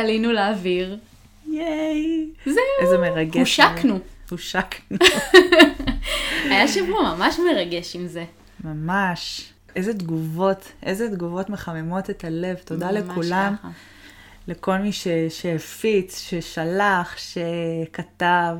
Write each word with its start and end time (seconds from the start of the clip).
שעלינו 0.00 0.32
לאוויר. 0.32 0.98
ייי. 1.50 2.26
זהו. 2.46 2.54
איזה 2.80 2.98
מרגש. 2.98 3.36
הושקנו. 3.36 3.98
הושקנו. 4.30 4.96
היה 6.50 6.68
שבוע 6.68 7.14
ממש 7.16 7.36
מרגש 7.38 7.96
עם 7.96 8.06
זה. 8.06 8.24
ממש. 8.64 9.52
איזה 9.76 9.94
תגובות, 9.94 10.72
איזה 10.82 11.10
תגובות 11.10 11.50
מחממות 11.50 12.10
את 12.10 12.24
הלב. 12.24 12.56
תודה 12.64 12.92
ממש 12.92 13.02
לכולם, 13.10 13.54
ככה. 13.58 13.68
לכל 14.48 14.76
מי 14.78 14.92
ש- 14.92 15.06
שהפיץ, 15.28 16.18
ששלח, 16.20 17.16
שכתב. 17.18 18.56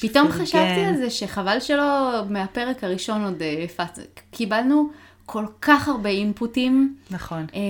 פתאום 0.00 0.26
שפרגן. 0.28 0.44
חשבתי 0.44 0.84
על 0.84 0.96
זה 0.96 1.10
שחבל 1.10 1.60
שלא 1.60 2.10
מהפרק 2.28 2.84
הראשון 2.84 3.24
עוד 3.24 3.42
אה, 3.42 3.64
הפץ. 3.64 3.98
קיבלנו 4.30 4.90
כל 5.26 5.44
כך 5.62 5.88
הרבה 5.88 6.08
אינפוטים 6.08 6.96
נכון. 7.10 7.46
אה, 7.54 7.60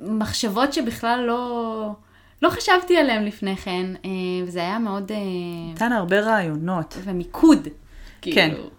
ומחשבות 0.00 0.72
שבכלל 0.72 1.24
לא, 1.26 1.92
לא 2.42 2.50
חשבתי 2.50 2.96
עליהן 2.96 3.24
לפני 3.24 3.56
כן, 3.56 3.86
אה, 4.04 4.10
וזה 4.46 4.60
היה 4.60 4.78
מאוד... 4.78 5.12
אה, 5.12 5.16
נתן 5.74 5.92
הרבה 5.92 6.20
רעיונות. 6.20 6.98
ומיקוד. 7.04 7.68
כן. 8.20 8.50
כאילו. 8.50 8.70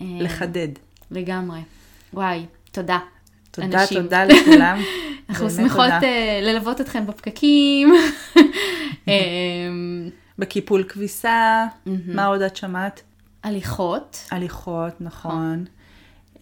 אה, 0.00 0.06
לחדד. 0.20 0.68
לגמרי. 1.10 1.60
וואי, 2.14 2.46
תודה. 2.72 2.98
תודה, 3.50 3.82
אנשים. 3.82 4.02
תודה 4.02 4.24
לכולם. 4.24 4.78
אנחנו 5.28 5.50
שמחות. 5.50 5.90
אה, 6.02 6.40
ללוות 6.42 6.80
אתכם 6.80 7.06
בפקקים. 7.06 7.94
אה, 9.08 9.14
בקיפול 10.38 10.84
כביסה, 10.88 11.66
מה 12.06 12.26
עוד 12.26 12.42
את 12.42 12.56
שמעת? 12.56 13.02
הליכות, 13.42 14.28
הליכות, 14.30 15.00
נכון. 15.00 15.64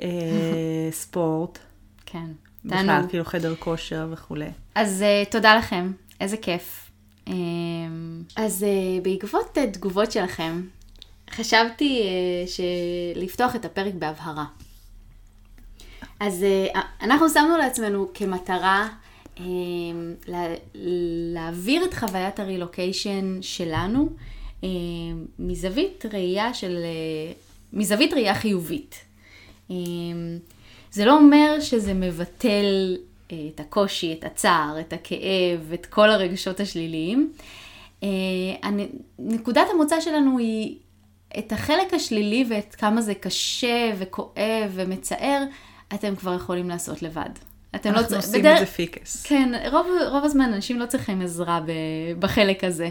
אה, 0.00 0.88
ספורט. 0.90 1.58
כן. 2.06 2.26
בכלל. 2.64 3.02
כאילו 3.08 3.24
חדר 3.24 3.54
כושר 3.54 4.08
וכולי. 4.10 4.48
אז 4.74 5.04
uh, 5.26 5.30
תודה 5.30 5.54
לכם, 5.54 5.92
איזה 6.20 6.36
כיף. 6.36 6.90
Um, 7.26 7.32
אז 8.36 8.62
uh, 8.62 9.04
בעקבות 9.04 9.58
uh, 9.58 9.74
תגובות 9.74 10.12
שלכם, 10.12 10.62
חשבתי 11.30 12.02
uh, 12.46 13.18
לפתוח 13.18 13.56
את 13.56 13.64
הפרק 13.64 13.94
בהבהרה. 13.94 14.44
אז 16.20 16.44
uh, 16.74 16.78
אנחנו 17.02 17.28
שמנו 17.28 17.56
לעצמנו 17.56 18.08
כמטרה 18.14 18.88
um, 19.36 19.40
לה, 20.26 20.46
להעביר 21.34 21.84
את 21.84 21.94
חוויית 21.94 22.40
הרילוקיישן 22.40 23.38
שלנו 23.42 24.08
um, 24.60 24.64
מזווית 25.38 26.04
ראייה 26.12 26.54
של, 26.54 26.76
uh, 26.76 27.36
מזווית 27.72 28.12
ראייה 28.12 28.34
חיובית. 28.34 29.09
Um, 29.70 29.72
זה 30.92 31.04
לא 31.04 31.16
אומר 31.16 31.60
שזה 31.60 31.94
מבטל 31.94 32.96
אה, 33.32 33.36
את 33.54 33.60
הקושי, 33.60 34.16
את 34.18 34.24
הצער, 34.24 34.80
את 34.80 34.92
הכאב, 34.92 35.72
את 35.74 35.86
כל 35.86 36.10
הרגשות 36.10 36.60
השליליים. 36.60 37.32
אה, 38.02 38.08
נקודת 39.18 39.66
המוצא 39.74 40.00
שלנו 40.00 40.38
היא 40.38 40.76
את 41.38 41.52
החלק 41.52 41.94
השלילי 41.94 42.44
ואת 42.48 42.74
כמה 42.74 43.02
זה 43.02 43.14
קשה 43.14 43.92
וכואב 43.98 44.70
ומצער, 44.70 45.44
אתם 45.94 46.16
כבר 46.16 46.34
יכולים 46.34 46.68
לעשות 46.68 47.02
לבד. 47.02 47.30
אתם 47.74 47.92
לא 47.92 47.98
אנחנו 47.98 48.20
צריכים... 48.20 48.40
עושים 48.40 48.52
את 48.52 48.58
זה 48.58 48.66
פיקס. 48.66 49.22
כן, 49.26 49.52
רוב, 49.72 49.86
רוב 50.10 50.24
הזמן 50.24 50.52
אנשים 50.52 50.78
לא 50.78 50.86
צריכים 50.86 51.22
עזרה 51.22 51.60
ב, 51.66 51.72
בחלק 52.18 52.64
הזה. 52.64 52.88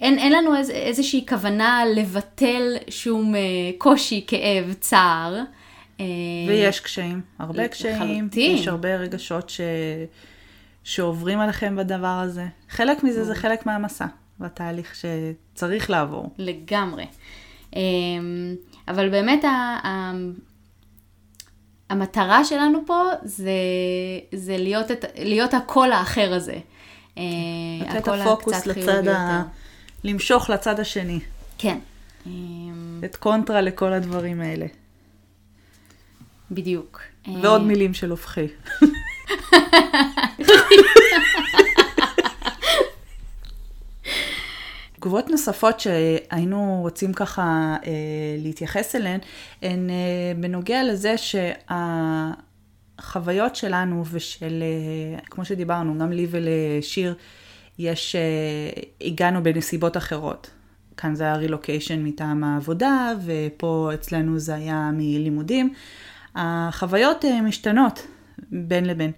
אין, 0.00 0.18
אין 0.18 0.32
לנו 0.32 0.56
איז, 0.56 0.70
איזושהי 0.70 1.26
כוונה 1.28 1.82
לבטל 1.96 2.76
שום 2.88 3.34
אה, 3.34 3.40
קושי, 3.78 4.24
כאב, 4.26 4.74
צער. 4.80 5.42
אה, 6.00 6.04
ויש 6.48 6.80
קשיים, 6.80 7.20
הרבה 7.38 7.68
קשיים, 7.68 8.18
לחלוטין. 8.18 8.56
יש 8.56 8.68
הרבה 8.68 8.96
רגשות 8.96 9.50
ש... 9.50 9.60
שעוברים 10.84 11.40
עליכם 11.40 11.76
בדבר 11.76 12.06
הזה. 12.06 12.46
חלק 12.70 13.02
מזה 13.02 13.24
זה 13.24 13.34
חלק 13.34 13.66
מהמסע, 13.66 14.06
והתהליך 14.40 14.94
שצריך 14.94 15.90
לעבור. 15.90 16.34
לגמרי. 16.38 17.06
אמ, 17.76 17.80
אבל 18.88 19.08
באמת 19.08 19.44
ה- 19.44 20.12
המטרה 21.90 22.44
שלנו 22.44 22.78
פה 22.86 23.02
זה, 23.22 23.50
זה 24.34 24.56
להיות, 24.56 24.90
את, 24.90 25.04
להיות 25.18 25.54
הקול 25.54 25.92
האחר 25.92 26.34
הזה. 26.34 26.56
אה, 27.18 27.22
לתת 27.80 28.08
הפוקוס 28.08 28.66
לצד 28.66 29.08
ה... 29.08 29.42
למשוך 30.04 30.50
לצד 30.50 30.80
השני. 30.80 31.20
כן. 31.58 31.78
את 33.04 33.16
קונטרה 33.16 33.60
לכל 33.60 33.92
הדברים 33.92 34.40
האלה. 34.40 34.66
בדיוק. 36.50 37.00
אה, 37.28 37.32
ועוד 37.42 37.62
מילים 37.62 37.94
של 37.94 38.10
הופכי. 38.10 38.46
תגובות 45.04 45.30
נוספות 45.30 45.80
שהיינו 45.80 46.78
רוצים 46.82 47.12
ככה 47.12 47.76
אה, 47.86 47.90
להתייחס 48.38 48.96
אליהן, 48.96 49.20
הן 49.62 49.90
אה, 49.90 49.94
בנוגע 50.36 50.82
לזה 50.84 51.14
שהחוויות 52.98 53.56
שלנו 53.56 54.04
ושל, 54.10 54.62
אה, 54.62 55.18
כמו 55.24 55.44
שדיברנו, 55.44 55.98
גם 55.98 56.12
לי 56.12 56.26
ולשיר, 56.30 57.14
יש, 57.78 58.16
אה, 58.16 58.20
הגענו 59.00 59.42
בנסיבות 59.42 59.96
אחרות. 59.96 60.50
כאן 60.96 61.14
זה 61.14 61.24
היה 61.24 61.36
רילוקיישן 61.36 62.04
מטעם 62.04 62.44
העבודה, 62.44 63.12
ופה 63.24 63.90
אצלנו 63.94 64.38
זה 64.38 64.54
היה 64.54 64.90
מלימודים. 64.92 65.74
החוויות 66.34 67.24
אה, 67.24 67.42
משתנות 67.42 68.06
בין 68.52 68.84
לבין. 68.84 69.12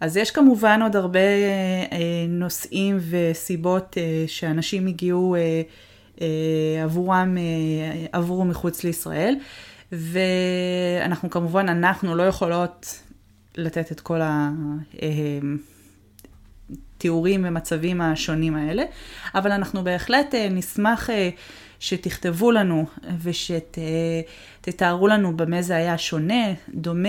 אז 0.00 0.16
יש 0.16 0.30
כמובן 0.30 0.82
עוד 0.82 0.96
הרבה 0.96 1.20
אה, 1.20 1.84
אה, 1.92 1.98
נושאים 2.28 2.98
וסיבות 3.10 3.96
שאנשים 4.26 4.86
הגיעו 4.86 5.36
עבורם, 6.84 7.36
עברו 8.12 8.44
מחוץ 8.44 8.84
לישראל, 8.84 9.36
ואנחנו 9.92 11.30
כמובן, 11.30 11.68
אנחנו 11.68 12.16
לא 12.16 12.22
יכולות 12.22 13.00
לתת 13.56 13.92
את 13.92 14.00
כל 14.00 14.20
ה... 14.20 14.50
אה, 15.02 15.08
תיאורים 16.98 17.44
ומצבים 17.48 18.00
השונים 18.00 18.56
האלה, 18.56 18.82
אבל 19.34 19.52
אנחנו 19.52 19.84
בהחלט 19.84 20.34
נשמח 20.50 21.10
שתכתבו 21.80 22.50
לנו 22.50 22.86
ושתתארו 24.68 25.08
לנו 25.08 25.36
במה 25.36 25.62
זה 25.62 25.76
היה 25.76 25.98
שונה, 25.98 26.44
דומה, 26.74 27.08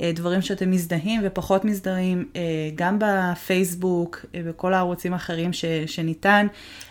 אה, 0.00 0.12
דברים 0.14 0.42
שאתם 0.42 0.70
מזדהים 0.70 1.20
ופחות 1.24 1.64
מזדהים, 1.64 2.28
אה, 2.36 2.40
גם 2.74 2.98
בפייסבוק, 2.98 4.24
אה, 4.34 4.40
בכל 4.46 4.74
הערוצים 4.74 5.12
האחרים 5.12 5.52
ש, 5.52 5.64
שניתן. 5.86 6.46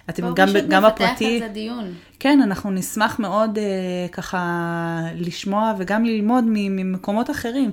אתם 0.10 0.24
בואו 0.24 0.36
גם, 0.36 0.48
פשוט 0.48 0.66
גם 0.70 0.86
נפתח 0.86 1.02
בפרטי. 1.04 1.34
על 1.34 1.40
זה 1.40 1.54
דיון. 1.54 1.94
כן, 2.20 2.40
אנחנו 2.44 2.72
נשמח 2.72 3.20
מאוד 3.20 3.58
ככה 4.12 5.00
לשמוע 5.16 5.74
וגם 5.78 6.06
ללמוד 6.06 6.44
ממקומות 6.48 7.30
אחרים. 7.30 7.72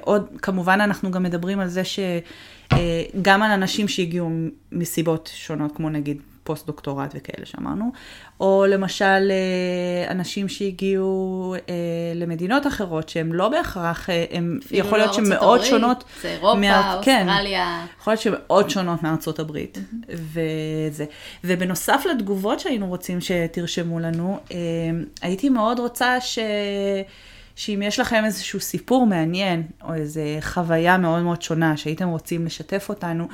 עוד, 0.00 0.28
כמובן 0.42 0.80
אנחנו 0.80 1.10
גם 1.10 1.22
מדברים 1.22 1.60
על 1.60 1.68
זה 1.68 1.82
שגם 1.84 3.42
על 3.42 3.50
אנשים 3.50 3.88
שהגיעו 3.88 4.30
מסיבות 4.72 5.30
שונות, 5.34 5.76
כמו 5.76 5.90
נגיד 5.90 6.20
פוסט-דוקטורט 6.44 7.14
וכאלה 7.14 7.46
שאמרנו, 7.46 7.92
או 8.40 8.64
למשל 8.68 9.04
אה, 9.30 10.10
אנשים 10.10 10.48
שהגיעו 10.48 11.54
אה, 11.68 11.74
למדינות 12.14 12.66
אחרות 12.66 13.08
שהם 13.08 13.32
לא 13.32 13.48
בהכרח, 13.48 14.10
אה, 14.10 14.24
הם 14.30 14.58
יכול 14.70 14.98
להיות 14.98 15.08
לא 15.10 15.14
שהן 15.14 15.24
ארצות 15.32 15.40
מאוד 15.42 15.56
הברית, 15.58 15.70
שונות. 15.70 16.04
זה 16.22 16.28
אירופה, 16.28 16.60
מה- 16.60 16.98
כן. 17.02 17.26
אוסטרליה. 17.28 17.86
יכול 18.00 18.10
להיות 18.12 18.20
שמאוד 18.22 18.70
שונות 18.70 19.02
מארצות 19.02 19.38
הברית. 19.38 19.78
וזה. 20.08 21.04
ובנוסף 21.44 22.02
לתגובות 22.10 22.60
שהיינו 22.60 22.86
רוצים 22.86 23.18
שתרשמו 23.20 24.00
לנו, 24.00 24.38
הייתי 25.22 25.48
מאוד 25.48 25.78
רוצה 25.78 26.20
ש... 26.20 26.38
שאם 27.56 27.82
יש 27.82 28.00
לכם 28.00 28.24
איזשהו 28.24 28.60
סיפור 28.60 29.06
מעניין, 29.06 29.62
או 29.82 29.94
איזו 29.94 30.20
חוויה 30.40 30.98
מאוד 30.98 31.22
מאוד 31.22 31.42
שונה 31.42 31.76
שהייתם 31.76 32.08
רוצים 32.08 32.46
לשתף 32.46 32.86
אותנו, 32.88 33.28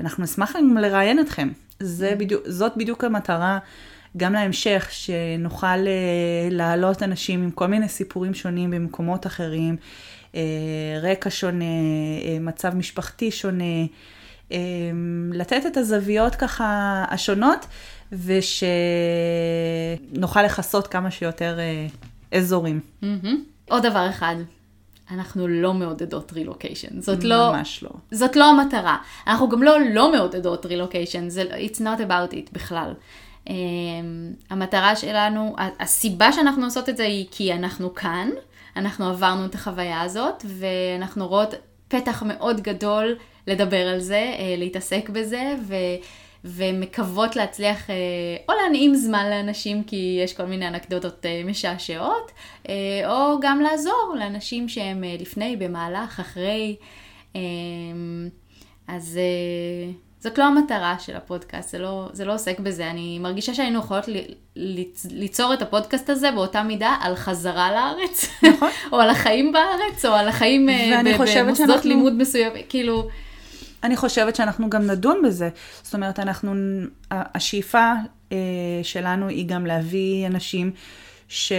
אנחנו 0.00 0.24
נשמח 0.24 0.56
גם 0.56 0.76
לראיין 0.76 1.20
אתכם. 1.20 1.48
זה 1.84 2.14
בדיוק, 2.18 2.42
זאת 2.46 2.72
בדיוק 2.76 3.04
המטרה. 3.04 3.58
גם 4.16 4.32
להמשך, 4.32 4.88
שנוכל 4.90 5.66
אה, 5.66 6.48
להעלות 6.50 7.02
אנשים 7.02 7.42
עם 7.42 7.50
כל 7.50 7.66
מיני 7.66 7.88
סיפורים 7.88 8.34
שונים 8.34 8.70
במקומות 8.70 9.26
אחרים, 9.26 9.76
אה, 10.34 10.40
רקע 11.02 11.30
שונה, 11.30 11.64
אה, 11.64 12.38
מצב 12.40 12.74
משפחתי 12.74 13.30
שונה, 13.30 13.84
לתת 15.32 15.66
את 15.66 15.76
הזוויות 15.76 16.34
ככה 16.34 17.04
השונות, 17.08 17.66
ושנוכל 20.12 20.42
לכסות 20.42 20.86
כמה 20.86 21.10
שיותר 21.10 21.58
אזורים. 22.32 22.80
מהמם. 23.02 23.44
עוד 23.68 23.86
דבר 23.86 24.10
אחד, 24.10 24.36
אנחנו 25.10 25.48
לא 25.48 25.74
מעודדות 25.74 26.32
רילוקיישן. 26.32 27.00
זאת 27.00 27.24
לא... 27.24 27.52
ממש 27.52 27.82
לא. 27.82 27.90
זאת 28.10 28.36
לא 28.36 28.44
המטרה. 28.44 28.96
אנחנו 29.26 29.48
גם 29.48 29.62
לא 29.62 29.80
לא 29.80 30.12
מעודדות 30.12 30.66
רילוקיישן, 30.66 31.28
זה 31.28 31.42
it's 31.42 31.78
not 31.78 32.00
about 32.00 32.32
it 32.32 32.52
בכלל. 32.52 32.94
Um, 33.48 33.50
המטרה 34.50 34.96
שלנו, 34.96 35.56
הסיבה 35.80 36.32
שאנחנו 36.32 36.64
עושות 36.64 36.88
את 36.88 36.96
זה 36.96 37.04
היא 37.04 37.26
כי 37.30 37.52
אנחנו 37.52 37.94
כאן, 37.94 38.28
אנחנו 38.76 39.08
עברנו 39.08 39.46
את 39.46 39.54
החוויה 39.54 40.00
הזאת, 40.00 40.44
ואנחנו 40.46 41.28
רואות 41.28 41.54
פתח 41.88 42.22
מאוד 42.26 42.60
גדול 42.60 43.16
לדבר 43.46 43.88
על 43.88 44.00
זה, 44.00 44.34
אה, 44.38 44.54
להתעסק 44.58 45.08
בזה, 45.08 45.54
ו... 45.66 45.74
ומקוות 46.44 47.36
להצליח 47.36 47.90
אה, 47.90 47.94
או 48.48 48.54
להנעים 48.62 48.94
זמן 48.94 49.30
לאנשים 49.30 49.84
כי 49.84 50.20
יש 50.24 50.32
כל 50.32 50.44
מיני 50.44 50.68
אנקדוטות 50.68 51.26
אה, 51.26 51.42
משעשעות, 51.44 52.32
אה, 52.68 52.74
או 53.06 53.40
גם 53.40 53.60
לעזור 53.60 54.14
לאנשים 54.18 54.68
שהם 54.68 55.04
לפני, 55.20 55.56
במהלך, 55.56 56.20
אחרי. 56.20 56.76
אז 58.88 59.18
זאת 60.20 60.38
לא 60.38 60.44
המטרה 60.44 60.96
של 60.98 61.16
הפודקאסט, 61.16 61.68
זה 61.70 61.78
לא, 61.78 62.08
זה 62.12 62.24
לא 62.24 62.34
עוסק 62.34 62.60
בזה. 62.60 62.90
אני 62.90 63.18
מרגישה 63.18 63.54
שהיינו 63.54 63.78
יכולות 63.78 64.08
ל, 64.08 64.16
ליצור 65.10 65.54
את 65.54 65.62
הפודקאסט 65.62 66.10
הזה 66.10 66.30
באותה 66.30 66.62
מידה 66.62 66.96
על 67.00 67.16
חזרה 67.16 67.72
לארץ, 67.72 68.30
נכון. 68.42 68.68
או 68.92 69.00
על 69.00 69.10
החיים 69.10 69.52
בארץ, 69.52 70.04
או 70.04 70.12
על 70.12 70.28
החיים 70.28 70.68
במוסדות 71.04 71.56
שאנחנו- 71.56 71.88
לימוד 71.88 72.12
מסוימים, 72.12 72.62
כאילו, 72.68 73.08
אני 73.84 73.96
חושבת 73.96 74.36
שאנחנו 74.36 74.70
גם 74.70 74.86
נדון 74.86 75.22
בזה. 75.24 75.48
זאת 75.82 75.94
אומרת, 75.94 76.18
אנחנו, 76.18 76.52
השאיפה 77.10 77.92
אה, 78.32 78.36
שלנו 78.82 79.28
היא 79.28 79.48
גם 79.48 79.66
להביא 79.66 80.26
אנשים 80.26 80.72
ש... 81.28 81.52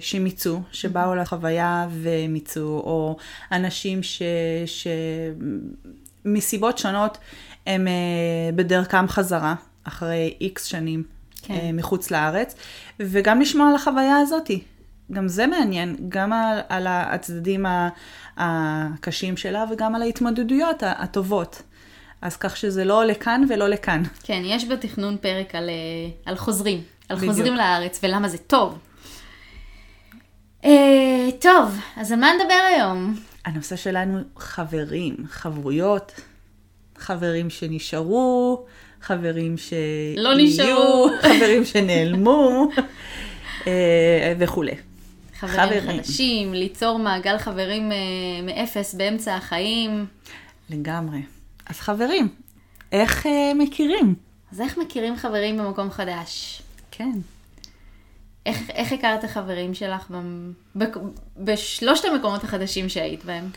שמיצו, 0.00 0.60
שבאו 0.72 1.14
לחוויה 1.14 1.86
ומיצו, 1.90 2.60
או 2.60 3.16
אנשים 3.52 4.02
ש... 4.02 4.22
ש... 4.66 4.86
מסיבות 6.24 6.78
שונות 6.78 7.18
הם 7.66 7.88
אה, 7.88 7.92
בדרכם 8.54 9.08
חזרה, 9.08 9.54
אחרי 9.84 10.34
איקס 10.40 10.64
שנים 10.64 11.02
כן. 11.42 11.54
כן. 11.54 11.76
מחוץ 11.76 12.10
לארץ, 12.10 12.54
וגם 13.00 13.40
לשמוע 13.40 13.68
על 13.68 13.74
החוויה 13.74 14.16
הזאתי. 14.16 14.62
גם 15.12 15.28
זה 15.28 15.46
מעניין, 15.46 15.96
גם 16.08 16.32
על, 16.32 16.58
על 16.68 16.86
הצדדים 16.88 17.66
הקשים 18.36 19.36
שלה 19.36 19.64
וגם 19.70 19.94
על 19.94 20.02
ההתמודדויות 20.02 20.82
הטובות. 20.86 21.62
אז 22.22 22.36
כך 22.36 22.56
שזה 22.56 22.84
לא 22.84 23.04
לכאן 23.04 23.44
ולא 23.48 23.68
לכאן. 23.68 24.02
כן, 24.22 24.42
יש 24.44 24.68
בתכנון 24.68 25.16
פרק 25.20 25.54
על, 25.54 25.68
אה, 25.68 26.10
על 26.26 26.36
חוזרים, 26.36 26.80
על 27.08 27.16
בדיוק. 27.16 27.32
חוזרים 27.32 27.54
לארץ 27.54 28.00
ולמה 28.02 28.28
זה 28.28 28.38
טוב. 28.38 28.78
אה, 30.64 31.28
טוב, 31.40 31.78
אז 31.96 32.12
על 32.12 32.20
מה 32.20 32.30
נדבר 32.32 32.60
היום? 32.74 33.14
הנושא 33.44 33.76
שלנו 33.76 34.18
חברים, 34.36 35.16
חברויות, 35.28 36.20
חברים 36.98 37.50
שנשארו, 37.50 38.64
חברים 39.00 39.58
שיהיו, 39.58 40.22
לא 40.22 40.30
נשארו. 40.36 41.08
חברים 41.22 41.64
שנעלמו 41.64 42.68
אה, 43.66 44.34
וכולי. 44.38 44.74
חברים, 45.48 45.80
חברים. 45.80 46.02
חדשים, 46.02 46.54
ליצור 46.54 46.98
מעגל 46.98 47.38
חברים 47.38 47.92
אה, 47.92 47.96
מאפס 48.42 48.94
באמצע 48.94 49.34
החיים. 49.34 50.06
לגמרי. 50.70 51.18
אז 51.66 51.80
חברים, 51.80 52.28
איך 52.92 53.26
אה, 53.26 53.52
מכירים? 53.54 54.14
אז 54.52 54.60
איך 54.60 54.78
מכירים 54.78 55.16
חברים 55.16 55.58
במקום 55.58 55.90
חדש? 55.90 56.62
כן. 56.90 57.12
איך, 58.46 58.70
איך 58.70 58.92
הכרת 58.92 59.24
חברים 59.24 59.74
שלך 59.74 60.10
במ... 60.10 60.52
בק- 60.76 60.96
בשלושת 61.36 62.04
המקומות 62.04 62.44
החדשים 62.44 62.88
שהיית 62.88 63.24
בהם? 63.24 63.50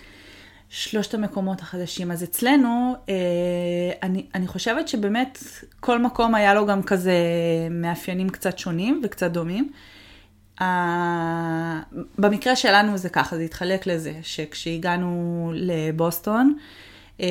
שלושת 0.69 1.13
המקומות 1.13 1.61
החדשים. 1.61 2.11
אז 2.11 2.23
אצלנו, 2.23 2.95
אה, 3.09 3.13
אני, 4.03 4.25
אני 4.35 4.47
חושבת 4.47 4.87
שבאמת 4.87 5.39
כל 5.79 5.99
מקום 5.99 6.35
היה 6.35 6.53
לו 6.53 6.65
גם 6.65 6.83
כזה 6.83 7.13
מאפיינים 7.71 8.29
קצת 8.29 8.59
שונים 8.59 9.01
וקצת 9.03 9.31
דומים. 9.31 9.69
אה, 9.73 9.94
במקרה 12.17 12.55
שלנו 12.55 12.97
זה 12.97 13.09
ככה, 13.09 13.35
זה 13.35 13.41
התחלק 13.41 13.87
לזה, 13.87 14.13
שכשהגענו 14.21 15.51
לבוסטון, 15.55 16.57
אה, 17.19 17.27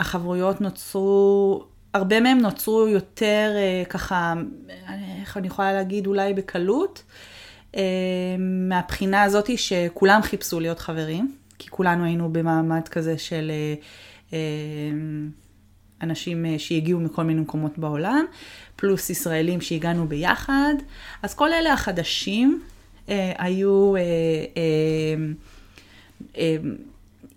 החברויות 0.00 0.60
נוצרו, 0.60 1.64
הרבה 1.94 2.20
מהם 2.20 2.38
נוצרו 2.38 2.88
יותר 2.88 3.52
אה, 3.56 3.82
ככה, 3.88 4.34
איך 5.20 5.36
אני 5.36 5.46
יכולה 5.46 5.72
להגיד, 5.72 6.06
אולי 6.06 6.34
בקלות, 6.34 7.02
אה, 7.76 7.82
מהבחינה 8.38 9.22
הזאת 9.22 9.58
שכולם 9.58 10.22
חיפשו 10.22 10.60
להיות 10.60 10.78
חברים, 10.78 11.34
כי 11.58 11.70
כולנו 11.70 12.04
היינו 12.04 12.32
במעמד 12.32 12.88
כזה 12.88 13.18
של 13.18 13.50
אה, 13.50 13.74
אה, 14.32 14.38
אנשים 16.02 16.46
אה, 16.46 16.58
שהגיעו 16.58 17.00
מכל 17.00 17.22
מיני 17.22 17.40
מקומות 17.40 17.78
בעולם, 17.78 18.24
פלוס 18.76 19.10
ישראלים 19.10 19.60
שהגענו 19.60 20.08
ביחד, 20.08 20.74
אז 21.22 21.34
כל 21.34 21.52
אלה 21.52 21.72
החדשים 21.72 22.62
אה, 23.08 23.32
היו... 23.38 23.96
אה, 23.96 24.00
אה, 24.56 25.24
אה, 26.38 26.56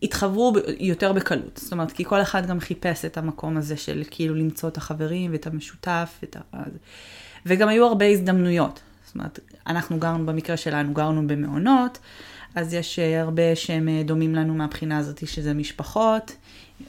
התחברו 0.03 0.53
יותר 0.79 1.13
בקלות. 1.13 1.59
זאת 1.63 1.71
אומרת, 1.71 1.91
כי 1.91 2.05
כל 2.05 2.21
אחד 2.21 2.45
גם 2.45 2.59
חיפש 2.59 3.05
את 3.05 3.17
המקום 3.17 3.57
הזה 3.57 3.77
של 3.77 4.03
כאילו 4.11 4.35
למצוא 4.35 4.69
את 4.69 4.77
החברים 4.77 5.31
ואת 5.31 5.47
המשותף, 5.47 6.19
ואת 6.21 6.37
ה... 6.53 6.63
וגם 7.45 7.67
היו 7.67 7.85
הרבה 7.85 8.05
הזדמנויות. 8.05 8.79
אומרת, 9.15 9.39
אנחנו 9.67 9.99
גרנו, 9.99 10.25
במקרה 10.25 10.57
שלנו, 10.57 10.93
גרנו 10.93 11.27
במעונות, 11.27 11.99
אז 12.55 12.73
יש 12.73 12.99
אה, 12.99 13.21
הרבה 13.21 13.55
שהם 13.55 13.89
אה, 13.89 14.01
דומים 14.05 14.35
לנו 14.35 14.53
מהבחינה 14.53 14.97
הזאת, 14.97 15.27
שזה 15.27 15.53
משפחות, 15.53 16.35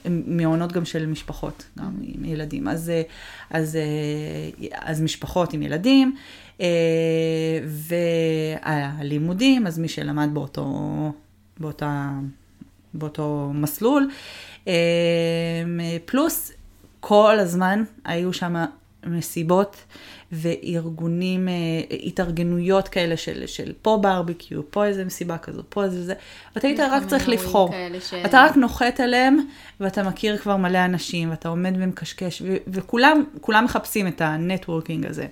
מעונות 0.05 0.71
גם 0.71 0.85
של 0.85 1.05
משפחות, 1.05 1.65
גם 1.79 1.91
עם 2.01 2.25
ילדים. 2.25 2.67
אז, 2.67 2.89
אה, 2.89 3.01
אז, 3.49 3.77
אז 4.73 5.01
משפחות 5.01 5.53
עם 5.53 5.61
ילדים, 5.61 6.15
והלימודים, 7.65 9.67
אז 9.67 9.79
מי 9.79 9.87
שלמד 9.87 10.29
באותו, 10.33 10.67
באותה... 11.59 12.09
באותו 12.93 13.51
מסלול. 13.53 14.09
פלוס, 16.05 16.51
כל 16.99 17.39
הזמן 17.39 17.83
היו 18.05 18.33
שם 18.33 18.65
מסיבות 19.05 19.83
וארגונים, 20.31 21.47
אה, 21.49 21.53
התארגנויות 22.03 22.87
כאלה 22.87 23.17
של, 23.17 23.47
של 23.47 23.73
פה 23.81 23.99
barbecue, 24.01 24.71
פה 24.71 24.85
איזה 24.85 25.05
מסיבה 25.05 25.37
כזו, 25.37 25.63
פה 25.69 25.83
איזה 25.83 26.03
זה, 26.05 26.13
ואתה 26.55 26.67
היית 26.67 26.79
רק 26.79 27.05
צריך 27.05 27.29
לבחור. 27.29 27.71
ש- 27.99 28.13
אתה 28.13 28.43
רק 28.43 28.55
נוחת 28.57 28.99
עליהם, 28.99 29.37
ואתה 29.79 30.03
מכיר 30.03 30.37
כבר 30.37 30.57
מלא 30.57 30.85
אנשים, 30.85 31.29
ואתה 31.29 31.49
עומד 31.49 31.73
ומקשקש, 31.79 32.41
ו- 32.41 32.57
וכולם 32.67 33.23
כולם 33.41 33.65
מחפשים 33.65 34.07
את 34.07 34.21
ה 34.21 34.29
networking 34.29 35.05
הזה. 35.05 35.25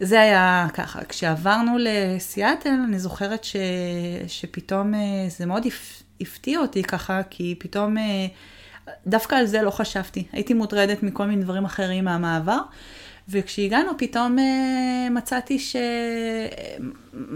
זה 0.00 0.20
היה 0.20 0.66
ככה. 0.74 1.04
כשעברנו 1.04 1.76
לסיאטל, 1.80 2.70
אני 2.88 2.98
זוכרת 2.98 3.44
ש... 3.44 3.56
שפתאום 4.26 4.94
אה, 4.94 5.00
זה 5.28 5.46
מאוד 5.46 5.66
הפ... 5.66 6.02
הפתיע 6.20 6.58
אותי 6.58 6.82
ככה, 6.82 7.20
כי 7.30 7.54
פתאום 7.58 7.98
אה, 7.98 8.26
דווקא 9.06 9.34
על 9.34 9.46
זה 9.46 9.62
לא 9.62 9.70
חשבתי. 9.70 10.24
הייתי 10.32 10.54
מוטרדת 10.54 11.02
מכל 11.02 11.26
מיני 11.26 11.42
דברים 11.42 11.64
אחרים 11.64 12.04
מהמעבר, 12.04 12.58
וכשהגענו 13.28 13.90
פתאום 13.98 14.38
אה, 14.38 15.08
מצאתי 15.10 15.58
ש... 15.58 15.76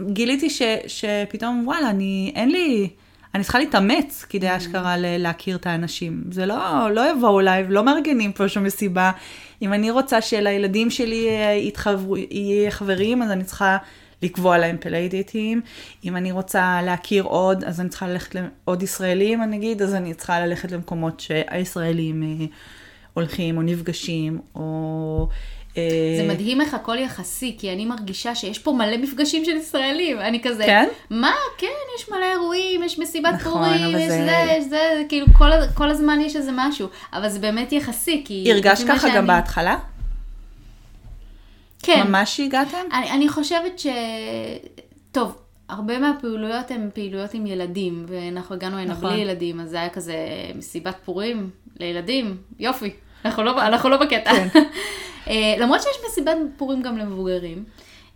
גיליתי 0.07 0.51
ש... 0.51 0.63
שפתאום, 0.87 1.63
וואלה, 1.67 1.91
אני, 1.91 2.33
אין 2.35 2.51
לי... 2.51 2.89
אני 3.35 3.43
צריכה 3.43 3.59
להתאמץ 3.59 4.27
כדי 4.29 4.57
אשכרה 4.57 4.97
ל- 4.97 5.17
להכיר 5.23 5.57
את 5.57 5.67
האנשים. 5.67 6.25
זה 6.31 6.47
לא, 6.47 6.91
לא 6.95 7.11
יבואו 7.11 7.41
אליי, 7.41 7.65
לא 7.69 7.85
מארגנים 7.85 8.33
פה 8.33 8.49
שום 8.49 8.65
מסיבה. 8.65 9.11
אם 9.63 9.73
אני 9.73 9.91
רוצה 9.91 10.21
שלילדים 10.21 10.91
שלי 10.91 11.29
אה, 11.29 11.53
יתחברו, 11.53 12.17
יהיה 12.17 12.71
חברים, 12.71 13.23
אז 13.23 13.31
אני 13.31 13.45
צריכה 13.45 13.77
לקבוע 14.23 14.59
להם 14.59 14.77
פליידייטים. 14.81 15.61
אם 16.05 16.17
אני 16.17 16.33
רוצה 16.33 16.81
להכיר 16.83 17.23
עוד, 17.23 17.65
אז 17.65 17.81
אני 17.81 17.89
צריכה 17.89 18.09
ללכת 18.09 18.35
לעוד 18.35 18.83
ישראלים, 18.83 19.43
אני 19.43 19.57
אגיד, 19.57 19.83
אז 19.83 19.95
אני 19.95 20.15
צריכה 20.15 20.41
ללכת 20.41 20.73
למקומות 20.73 21.21
שהישראלים 21.21 22.23
אה, 22.23 22.47
הולכים 23.15 23.57
או 23.57 23.63
נפגשים, 23.63 24.41
או... 24.55 25.29
אה, 25.79 26.17
זה 26.23 26.29
מדהים 26.29 26.61
איך 26.61 26.75
הכל 26.75 26.99
יחסי, 26.99 27.57
כי 27.61 27.73
אני 27.73 27.85
מרגישה 27.85 28.35
שיש 28.35 28.59
פה 28.59 28.73
מלא 28.73 28.97
מפגשים 28.97 29.45
של 29.45 29.57
ישראלים. 29.57 30.21
אני 30.21 30.41
כזה, 30.43 30.65
כן? 30.67 30.89
מה? 31.11 31.33
כן, 31.59 31.67
יש 31.99 32.09
מלא 32.11 32.25
אירועים, 32.33 32.83
יש 32.83 32.99
מסיבת 32.99 33.35
נכון, 33.35 33.53
פורים, 33.53 33.97
יש 33.97 34.09
זה- 34.09 34.25
זה, 34.25 34.53
יש 34.59 34.65
זה, 34.65 35.03
כאילו 35.09 35.27
כל, 35.39 35.51
כל 35.75 35.91
הזמן 35.91 36.21
יש 36.21 36.37
איזה 36.37 36.51
משהו. 36.55 36.89
אבל 37.13 37.29
זה 37.29 37.39
באמת 37.39 37.73
יחסי, 37.73 38.23
כי... 38.25 38.53
הרגשת 38.53 38.85
ככה 38.89 39.09
גם 39.09 39.15
שאני- 39.15 39.27
בהתחלה? 39.27 39.79
כן. 41.83 42.03
ממש 42.09 42.41
הגעתם? 42.41 42.77
אני, 42.93 43.11
אני 43.11 43.29
חושבת 43.29 43.79
ש... 43.79 43.87
טוב, 45.13 45.37
הרבה 45.69 45.99
מהפעילויות 45.99 46.71
הן 46.71 46.89
פעילויות 46.95 47.35
עם 47.35 47.47
ילדים, 47.47 48.07
ואנחנו 48.09 48.55
הגענו 48.55 48.79
הנה 48.79 48.93
נכון. 48.93 49.11
בלי 49.11 49.19
ילדים, 49.21 49.61
אז 49.61 49.71
זה 49.71 49.77
היה 49.81 49.89
כזה 49.89 50.17
מסיבת 50.55 50.97
פורים 51.05 51.51
לילדים, 51.81 52.37
יופי, 52.59 52.91
אנחנו 53.25 53.43
לא, 53.43 53.67
אנחנו 53.67 53.89
לא 53.89 53.97
בקטע. 53.97 54.33
כן. 54.33 54.49
אה, 55.29 55.55
למרות 55.59 55.83
שיש 55.83 55.97
מסיבת 56.07 56.37
פורים 56.57 56.83
גם 56.83 56.99
למבוגרים, 56.99 57.65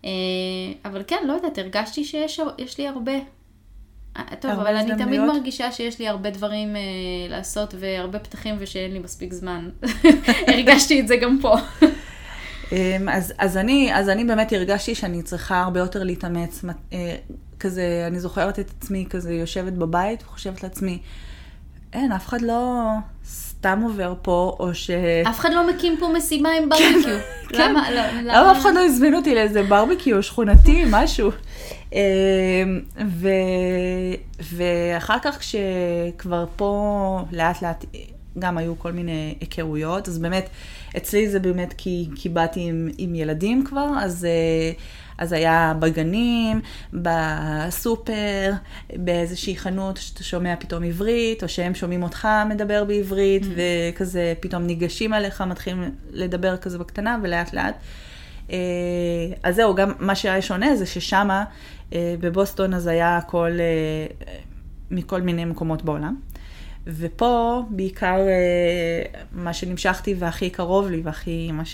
אה, 0.04 0.10
אבל 0.84 1.02
כן, 1.06 1.22
לא 1.26 1.32
יודעת, 1.32 1.58
הרגשתי 1.58 2.04
שיש 2.04 2.40
יש 2.58 2.78
לי 2.78 2.88
הרבה. 2.88 3.12
אה, 4.16 4.22
טוב, 4.40 4.50
אבל 4.50 4.76
אני 4.76 4.90
תמיד? 4.98 5.20
מרגישה 5.20 5.72
שיש 5.72 5.98
לי 5.98 6.08
הרבה 6.08 6.30
דברים 6.30 6.76
לעשות 7.28 7.74
והרבה 7.78 8.18
פתחים 8.18 8.54
ושאין 8.58 8.92
לי 8.92 8.98
מספיק 8.98 9.32
זמן. 9.32 9.68
הרגשתי 10.48 11.00
את 11.00 11.08
זה 11.08 11.16
גם 11.16 11.38
פה. 11.42 11.56
אמ, 12.72 13.08
אז, 13.08 13.32
אז, 13.38 13.56
אני, 13.56 13.94
אז 13.94 14.08
אני 14.08 14.24
באמת 14.24 14.52
הרגשתי 14.52 14.94
שאני 14.94 15.22
צריכה 15.22 15.60
הרבה 15.60 15.80
יותר 15.80 16.02
להתאמץ. 16.02 16.64
כזה, 17.60 18.04
אני 18.06 18.20
זוכרת 18.20 18.58
את 18.58 18.70
עצמי 18.78 19.06
כזה 19.10 19.34
יושבת 19.34 19.72
בבית 19.72 20.22
וחושבת 20.22 20.62
לעצמי, 20.62 20.98
אין, 21.92 22.12
אף 22.12 22.28
אחד 22.28 22.40
לא 22.40 22.82
סתם 23.62 23.80
עובר 23.82 24.14
פה, 24.22 24.56
או 24.60 24.74
ש... 24.74 24.90
אף 25.30 25.40
אחד 25.40 25.52
לא 25.52 25.70
מקים 25.70 25.96
פה 26.00 26.08
משימה 26.16 26.48
עם 26.50 26.68
ברבקיו. 26.68 27.18
כן. 27.48 27.70
למה? 27.70 27.90
לא, 27.90 28.00
למה 28.22 28.52
אף 28.52 28.58
אחד 28.58 28.74
לא 28.74 28.84
הזמין 28.84 29.14
אותי 29.14 29.34
לאיזה 29.34 29.62
ברבקיו 29.62 30.22
שכונתי, 30.22 30.84
משהו? 30.90 31.30
אמ, 31.92 31.98
ו... 33.06 33.28
ואחר 34.40 35.18
כך 35.22 35.38
כשכבר 35.38 36.44
פה 36.56 37.20
לאט 37.32 37.62
לאט 37.62 37.84
גם 38.38 38.58
היו 38.58 38.78
כל 38.78 38.92
מיני 38.92 39.34
היכרויות, 39.40 40.08
אז 40.08 40.18
באמת, 40.18 40.48
אצלי 40.96 41.28
זה 41.28 41.38
באמת 41.38 41.74
כי, 41.76 42.08
כי 42.14 42.28
באתי 42.28 42.60
עם, 42.60 42.88
עם 42.98 43.14
ילדים 43.14 43.64
כבר, 43.64 43.88
אז, 44.00 44.24
אה, 44.24 44.72
אז 45.22 45.32
היה 45.32 45.72
בגנים, 45.78 46.60
בסופר, 46.92 48.52
באיזושהי 48.96 49.56
חנות 49.56 49.96
שאתה 49.96 50.24
שומע 50.24 50.54
פתאום 50.58 50.82
עברית, 50.82 51.42
או 51.42 51.48
שהם 51.48 51.74
שומעים 51.74 52.02
אותך 52.02 52.28
מדבר 52.48 52.84
בעברית, 52.84 53.42
mm-hmm. 53.42 53.58
וכזה 53.94 54.34
פתאום 54.40 54.62
ניגשים 54.62 55.12
עליך, 55.12 55.40
מתחילים 55.40 55.90
לדבר 56.10 56.56
כזה 56.56 56.78
בקטנה, 56.78 57.18
ולאט 57.22 57.52
לאט. 57.52 57.74
אה, 58.50 58.56
אז 59.42 59.56
זהו, 59.56 59.74
גם 59.74 59.92
מה 59.98 60.14
שהיה 60.14 60.42
שונה 60.42 60.76
זה 60.76 60.86
ששמה, 60.86 61.44
אה, 61.92 62.14
בבוסטון, 62.20 62.74
אז 62.74 62.86
היה 62.86 63.16
הכל 63.16 63.50
מכל 64.90 65.20
מיני 65.20 65.44
מקומות 65.44 65.82
בעולם. 65.82 66.16
ופה 66.86 67.62
בעיקר 67.70 68.18
מה 69.32 69.52
שנמשכתי 69.52 70.14
והכי 70.18 70.50
קרוב 70.50 70.90
לי 70.90 71.00
והכי, 71.04 71.52
מה 71.52 71.64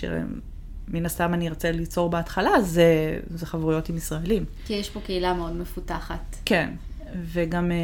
שמן 0.89 1.05
הסתם 1.05 1.33
אני 1.33 1.49
ארצה 1.49 1.71
ליצור 1.71 2.09
בהתחלה, 2.09 2.61
זה, 2.61 3.19
זה 3.29 3.45
חברויות 3.45 3.89
עם 3.89 3.97
ישראלים. 3.97 4.45
כי 4.65 4.73
יש 4.73 4.89
פה 4.89 4.99
קהילה 4.99 5.33
מאוד 5.33 5.55
מפותחת. 5.55 6.35
כן, 6.45 6.69
וגם 7.33 7.71
אה, 7.71 7.77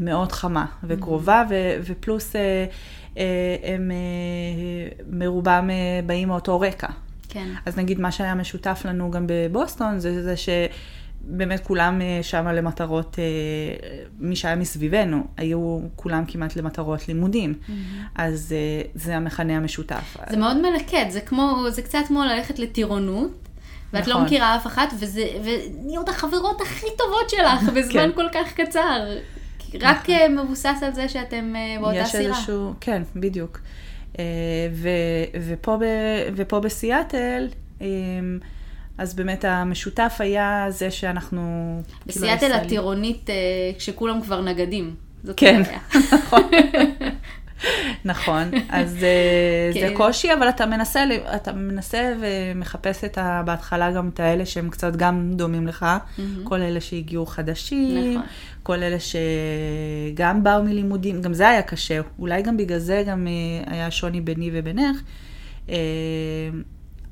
מאוד 0.00 0.32
חמה 0.32 0.66
וקרובה, 0.84 1.44
ו, 1.50 1.54
ופלוס 1.84 2.36
אה, 2.36 2.66
אה, 3.18 3.56
הם 3.62 3.90
אה, 3.90 3.96
מרובם 5.10 5.70
אה, 5.70 6.00
באים 6.06 6.28
מאותו 6.28 6.60
רקע. 6.60 6.88
כן. 7.28 7.48
אז 7.66 7.76
נגיד 7.76 8.00
מה 8.00 8.12
שהיה 8.12 8.34
משותף 8.34 8.82
לנו 8.84 9.10
גם 9.10 9.24
בבוסטון, 9.28 9.98
זה 9.98 10.22
זה 10.22 10.36
ש... 10.36 10.48
באמת 11.24 11.60
כולם 11.60 12.00
אה, 12.00 12.18
שם 12.22 12.46
למטרות, 12.48 13.18
אה, 13.18 13.24
מי 14.18 14.36
שהיה 14.36 14.56
מסביבנו, 14.56 15.26
היו 15.36 15.80
כולם 15.96 16.24
כמעט 16.26 16.56
למטרות 16.56 17.08
לימודים. 17.08 17.54
Mm-hmm. 17.54 17.72
אז 18.14 18.54
אה, 18.56 18.82
זה 18.94 19.16
המכנה 19.16 19.56
המשותף. 19.56 20.16
זה 20.30 20.36
מאוד 20.36 20.56
מלכד, 20.56 21.04
זה 21.08 21.20
כמו, 21.20 21.64
זה 21.68 21.82
קצת 21.82 21.98
כמו 22.08 22.24
ללכת 22.24 22.58
לטירונות. 22.58 23.30
ואת 23.92 24.06
לא 24.06 24.12
נכון. 24.12 24.22
לא 24.22 24.26
מכירה 24.26 24.56
אף 24.56 24.66
אחת, 24.66 24.92
וזה, 25.00 25.24
ונהיות 25.44 26.08
החברות 26.08 26.60
הכי 26.60 26.86
טובות 26.98 27.30
שלך 27.30 27.68
בזמן 27.76 27.92
כן. 27.92 28.10
כל 28.14 28.26
כך 28.32 28.52
קצר. 28.60 29.16
רק 29.80 30.10
נכון. 30.10 30.38
מבוסס 30.38 30.82
על 30.82 30.94
זה 30.94 31.08
שאתם 31.08 31.54
באותה 31.80 32.04
סירה. 32.04 32.22
יש 32.22 32.28
איזשהו, 32.28 32.72
כן, 32.80 33.02
בדיוק. 33.16 33.60
ו, 34.72 34.88
ופה, 35.46 35.76
ב, 35.80 35.84
ופה 36.36 36.60
בסיאטל, 36.60 37.48
אז 39.02 39.14
באמת 39.14 39.44
המשותף 39.44 40.16
היה 40.18 40.66
זה 40.68 40.90
שאנחנו... 40.90 41.40
כאילו 41.88 42.02
בסיאטל 42.06 42.52
הטירונית, 42.52 43.30
אה, 43.30 43.34
כשכולם 43.78 44.22
כבר 44.22 44.40
נגדים. 44.40 44.94
כן, 45.36 45.62
נכון. 46.12 46.42
נכון, 48.04 48.50
אז 48.68 49.04
אה, 49.04 49.70
כן. 49.74 49.80
זה 49.80 49.94
קושי, 49.96 50.34
אבל 50.34 50.48
אתה 50.48 50.66
מנסה, 50.66 51.04
אתה 51.36 51.52
מנסה 51.52 52.14
ומחפש 52.20 53.04
את 53.04 53.18
ה, 53.18 53.42
בהתחלה 53.46 53.92
גם 53.92 54.08
את 54.08 54.20
האלה 54.20 54.46
שהם 54.46 54.70
קצת 54.70 54.96
גם 54.96 55.30
דומים 55.34 55.66
לך, 55.66 55.86
mm-hmm. 55.86 56.22
כל 56.44 56.60
אלה 56.60 56.80
שהגיעו 56.80 57.26
חדשים, 57.26 58.10
נכון. 58.16 58.26
כל 58.62 58.82
אלה 58.82 58.96
שגם 59.00 60.42
באו 60.44 60.62
מלימודים, 60.62 61.22
גם 61.22 61.34
זה 61.34 61.48
היה 61.48 61.62
קשה, 61.62 62.00
אולי 62.18 62.42
גם 62.42 62.56
בגלל 62.56 62.78
זה 62.78 63.04
גם 63.06 63.26
אה, 63.26 63.72
היה 63.72 63.90
שוני 63.90 64.20
ביני 64.20 64.50
ובינך. 64.52 65.02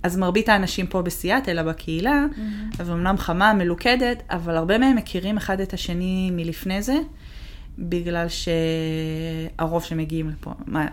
אז 0.03 0.17
מרבית 0.17 0.49
האנשים 0.49 0.87
פה 0.87 1.03
בסיאטל, 1.03 1.51
אלא 1.51 1.63
בקהילה, 1.63 2.27
mm-hmm. 2.31 2.81
אז 2.83 2.91
אמנם 2.91 3.19
חמה, 3.19 3.53
מלוכדת, 3.53 4.23
אבל 4.31 4.57
הרבה 4.57 4.79
מהם 4.79 4.97
מכירים 4.97 5.37
אחד 5.37 5.61
את 5.61 5.73
השני 5.73 6.31
מלפני 6.33 6.83
זה, 6.83 6.97
בגלל 7.79 8.27
שהרוב 9.59 9.85
שמגיעים 9.85 10.31
לפה, 10.31 10.53
מה, 10.67 10.87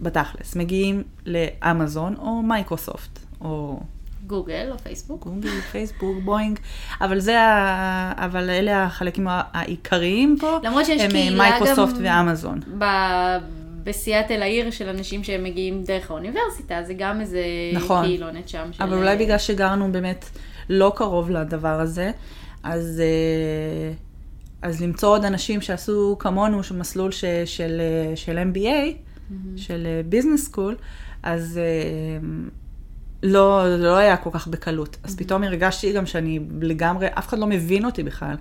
בתכלס, 0.00 0.56
מגיעים 0.56 1.02
לאמזון 1.26 2.14
או 2.18 2.42
מייקרוסופט, 2.42 3.18
או... 3.40 3.80
גוגל 4.26 4.68
או 4.72 4.78
פייסבוק. 4.78 5.24
גוגל, 5.24 5.60
פייסבוק, 5.72 6.18
בואינג, 6.24 6.58
אבל 7.00 7.20
זה, 7.20 7.40
ה... 7.40 8.12
אבל 8.24 8.50
אלה 8.50 8.84
החלקים 8.84 9.26
העיקריים 9.30 10.36
פה, 10.40 10.58
למרות 10.62 10.86
שיש 10.86 11.02
הם 11.02 11.10
קהילה 11.10 11.36
מייקרוסופט 11.38 11.94
גם 12.04 12.26
ואמזון. 12.26 12.60
ב... 12.78 12.84
בסיאטל 13.88 14.42
העיר 14.42 14.70
של 14.70 14.88
אנשים 14.88 15.24
שהם 15.24 15.44
מגיעים 15.44 15.84
דרך 15.84 16.10
האוניברסיטה, 16.10 16.82
זה 16.86 16.94
גם 16.94 17.20
איזה 17.20 17.42
נכון. 17.72 18.04
קהילונת 18.04 18.48
שם. 18.48 18.68
של... 18.72 18.82
אבל 18.82 18.96
אולי 18.96 19.16
בגלל 19.16 19.38
שגרנו 19.38 19.92
באמת 19.92 20.24
לא 20.68 20.92
קרוב 20.96 21.30
לדבר 21.30 21.80
הזה, 21.80 22.10
אז, 22.62 23.02
אה, 23.04 23.92
אז 24.62 24.82
למצוא 24.82 25.08
עוד 25.08 25.24
אנשים 25.24 25.60
שעשו 25.60 26.16
כמונו, 26.18 26.60
מסלול 26.74 27.12
ש, 27.12 27.24
של, 27.44 27.80
של 28.14 28.38
MBA, 28.52 28.58
mm-hmm. 28.58 29.34
של 29.56 29.86
ביזנס 30.06 30.44
סקול, 30.44 30.76
אז 31.22 31.58
אה, 31.58 32.28
לא, 33.22 33.76
לא 33.78 33.96
היה 33.96 34.16
כל 34.16 34.30
כך 34.32 34.48
בקלות. 34.48 34.96
אז 35.02 35.14
mm-hmm. 35.14 35.18
פתאום 35.18 35.44
הרגשתי 35.44 35.92
גם 35.92 36.06
שאני 36.06 36.40
לגמרי, 36.60 37.06
אף 37.06 37.28
אחד 37.28 37.38
לא 37.38 37.46
מבין 37.46 37.84
אותי 37.84 38.02
בכלל. 38.02 38.36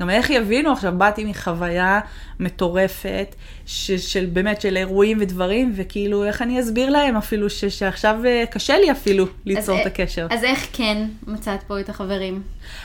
גם 0.00 0.10
איך 0.10 0.30
יבינו 0.30 0.72
עכשיו, 0.72 0.94
באתי 0.98 1.24
מחוויה 1.24 2.00
מטורפת, 2.40 3.34
ש, 3.66 3.90
של 3.90 4.26
באמת, 4.26 4.60
של 4.60 4.76
אירועים 4.76 5.18
ודברים, 5.20 5.72
וכאילו, 5.76 6.24
איך 6.24 6.42
אני 6.42 6.60
אסביר 6.60 6.90
להם 6.90 7.16
אפילו, 7.16 7.50
ש, 7.50 7.64
שעכשיו 7.64 8.20
אה, 8.24 8.44
קשה 8.50 8.78
לי 8.78 8.90
אפילו 8.90 9.26
ליצור 9.44 9.80
את 9.80 9.86
הקשר. 9.86 10.26
אז 10.30 10.44
איך 10.44 10.66
כן 10.72 11.08
מצאת 11.26 11.62
פה 11.62 11.80
את 11.80 11.88
החברים? 11.88 12.42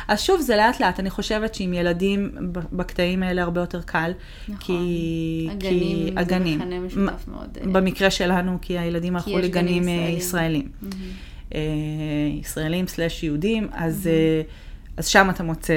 אז 0.08 0.22
שוב, 0.22 0.41
זה 0.41 0.56
לאט 0.56 0.80
לאט, 0.80 1.00
אני 1.00 1.10
חושבת 1.10 1.56
שעם 1.56 1.74
ילדים 1.74 2.32
בקטעים 2.72 3.24
האלה 3.24 3.41
הרבה 3.41 3.62
יותר 3.62 3.82
קל. 3.82 4.12
נכון. 4.50 4.58
כי... 4.60 5.48
הגנים, 5.51 6.08
כי 6.08 6.13
הגנים. 6.15 6.60
זה 6.60 6.80
משותף 6.80 7.27
מאוד. 7.27 7.58
אה. 7.62 7.72
במקרה 7.72 8.12
שלנו, 8.12 8.58
כי 8.62 8.77
הילדים 8.80 9.15
הלכו 9.15 9.38
לגנים 9.38 9.88
אה, 9.88 9.94
ישראלים. 9.94 10.18
ישראלים. 10.18 10.72
Mm-hmm. 11.51 11.56
ישראלים 12.41 12.88
סלאש 12.88 13.24
יהודים, 13.24 13.68
אז, 13.72 14.10
mm-hmm. 14.10 14.98
אז 14.98 15.08
שם 15.08 15.30
אתה 15.30 15.44
מוצא 15.44 15.74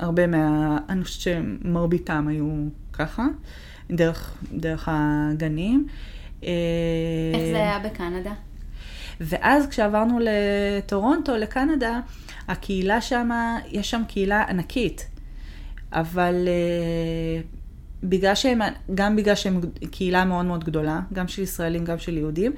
הרבה 0.00 0.26
מה... 0.26 0.78
אני 0.88 1.04
חושבת 1.04 1.20
שמרביתם 1.20 2.28
היו 2.28 2.68
ככה, 2.92 3.26
דרך, 3.90 4.38
דרך 4.52 4.88
הגנים. 4.92 5.86
איך 6.42 7.42
זה 7.52 7.56
היה 7.56 7.78
בקנדה? 7.78 8.32
ואז 9.20 9.66
כשעברנו 9.66 10.18
לטורונטו, 10.22 11.36
לקנדה, 11.36 12.00
הקהילה 12.48 13.00
שם, 13.00 13.30
יש 13.68 13.90
שם 13.90 14.02
קהילה 14.08 14.42
ענקית, 14.48 15.08
אבל 15.92 16.48
uh, 16.48 17.59
בגלל 18.02 18.34
שהם, 18.34 18.60
גם 18.94 19.16
בגלל 19.16 19.34
שהם 19.34 19.60
קהילה 19.90 20.24
מאוד 20.24 20.44
מאוד 20.44 20.64
גדולה, 20.64 21.00
גם 21.12 21.28
של 21.28 21.42
ישראלים, 21.42 21.84
גם 21.84 21.98
של 21.98 22.16
יהודים, 22.16 22.52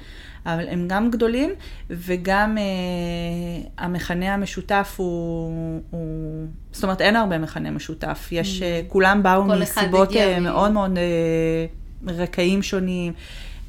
אבל 0.45 0.67
הם 0.69 0.87
גם 0.87 1.11
גדולים, 1.11 1.49
וגם 1.89 2.57
uh, 2.57 3.69
המכנה 3.77 4.33
המשותף 4.33 4.93
הוא, 4.97 5.81
הוא, 5.89 6.45
זאת 6.71 6.83
אומרת, 6.83 7.01
אין 7.01 7.15
הרבה 7.15 7.37
מכנה 7.37 7.71
משותף. 7.71 8.29
יש, 8.31 8.59
mm. 8.59 8.63
uh, 8.63 8.91
כולם 8.91 9.23
באו 9.23 9.43
מסיבות 9.43 10.11
uh, 10.11 10.39
מאוד 10.41 10.71
מאוד 10.71 10.97
uh, 10.97 12.11
רקעים 12.11 12.61
שונים. 12.61 13.13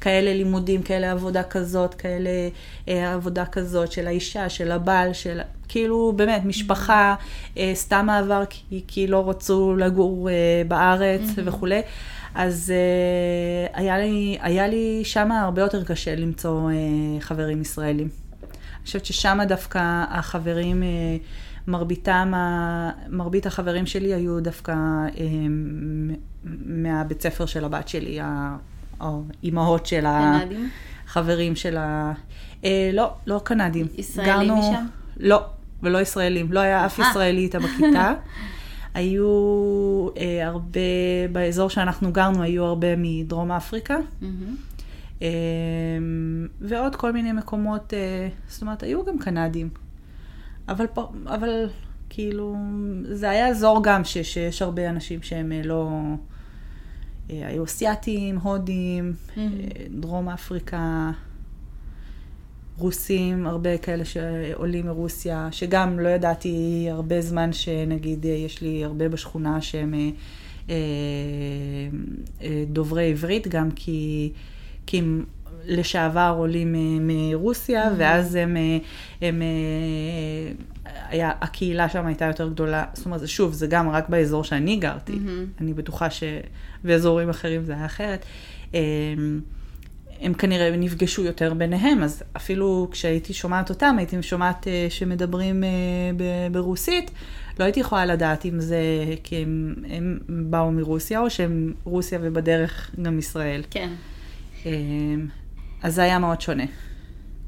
כאלה 0.05 0.33
לימודים, 0.33 0.83
כאלה 0.83 1.11
עבודה 1.11 1.43
כזאת, 1.43 1.93
כאלה 1.93 2.29
אה, 2.87 3.13
עבודה 3.13 3.45
כזאת, 3.45 3.91
של 3.91 4.07
האישה, 4.07 4.49
של 4.49 4.71
הבעל, 4.71 5.13
של... 5.13 5.39
כאילו, 5.67 6.13
באמת, 6.15 6.45
משפחה, 6.45 7.15
אה, 7.57 7.71
סתם 7.73 8.05
מעבר 8.05 8.43
כי, 8.49 8.83
כי 8.87 9.07
לא 9.07 9.29
רצו 9.29 9.75
לגור 9.77 10.29
אה, 10.29 10.33
בארץ 10.67 11.21
mm-hmm. 11.21 11.41
וכולי. 11.45 11.81
אז 12.35 12.73
אה, 12.75 13.79
היה 13.79 13.97
לי, 13.97 14.37
היה 14.41 14.67
לי 14.67 15.01
שם 15.03 15.31
הרבה 15.31 15.61
יותר 15.61 15.83
קשה 15.83 16.15
למצוא 16.15 16.71
אה, 16.71 16.75
חברים 17.19 17.61
ישראלים. 17.61 18.07
אני 18.41 18.85
חושבת 18.85 19.05
ששם 19.05 19.39
דווקא 19.47 20.03
החברים, 20.09 20.83
אה, 20.83 20.87
מרביתם, 21.67 22.33
מרבית 23.09 23.45
החברים 23.45 23.85
שלי 23.85 24.13
היו 24.13 24.39
דווקא 24.39 24.71
אה, 25.17 25.25
מהבית 26.65 27.21
ספר 27.21 27.45
של 27.45 27.65
הבת 27.65 27.87
שלי, 27.87 28.19
או 29.01 29.23
אימהות 29.43 29.85
של 29.85 30.05
החברים 30.07 31.55
של 31.55 31.77
ה... 31.77 32.13
אה, 32.65 32.89
לא, 32.93 33.13
לא 33.27 33.41
קנדים. 33.43 33.87
ישראלים 33.97 34.47
גרנו... 34.47 34.57
משם? 34.59 34.85
לא, 35.17 35.43
ולא 35.83 36.01
ישראלים. 36.01 36.53
לא 36.53 36.59
היה 36.59 36.85
אף 36.85 36.99
אה. 36.99 37.09
ישראלי 37.09 37.41
איתה 37.41 37.59
בכיתה. 37.59 38.13
היו 38.93 39.27
אה, 40.17 40.47
הרבה, 40.47 40.79
באזור 41.31 41.69
שאנחנו 41.69 42.11
גרנו, 42.11 42.43
היו 42.43 42.63
הרבה 42.65 42.87
מדרום 42.97 43.51
אפריקה. 43.51 43.97
אה, 45.21 45.27
ועוד 46.61 46.95
כל 46.95 47.13
מיני 47.13 47.31
מקומות, 47.31 47.93
אה, 47.93 48.29
זאת 48.47 48.61
אומרת, 48.61 48.83
היו 48.83 49.05
גם 49.05 49.19
קנדים. 49.19 49.69
אבל, 50.69 50.85
אבל 51.25 51.69
כאילו, 52.09 52.55
זה 53.11 53.29
היה 53.29 53.47
אזור 53.47 53.83
גם 53.83 54.03
ש, 54.03 54.17
שיש 54.17 54.61
הרבה 54.61 54.89
אנשים 54.89 55.21
שהם 55.21 55.51
אה, 55.51 55.61
לא... 55.63 55.89
אה, 57.29 57.47
היו 57.47 57.63
אסייתים, 57.63 58.37
הודים, 58.37 59.13
Mm-hmm. 59.13 59.39
אה, 59.39 59.85
דרום 59.99 60.29
אפריקה, 60.29 61.11
רוסים, 62.77 63.47
הרבה 63.47 63.77
כאלה 63.77 64.05
שעולים 64.05 64.85
מרוסיה, 64.85 65.47
שגם 65.51 65.99
לא 65.99 66.09
ידעתי 66.09 66.87
הרבה 66.91 67.21
זמן 67.21 67.53
שנגיד 67.53 68.25
אה, 68.25 68.31
יש 68.31 68.61
לי 68.61 68.85
הרבה 68.85 69.09
בשכונה 69.09 69.61
שהם 69.61 69.93
דוברי 72.67 73.11
עברית, 73.11 73.47
גם 73.47 73.71
כי, 73.71 74.31
כי 74.85 74.99
הם 74.99 75.25
לשעבר 75.65 76.35
עולים 76.37 76.75
אה, 76.75 76.79
מרוסיה, 77.01 77.89
ואז 77.97 78.35
הם, 78.35 78.57
אה, 78.57 78.77
הם 79.21 79.41
אה, 79.41 80.51
היה, 81.09 81.31
הקהילה 81.41 81.89
שם 81.89 82.05
הייתה 82.05 82.25
יותר 82.25 82.49
גדולה, 82.49 82.85
זאת 82.93 83.05
אומרת, 83.05 83.27
שוב, 83.27 83.53
זה 83.53 83.67
גם 83.67 83.89
רק 83.89 84.09
באזור 84.09 84.43
שאני 84.43 84.75
גרתי, 84.75 85.19
אני 85.61 85.73
בטוחה 85.73 86.07
שבאזורים 86.09 87.29
אחרים 87.29 87.63
זה 87.63 87.73
היה 87.73 87.85
אחרת. 87.85 88.25
אה, 88.75 88.79
הם 90.21 90.33
כנראה 90.33 90.77
נפגשו 90.77 91.23
יותר 91.23 91.53
ביניהם, 91.53 92.03
אז 92.03 92.23
אפילו 92.37 92.87
כשהייתי 92.91 93.33
שומעת 93.33 93.69
אותם, 93.69 93.95
הייתי 93.97 94.23
שומעת 94.23 94.67
שמדברים 94.89 95.63
ברוסית, 96.51 97.11
לא 97.59 97.63
הייתי 97.63 97.79
יכולה 97.79 98.05
לדעת 98.05 98.45
אם 98.45 98.59
זה 98.59 98.79
כי 99.23 99.35
הם, 99.35 99.75
הם 99.89 100.19
באו 100.27 100.71
מרוסיה, 100.71 101.19
או 101.19 101.29
שהם 101.29 101.73
רוסיה 101.83 102.19
ובדרך 102.21 102.91
גם 103.01 103.19
ישראל. 103.19 103.63
כן. 103.69 103.89
אז 105.85 105.95
זה 105.95 106.03
היה 106.03 106.19
מאוד 106.19 106.41
שונה. 106.41 106.63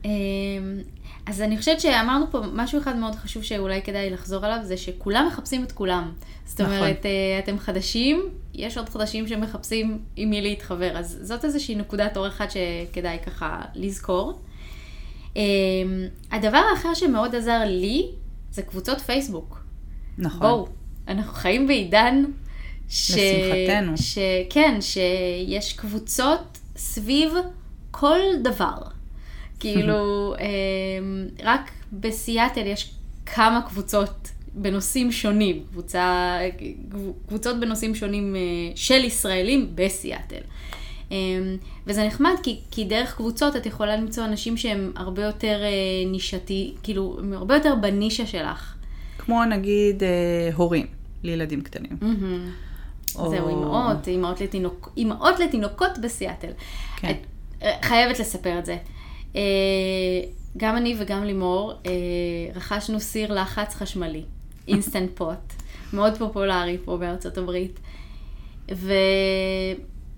אמ, 0.05 0.11
אז 1.25 1.41
אני 1.41 1.57
חושבת 1.57 1.81
שאמרנו 1.81 2.25
פה 2.31 2.41
משהו 2.53 2.79
אחד 2.79 2.95
מאוד 2.95 3.15
חשוב 3.15 3.43
שאולי 3.43 3.81
כדאי 3.81 4.09
לחזור 4.09 4.45
עליו, 4.45 4.59
זה 4.63 4.77
שכולם 4.77 5.27
מחפשים 5.27 5.63
את 5.63 5.71
כולם. 5.71 6.11
זאת 6.45 6.61
נכון. 6.61 6.73
אומרת, 6.73 7.05
אה, 7.05 7.39
אתם 7.39 7.59
חדשים, 7.59 8.29
יש 8.53 8.77
עוד 8.77 8.89
חדשים 8.89 9.27
שמחפשים 9.27 9.99
עם 10.15 10.29
מי 10.29 10.41
להתחבר, 10.41 10.97
אז 10.97 11.19
זאת 11.21 11.45
איזושהי 11.45 11.75
נקודת 11.75 12.17
אור 12.17 12.27
אחת 12.27 12.51
שכדאי 12.51 13.17
ככה 13.25 13.61
לזכור. 13.75 14.39
אמ, 15.35 15.41
הדבר 16.31 16.61
האחר 16.71 16.93
שמאוד 16.93 17.35
עזר 17.35 17.61
לי, 17.65 18.05
זה 18.51 18.61
קבוצות 18.61 19.01
פייסבוק. 19.01 19.63
נכון. 20.17 20.39
בואו, 20.39 20.67
אנחנו 21.07 21.33
חיים 21.33 21.67
בעידן 21.67 22.23
ש... 22.89 23.11
לשמחתנו. 23.11 23.97
ש... 23.97 24.17
כן, 24.49 24.77
שיש 24.81 25.73
קבוצות 25.73 26.59
סביב 26.75 27.33
כל 27.99 28.19
דבר. 28.43 28.77
כאילו, 29.59 30.33
אמ, 30.39 31.27
רק 31.43 31.71
בסיאטל 31.93 32.65
יש 32.65 32.91
כמה 33.25 33.61
קבוצות 33.67 34.29
בנושאים 34.53 35.11
שונים, 35.11 35.63
קבוצה, 35.71 36.37
קבוצות 37.27 37.59
בנושאים 37.59 37.95
שונים 37.95 38.35
אה, 38.35 38.41
של 38.75 39.03
ישראלים 39.03 39.71
בסיאטל. 39.75 40.41
אמ, 41.11 41.15
וזה 41.87 42.07
נחמד 42.07 42.33
כי, 42.43 42.59
כי 42.71 42.83
דרך 42.83 43.15
קבוצות 43.15 43.55
את 43.55 43.65
יכולה 43.65 43.95
למצוא 43.97 44.25
אנשים 44.25 44.57
שהם 44.57 44.91
הרבה 44.95 45.23
יותר 45.23 45.59
אה, 45.63 45.69
נישתי, 46.11 46.73
כאילו, 46.83 47.17
הם 47.19 47.33
הרבה 47.33 47.55
יותר 47.55 47.75
בנישה 47.81 48.25
שלך. 48.25 48.73
כמו 49.17 49.45
נגיד 49.45 50.03
אה, 50.03 50.09
הורים 50.55 50.87
לילדים 51.23 51.61
קטנים. 51.61 51.97
או- 53.15 53.29
זהו, 53.29 53.49
אימהות, 53.49 54.07
אימהות, 54.07 54.41
לתינוק, 54.41 54.97
לתינוקות 55.39 55.97
בסיאטל. 56.01 56.51
כן. 56.97 57.13
אה, 57.63 57.75
חייבת 57.81 58.19
לספר 58.19 58.59
את 58.59 58.65
זה. 58.65 58.77
אה, 59.35 59.41
גם 60.57 60.77
אני 60.77 60.95
וגם 60.99 61.23
לימור 61.23 61.73
אה, 61.85 61.91
רכשנו 62.55 62.99
סיר 62.99 63.33
לחץ 63.33 63.75
חשמלי, 63.75 64.23
אינסטנט 64.67 65.09
פוט, 65.15 65.53
מאוד 65.93 66.17
פופולרי 66.17 66.77
פה 66.85 66.97
בארצות 66.97 67.37
הברית. 67.37 67.79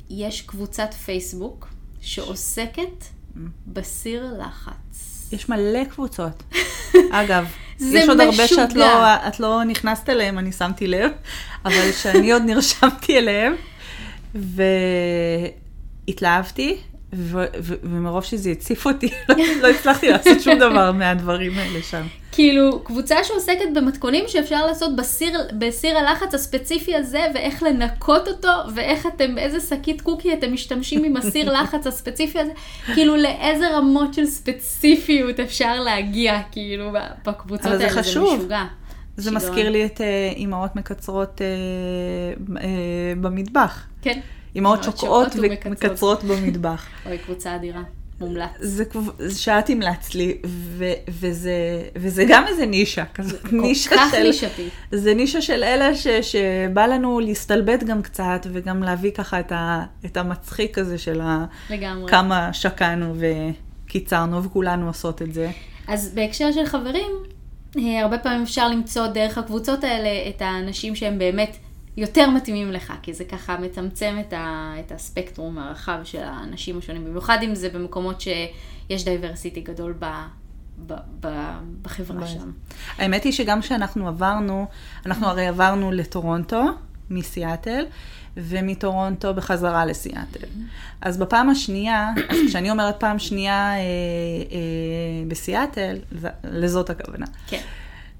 ויש 0.09 0.41
קבוצת 0.41 0.93
פייסבוק 0.93 1.67
שעוסקת 2.01 3.05
בסיר 3.67 4.33
לחץ. 4.39 5.29
יש 5.31 5.49
מלא 5.49 5.83
קבוצות. 5.83 6.43
אגב, 7.11 7.45
יש 7.79 8.09
עוד 8.09 8.19
הרבה 8.19 8.47
שאת. 8.47 8.73
לא, 8.73 9.15
את 9.27 9.39
לא 9.39 9.63
נכנסת 9.63 10.09
אליהם, 10.09 10.39
אני 10.39 10.51
שמתי 10.51 10.87
לב, 10.87 11.11
אבל 11.65 11.91
שאני 11.91 12.31
עוד 12.31 12.41
נרשמתי 12.41 13.17
אליהם, 13.17 13.55
והתלהבתי, 16.07 16.77
ומרוב 17.13 18.23
שזה 18.23 18.49
הציף 18.49 18.85
אותי, 18.85 19.09
לא, 19.29 19.35
לא 19.61 19.67
הצלחתי 19.67 20.09
לעשות 20.09 20.41
שום 20.41 20.59
דבר 20.59 20.91
מהדברים 20.91 21.57
האלה 21.57 21.81
שם. 21.81 22.01
כאילו, 22.31 22.83
קבוצה 22.83 23.23
שעוסקת 23.23 23.65
במתכונים 23.75 24.25
שאפשר 24.27 24.65
לעשות 24.65 24.95
בסיר, 24.95 25.39
בסיר 25.57 25.97
הלחץ 25.97 26.33
הספציפי 26.33 26.95
הזה, 26.95 27.25
ואיך 27.33 27.63
לנקות 27.63 28.27
אותו, 28.27 28.51
ואיך 28.75 29.07
אתם, 29.07 29.35
באיזה 29.35 29.59
שקית 29.59 30.01
קוקי 30.01 30.33
אתם 30.33 30.53
משתמשים 30.53 31.03
עם 31.03 31.17
הסיר 31.17 31.51
לחץ 31.61 31.87
הספציפי 31.87 32.39
הזה, 32.39 32.51
כאילו 32.93 33.15
לאיזה 33.15 33.77
רמות 33.77 34.13
של 34.13 34.25
ספציפיות 34.25 35.39
אפשר 35.39 35.79
להגיע, 35.79 36.39
כאילו, 36.51 36.91
בקבוצות 37.25 37.65
אבל 37.65 37.77
זה 37.77 37.83
האלה, 37.83 38.03
חשוב. 38.03 38.29
זה 38.29 38.37
משוגע. 38.37 38.63
זה 39.17 39.29
שיגעון. 39.29 39.49
מזכיר 39.49 39.69
לי 39.69 39.85
את 39.85 40.01
אה, 40.01 40.31
אימהות 40.35 40.75
מקצרות 40.75 41.41
אה, 41.41 41.47
אה, 42.61 43.13
במטבח. 43.21 43.87
כן. 44.01 44.19
אימהות 44.55 44.83
שוקעות 44.83 45.27
ומקצרות. 45.35 46.23
במטבח. 46.23 46.85
אוי, 47.05 47.17
קבוצה 47.17 47.55
אדירה, 47.55 47.81
מומלץ. 48.21 48.49
זה, 48.59 48.83
זה 49.19 49.39
שאת 49.39 49.69
המלצת 49.69 50.15
לי, 50.15 50.37
ו, 50.45 50.85
וזה, 51.07 51.81
וזה 51.95 52.25
גם 52.29 52.47
איזה 52.47 52.65
נישה 52.65 53.05
כזאת, 53.13 53.53
נישה 53.53 53.89
כל 53.89 53.95
כך 53.95 54.11
של... 54.11 54.23
נישתי. 54.23 54.69
זה 54.91 55.13
נישה 55.13 55.41
של 55.41 55.63
אלה 55.63 55.95
ש, 55.95 56.07
שבא 56.07 56.85
לנו 56.85 57.19
להסתלבט 57.19 57.83
גם 57.83 58.01
קצת, 58.01 58.47
וגם 58.51 58.83
להביא 58.83 59.11
ככה 59.11 59.39
את, 59.39 59.51
ה, 59.51 59.83
את 60.05 60.17
המצחיק 60.17 60.77
הזה 60.77 60.97
של 60.97 61.21
ה, 61.21 61.45
לגמרי. 61.69 62.11
כמה 62.11 62.53
שקענו 62.53 63.15
וקיצרנו, 63.85 64.43
וכולנו 64.43 64.87
עושות 64.87 65.21
את 65.21 65.33
זה. 65.33 65.51
אז 65.87 66.11
בהקשר 66.15 66.51
של 66.51 66.65
חברים, 66.65 67.11
אה, 67.77 68.01
הרבה 68.01 68.17
פעמים 68.17 68.43
אפשר 68.43 68.67
למצוא 68.67 69.07
דרך 69.07 69.37
הקבוצות 69.37 69.83
האלה 69.83 70.29
את 70.29 70.41
האנשים 70.41 70.95
שהם 70.95 71.19
באמת 71.19 71.57
יותר 71.99 72.29
מתאימים 72.29 72.71
לך, 72.71 72.93
כי 73.01 73.13
זה 73.13 73.23
ככה 73.23 73.57
מצמצם 73.57 74.17
את, 74.19 74.33
ה, 74.33 74.73
את 74.79 74.91
הספקטרום 74.91 75.57
הרחב 75.57 75.99
של 76.03 76.23
האנשים 76.23 76.77
השונים, 76.77 77.05
במיוחד 77.05 77.37
אם 77.43 77.55
זה 77.55 77.69
במקומות 77.69 78.21
שיש 78.21 79.05
diversity 79.05 79.61
גדול 79.61 79.93
ב, 79.99 80.05
ב, 80.87 80.93
ב, 81.19 81.27
בחברה. 81.81 82.27
שם. 82.27 82.51
האמת 82.97 83.23
היא 83.23 83.31
שגם 83.33 83.61
כשאנחנו 83.61 84.07
עברנו, 84.07 84.67
אנחנו 85.05 85.27
הרי 85.27 85.47
עברנו 85.47 85.91
לטורונטו, 85.91 86.63
מסיאטל, 87.09 87.85
ומטורונטו 88.37 89.33
בחזרה 89.33 89.85
לסיאטל. 89.85 90.47
אז 91.01 91.17
בפעם 91.17 91.49
השנייה, 91.49 92.09
אז 92.29 92.37
כשאני 92.47 92.71
אומרת 92.71 92.99
פעם 92.99 93.19
שנייה 93.19 93.73
אה, 93.73 93.77
אה, 93.77 93.79
בסיאטל, 95.27 95.97
לזאת 96.43 96.89
הכוונה. 96.89 97.25
כן. 97.47 97.61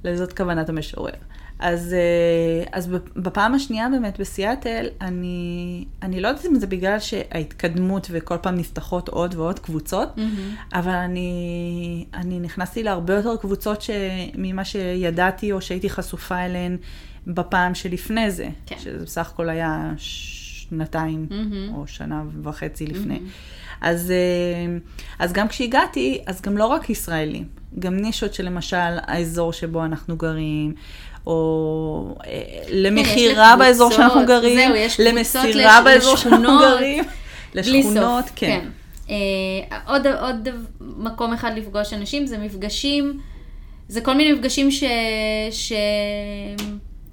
לזאת 0.03 0.37
כוונת 0.37 0.69
המשורר. 0.69 1.13
אז, 1.59 1.93
אה, 1.93 2.63
אז 2.71 2.89
בפעם 3.15 3.53
השנייה 3.53 3.89
באמת 3.89 4.19
בסיאטל, 4.19 4.85
אני, 5.01 5.85
אני 6.01 6.21
לא 6.21 6.27
יודעת 6.27 6.45
אם 6.45 6.59
זה 6.59 6.67
בגלל 6.67 6.99
שההתקדמות 6.99 8.07
וכל 8.11 8.37
פעם 8.41 8.55
נפתחות 8.55 9.09
עוד 9.09 9.35
ועוד 9.35 9.59
קבוצות, 9.59 10.15
אבל 10.73 10.91
אני, 10.91 12.05
אני 12.13 12.39
נכנסתי 12.39 12.83
להרבה 12.83 13.13
יותר 13.13 13.35
קבוצות 13.35 13.81
ש, 13.81 13.89
ממה 14.35 14.65
שידעתי 14.65 15.51
או 15.51 15.61
שהייתי 15.61 15.89
חשופה 15.89 16.37
אליהן 16.37 16.77
בפעם 17.27 17.75
שלפני 17.75 18.31
זה, 18.31 18.49
כן. 18.65 18.79
שזה 18.79 19.05
בסך 19.05 19.29
הכל 19.33 19.49
היה 19.49 19.93
שנתיים 19.97 21.27
מהמם. 21.29 21.73
או 21.75 21.87
שנה 21.87 22.23
וחצי 22.43 22.87
לפני. 22.87 23.19
אז, 23.81 24.11
אה, 24.11 24.77
אז 25.19 25.33
גם 25.33 25.47
כשהגעתי, 25.47 26.21
אז 26.25 26.41
גם 26.41 26.57
לא 26.57 26.65
רק 26.65 26.89
ישראלים, 26.89 27.47
גם 27.79 27.97
נישות 27.97 28.33
שלמשל 28.33 28.97
האזור 29.01 29.53
שבו 29.53 29.85
אנחנו 29.85 30.17
גרים, 30.17 30.73
או 31.27 32.15
אה, 32.27 32.41
למכירה 32.69 33.33
לקבוצות, 33.53 33.59
באזור 33.67 33.91
שאנחנו 33.91 34.25
גרים, 34.25 34.71
זהו, 34.73 35.05
למסירה 35.05 35.79
לש- 35.79 35.85
באזור 35.85 36.15
שאנחנו 36.15 36.59
גרים, 36.59 37.03
לשכונות, 37.55 38.23
סוף, 38.25 38.31
כן. 38.35 38.65
אה, 39.09 39.15
עוד, 39.87 40.07
עוד 40.07 40.49
מקום 40.79 41.33
אחד 41.33 41.51
לפגוש 41.57 41.93
אנשים 41.93 42.25
זה 42.27 42.37
מפגשים, 42.37 43.19
זה 43.87 44.01
כל 44.01 44.13
מיני 44.13 44.31
מפגשים 44.33 44.71
ש... 44.71 44.83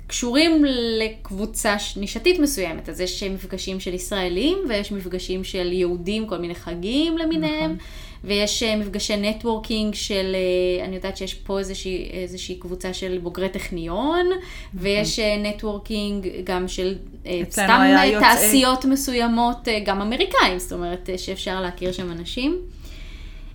שקשורים 0.07 0.65
לקבוצה 0.99 1.79
ש- 1.79 1.97
נישתית 1.97 2.39
מסוימת. 2.39 2.89
אז 2.89 3.01
יש 3.01 3.23
מפגשים 3.23 3.81
של 3.81 3.95
ישראלים 3.95 4.59
ויש 4.69 4.93
מפגשים 4.93 5.45
של 5.45 5.73
יהודים, 5.73 6.27
כל 6.27 6.39
מיני 6.39 6.55
חגים 6.55 7.19
למיניהם. 7.19 7.65
נכון. 7.73 7.77
ויש 8.25 8.63
אה, 8.63 8.77
מפגשי 8.77 9.17
networking 9.17 9.95
של, 9.95 10.37
אה, 10.37 10.85
אני 10.85 10.97
יודעת 10.97 11.17
שיש 11.17 11.35
פה 11.35 11.59
איזושהי, 11.59 12.11
איזושהי 12.13 12.55
קבוצה 12.55 12.93
של 12.93 13.19
בוגרי 13.23 13.49
טכניון, 13.49 14.27
ויש 14.75 15.19
אה, 15.19 15.37
networking 15.37 16.29
גם 16.45 16.69
של 16.69 16.95
אה, 17.27 17.41
סתם 17.51 17.81
אה, 17.83 18.21
תעשיות 18.21 18.85
מסוימות, 18.85 19.69
אה, 19.69 19.79
גם 19.85 20.01
אמריקאים, 20.01 20.59
זאת 20.59 20.73
אומרת 20.73 21.11
אה, 21.11 21.19
שאפשר 21.19 21.61
להכיר 21.61 21.93
שם 21.93 22.13
אנשים. 22.13 22.61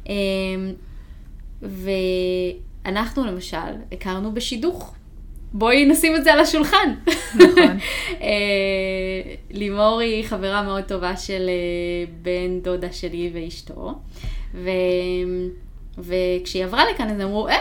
אה, 0.09 0.15
ואנחנו 1.61 3.25
למשל 3.25 3.57
הכרנו 3.91 4.33
בשידוך. 4.33 4.95
בואי 5.53 5.85
נשים 5.85 6.15
את 6.15 6.23
זה 6.23 6.33
על 6.33 6.39
השולחן. 6.39 6.93
נכון. 7.35 7.77
אה, 8.21 9.21
לימור 9.51 9.99
היא 9.99 10.25
חברה 10.25 10.61
מאוד 10.61 10.83
טובה 10.83 11.17
של 11.17 11.49
אה, 11.49 12.11
בן 12.21 12.59
דודה 12.59 12.91
שלי 12.91 13.31
ואשתו, 13.33 13.93
ו... 14.53 14.69
וכשהיא 15.97 16.65
עברה 16.65 16.83
לכאן 16.93 17.09
אז 17.09 17.21
אמרו, 17.21 17.47
אה, 17.47 17.55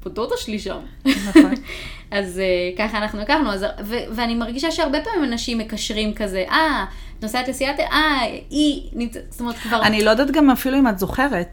פה 0.00 0.10
דודה 0.10 0.34
שלי 0.36 0.58
שם. 0.58 0.78
נכון. 1.06 1.52
אז 2.10 2.40
uh, 2.40 2.78
ככה 2.78 2.98
אנחנו 2.98 3.20
לקחנו, 3.20 3.52
אז, 3.52 3.66
ו- 3.84 4.04
ואני 4.10 4.34
מרגישה 4.34 4.70
שהרבה 4.70 4.98
פעמים 5.04 5.24
אנשים 5.24 5.58
מקשרים 5.58 6.14
כזה, 6.14 6.44
אה, 6.50 6.84
את 7.18 7.22
נוסעת 7.22 7.48
לסיאטל, 7.48 7.82
אה, 7.82 8.20
היא 8.50 8.82
נמצאת, 8.92 9.22
זאת 9.30 9.40
אומרת 9.40 9.56
כבר... 9.56 9.82
אני 9.82 10.04
לא 10.04 10.10
יודעת 10.10 10.30
גם 10.30 10.50
אפילו 10.50 10.78
אם 10.78 10.88
את 10.88 10.98
זוכרת, 10.98 11.48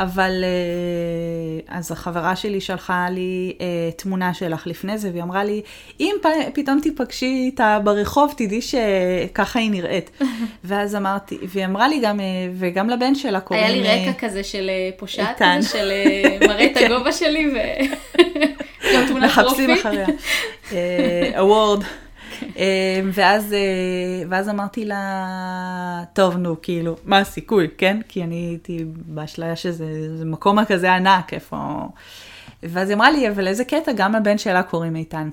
אבל 0.00 0.44
אה, 0.44 1.76
אז 1.78 1.92
החברה 1.92 2.36
שלי 2.36 2.60
שלחה 2.60 3.06
לי 3.10 3.56
אה, 3.60 3.66
תמונה 3.96 4.34
שלך 4.34 4.66
לפני 4.66 4.98
זה, 4.98 5.10
והיא 5.10 5.22
אמרה 5.22 5.44
לי, 5.44 5.62
אם 6.00 6.14
פתאום 6.54 6.80
תיפגשי 6.80 7.42
איתה 7.46 7.78
ברחוב, 7.84 8.34
תדעי 8.36 8.60
שככה 8.62 9.58
היא 9.58 9.70
נראית. 9.70 10.10
ואז 10.64 10.96
אמרתי, 10.96 11.38
והיא 11.42 11.64
אמרה 11.64 11.88
לי 11.88 12.00
גם, 12.02 12.20
אה, 12.20 12.24
וגם 12.58 12.90
לבן 12.90 13.14
שלה 13.14 13.40
קוראים... 13.40 13.64
היה 13.64 13.96
לי 13.96 14.08
רקע 14.08 14.26
כזה 14.26 14.44
של 14.44 14.70
פושעת 14.96 15.28
איתן. 15.28 15.58
כזה, 15.58 15.68
של 15.68 15.90
אה, 15.90 16.38
מראה 16.48 16.66
את 16.66 16.76
הגובה 16.76 17.12
שלי, 17.12 17.52
ו... 17.54 17.56
מחפשים. 19.20 19.70
אחריה. 19.70 20.06
אוורד. 21.38 21.84
ואז, 23.12 23.52
אה, 23.52 23.58
ואז 24.28 24.48
אמרתי 24.48 24.84
לה, 24.84 25.04
טוב, 26.12 26.36
נו, 26.36 26.56
כאילו, 26.62 26.96
מה 27.04 27.18
הסיכוי, 27.18 27.68
כן? 27.78 28.00
כי 28.08 28.22
אני 28.24 28.34
הייתי 28.34 28.84
באשליה 29.06 29.56
שזה 29.56 29.86
זה 30.18 30.24
מקום 30.24 30.64
כזה 30.64 30.92
ענק, 30.94 31.34
איפה... 31.34 31.56
ואז 32.62 32.88
היא 32.88 32.96
אמרה 32.96 33.10
לי, 33.10 33.28
אבל 33.28 33.46
איזה 33.48 33.64
קטע, 33.64 33.92
גם 33.92 34.12
לבן 34.14 34.38
שלה 34.38 34.62
קוראים 34.62 34.96
איתן. 34.96 35.28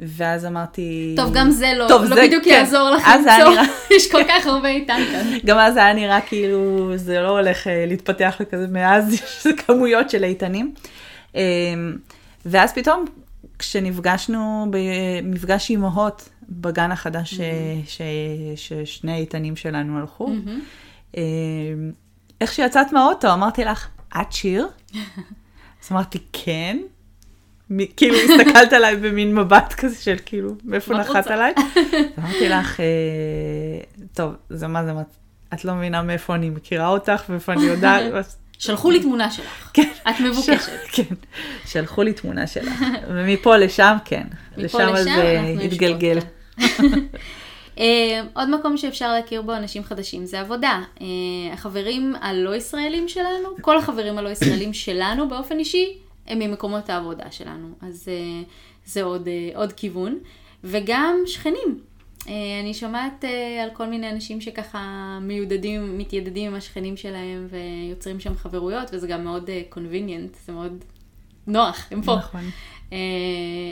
ואז 0.00 0.46
אמרתי... 0.46 1.14
טוב, 1.16 1.30
גם 1.34 1.50
זה 1.50 1.72
לא, 1.76 1.88
טוב, 1.88 2.02
לא 2.02 2.08
זה- 2.16 2.22
בדיוק 2.26 2.44
כן. 2.44 2.50
יעזור 2.50 2.90
לך 2.90 3.08
למצוא, 3.16 3.50
נראה- 3.50 3.62
יש 3.96 4.12
כל 4.12 4.22
כך 4.28 4.46
הרבה 4.46 4.68
איתן 4.68 5.00
כאן. 5.12 5.38
גם 5.46 5.58
אז 5.58 5.76
היה 5.76 5.92
נראה 5.92 6.20
כאילו 6.20 6.92
זה 6.96 7.20
לא 7.20 7.28
הולך 7.28 7.66
אה, 7.66 7.84
להתפתח 7.86 8.36
לכזה, 8.40 8.66
מאז 8.70 9.12
יש 9.14 9.46
כמויות 9.66 10.10
של 10.10 10.24
איתנים. 10.24 10.74
אה, 11.36 11.40
ואז 12.46 12.72
פתאום, 12.72 13.04
כשנפגשנו 13.58 14.66
במפגש 14.70 15.70
אימהות 15.70 16.28
בגן 16.48 16.92
החדש 16.92 17.34
ש- 17.34 17.40
ש- 17.86 18.02
ששני 18.56 19.12
האיתנים 19.12 19.56
שלנו 19.56 19.98
הלכו, 19.98 20.32
אה, 21.16 21.22
איך 22.40 22.52
שיצאת 22.52 22.92
מהאוטו, 22.92 23.32
אמרתי 23.32 23.64
לך, 23.64 23.88
את 24.20 24.32
שיר? 24.32 24.66
אז 25.84 25.92
אמרתי, 25.92 26.18
כן. 26.32 26.78
מי- 27.70 27.90
כאילו 27.96 28.16
הסתכלת 28.16 28.72
עליי 28.72 28.96
במין 28.96 29.34
מבט 29.34 29.72
כזה 29.72 30.02
של 30.02 30.16
כאילו, 30.26 30.50
מאיפה 30.64 30.94
נחת? 30.98 31.26
עליי? 31.26 31.52
אמרתי 32.18 32.48
לך, 32.48 32.80
אה, 32.80 32.86
טוב, 34.12 34.32
זה 34.50 34.66
מה 34.66 34.84
זה, 34.84 34.92
את 35.54 35.64
לא 35.64 35.74
מבינה 35.74 36.02
מאיפה 36.02 36.34
אני 36.34 36.50
מכירה 36.50 36.88
אותך 36.88 37.22
ואיפה 37.28 37.52
אני 37.52 37.62
יודעת. 37.62 38.02
שלחו 38.58 38.90
לי 38.90 39.00
תמונה 39.00 39.30
שלך, 39.30 39.70
כן. 39.74 39.90
את 40.08 40.20
מבוקשת. 40.20 40.72
כן, 40.92 41.14
שלחו 41.66 42.02
לי 42.02 42.12
תמונה 42.12 42.46
שלך. 42.46 42.84
ומפה 43.08 43.56
לשם, 43.56 43.96
כן. 44.04 44.26
מפה 44.56 44.82
לשם 44.84 44.94
לשם 44.94 45.02
זה 45.04 45.40
אנחנו 45.40 45.60
התגלגל. 45.62 46.18
יושבות. 46.58 46.88
אה, 47.78 48.22
עוד 48.34 48.50
מקום 48.50 48.76
שאפשר 48.76 49.12
להכיר 49.12 49.42
בו 49.42 49.54
אנשים 49.54 49.84
חדשים 49.84 50.26
זה 50.26 50.40
עבודה. 50.40 50.82
אה, 51.00 51.06
החברים 51.52 52.14
הלא 52.20 52.56
ישראלים 52.56 53.08
שלנו, 53.08 53.48
כל 53.60 53.78
החברים 53.78 54.18
הלא 54.18 54.28
ישראלים 54.28 54.72
שלנו 54.84 55.28
באופן 55.28 55.58
אישי, 55.58 55.98
הם 56.26 56.38
ממקומות 56.38 56.90
העבודה 56.90 57.30
שלנו. 57.30 57.68
אז 57.82 58.08
אה, 58.08 58.42
זה 58.86 59.02
עוד, 59.02 59.28
עוד 59.54 59.72
כיוון. 59.72 60.18
וגם 60.64 61.16
שכנים. 61.26 61.87
אה, 62.28 62.60
אני 62.60 62.74
שומעת 62.74 63.24
אה, 63.24 63.62
על 63.62 63.70
כל 63.72 63.86
מיני 63.86 64.10
אנשים 64.10 64.40
שככה 64.40 65.18
מיודדים, 65.22 65.98
מתיידדים 65.98 66.46
עם 66.46 66.54
השכנים 66.54 66.96
שלהם 66.96 67.48
ויוצרים 67.50 68.20
שם 68.20 68.34
חברויות, 68.34 68.90
וזה 68.92 69.06
גם 69.06 69.24
מאוד 69.24 69.50
אה, 69.50 69.62
convenient, 69.72 70.36
זה 70.46 70.52
מאוד 70.52 70.84
נוח, 71.46 71.88
הם 71.90 72.02
פה. 72.02 72.16
נכון. 72.16 72.40
אה, 72.92 72.98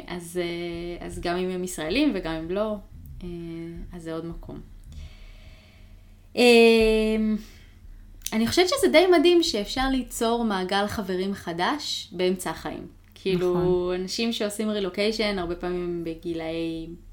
אז, 0.07 0.41
אה, 0.43 1.07
אז 1.07 1.21
גם 1.21 1.37
אם 1.37 1.51
הם 1.51 1.65
ישראלים 1.65 2.13
וגם 2.15 2.33
אם 2.33 2.51
לא, 2.51 2.77
אה, 3.25 3.29
אז 3.93 4.03
זה 4.03 4.15
עוד 4.15 4.27
מקום. 4.27 4.61
אה, 6.37 6.43
אני 8.33 8.47
חושבת 8.47 8.69
שזה 8.69 8.93
די 8.93 9.05
מדהים 9.19 9.43
שאפשר 9.43 9.89
ליצור 9.93 10.45
מעגל 10.45 10.87
חברים 10.87 11.35
חדש 11.35 12.09
באמצע 12.13 12.51
החיים. 12.51 12.87
כאילו, 13.15 13.55
נכון. 13.55 14.01
אנשים 14.01 14.33
שעושים 14.33 14.71
רילוקיישן, 14.71 15.39
הרבה 15.39 15.55
פעמים 15.55 16.05
בגילאי, 16.05 16.87
אה, 16.89 17.06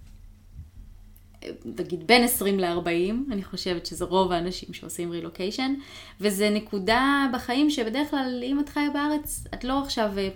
נגיד 1.66 2.08
בין 2.08 2.24
20 2.24 2.60
ל-40, 2.60 3.32
אני 3.32 3.44
חושבת 3.44 3.86
שזה 3.86 4.06
רוב 4.06 4.32
האנשים 4.32 4.74
שעושים 4.74 5.12
רילוקיישן, 5.12 5.74
וזה 6.22 6.50
נקודה 6.50 7.26
בחיים 7.34 7.70
שבדרך 7.70 8.10
כלל, 8.12 8.44
אם 8.44 8.60
את 8.60 8.70
חיה 8.70 8.90
בארץ, 8.94 9.44
את 9.54 9.64
לא 9.64 9.82
עכשיו 9.82 10.12
אה, 10.18 10.30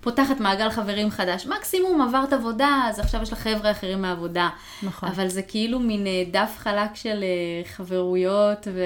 פותחת 0.00 0.40
מעגל 0.40 0.70
חברים 0.70 1.10
חדש. 1.10 1.46
מקסימום 1.46 2.02
עברת 2.02 2.32
עבודה, 2.32 2.82
אז 2.88 2.98
עכשיו 2.98 3.22
יש 3.22 3.32
לך 3.32 3.38
חבר'ה 3.38 3.70
אחרים 3.70 4.02
מהעבודה. 4.02 4.48
נכון. 4.82 5.08
אבל 5.08 5.28
זה 5.28 5.42
כאילו 5.42 5.80
מין 5.80 6.06
אה, 6.06 6.22
דף 6.30 6.54
חלק 6.58 6.94
של 6.94 7.22
אה, 7.22 7.64
חברויות 7.64 8.68
ו... 8.74 8.84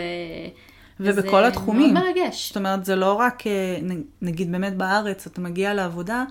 ובכל 1.01 1.45
התחומים. 1.45 1.95
מאוד 1.95 2.05
מרגש. 2.05 2.49
זאת 2.49 2.57
אומרת, 2.57 2.85
זה 2.85 2.97
לא 2.97 3.13
רק, 3.13 3.43
נגיד 4.23 4.53
באמת 4.53 4.77
בארץ, 4.77 5.27
אתה 5.27 5.41
מגיע 5.41 5.75
לעבודה, 5.75 6.25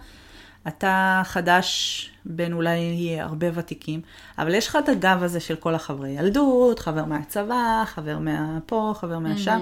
אתה 0.67 1.21
חדש 1.25 2.12
בין 2.25 2.53
אולי 2.53 3.17
הרבה 3.19 3.47
ותיקים, 3.53 4.01
אבל 4.37 4.55
יש 4.55 4.67
לך 4.67 4.77
את 4.83 4.89
הגב 4.89 5.23
הזה 5.23 5.39
של 5.39 5.55
כל 5.55 5.75
החברי 5.75 6.09
ילדות, 6.09 6.79
חבר 6.79 7.05
מהצבא, 7.05 7.83
חבר 7.85 8.19
מהפה, 8.19 8.93
חבר 8.95 9.19
מהשם, 9.19 9.59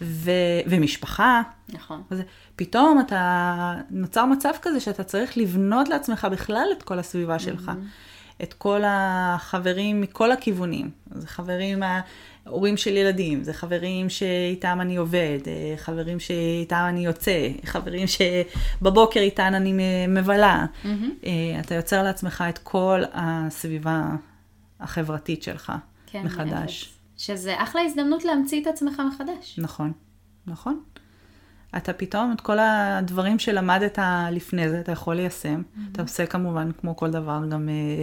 ו- 0.00 0.60
ומשפחה. 0.66 1.42
נכון. 1.68 2.02
אז 2.10 2.20
פתאום 2.56 3.00
אתה, 3.00 3.74
נוצר 3.90 4.24
מצב 4.26 4.52
כזה 4.62 4.80
שאתה 4.80 5.04
צריך 5.04 5.38
לבנות 5.38 5.88
לעצמך 5.88 6.26
בכלל 6.30 6.68
את 6.78 6.82
כל 6.82 6.98
הסביבה 6.98 7.38
שלך. 7.38 7.70
את 8.42 8.52
כל 8.52 8.80
החברים 8.86 10.00
מכל 10.00 10.32
הכיוונים. 10.32 10.90
זה 11.10 11.26
חברים, 11.26 11.82
ההורים 12.46 12.76
של 12.76 12.96
ילדים, 12.96 13.44
זה 13.44 13.52
חברים 13.52 14.10
שאיתם 14.10 14.78
אני 14.80 14.96
עובד, 14.96 15.38
אה, 15.46 15.74
חברים 15.76 16.20
שאיתם 16.20 16.84
אני 16.88 17.06
יוצא, 17.06 17.48
חברים 17.64 18.06
שבבוקר 18.06 19.20
איתם 19.20 19.52
אני 19.54 19.72
מבלה. 20.08 20.66
אה, 21.24 21.60
אתה 21.60 21.74
יוצר 21.74 22.02
לעצמך 22.02 22.44
את 22.48 22.58
כל 22.58 23.02
הסביבה 23.12 24.04
החברתית 24.80 25.42
שלך 25.42 25.72
כן, 26.06 26.22
מחדש. 26.22 26.84
מאפס. 26.84 26.96
שזה 27.16 27.62
אחלה 27.62 27.82
הזדמנות 27.82 28.24
להמציא 28.24 28.62
את 28.62 28.66
עצמך 28.66 29.02
מחדש. 29.14 29.58
נכון, 29.58 29.92
נכון. 30.46 30.80
אתה 31.76 31.92
פתאום, 31.92 32.32
את 32.32 32.40
כל 32.40 32.58
הדברים 32.58 33.38
שלמדת 33.38 33.98
לפני 34.32 34.68
זה, 34.68 34.80
אתה 34.80 34.92
יכול 34.92 35.16
ליישם. 35.16 35.62
אתה 35.92 36.02
עושה 36.02 36.26
כמובן, 36.26 36.70
כמו 36.80 36.96
כל 36.96 37.10
דבר, 37.10 37.40
גם 37.50 37.68
אה, 37.68 38.02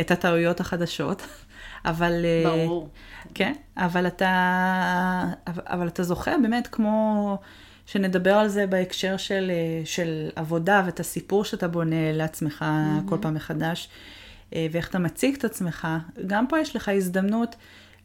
את 0.00 0.10
הטעויות 0.10 0.60
החדשות. 0.60 1.26
אבל... 1.84 2.24
אה, 2.24 2.50
ברור. 2.50 2.88
כן, 3.34 3.52
אבל 3.76 4.06
אתה, 4.06 5.24
אבל, 5.46 5.88
אתה 5.88 6.02
זוכה 6.02 6.30
באמת 6.42 6.66
כמו 6.66 7.38
שנדבר 7.86 8.34
על 8.34 8.48
זה 8.48 8.66
בהקשר 8.66 9.16
של, 9.16 9.50
אה, 9.50 9.82
של 9.84 10.30
עבודה 10.36 10.82
ואת 10.86 11.00
הסיפור 11.00 11.44
שאתה 11.44 11.68
בונה 11.68 12.12
לעצמך 12.12 12.62
mm-hmm. 12.62 13.08
כל 13.08 13.16
פעם 13.20 13.34
מחדש, 13.34 13.88
אה, 14.54 14.66
ואיך 14.72 14.88
אתה 14.88 14.98
מציג 14.98 15.34
את 15.34 15.44
עצמך. 15.44 15.88
גם 16.26 16.46
פה 16.46 16.60
יש 16.60 16.76
לך 16.76 16.88
הזדמנות 16.88 17.56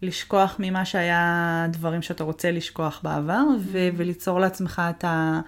לשכוח 0.01 0.55
ממה 0.59 0.85
שהיה 0.85 1.65
דברים 1.69 2.01
שאתה 2.01 2.23
רוצה 2.23 2.51
לשכוח 2.51 2.99
בעבר, 3.03 3.43
ו- 3.59 3.89
וליצור 3.97 4.39
לעצמך 4.39 4.81
את, 4.89 5.03
ה, 5.03 5.41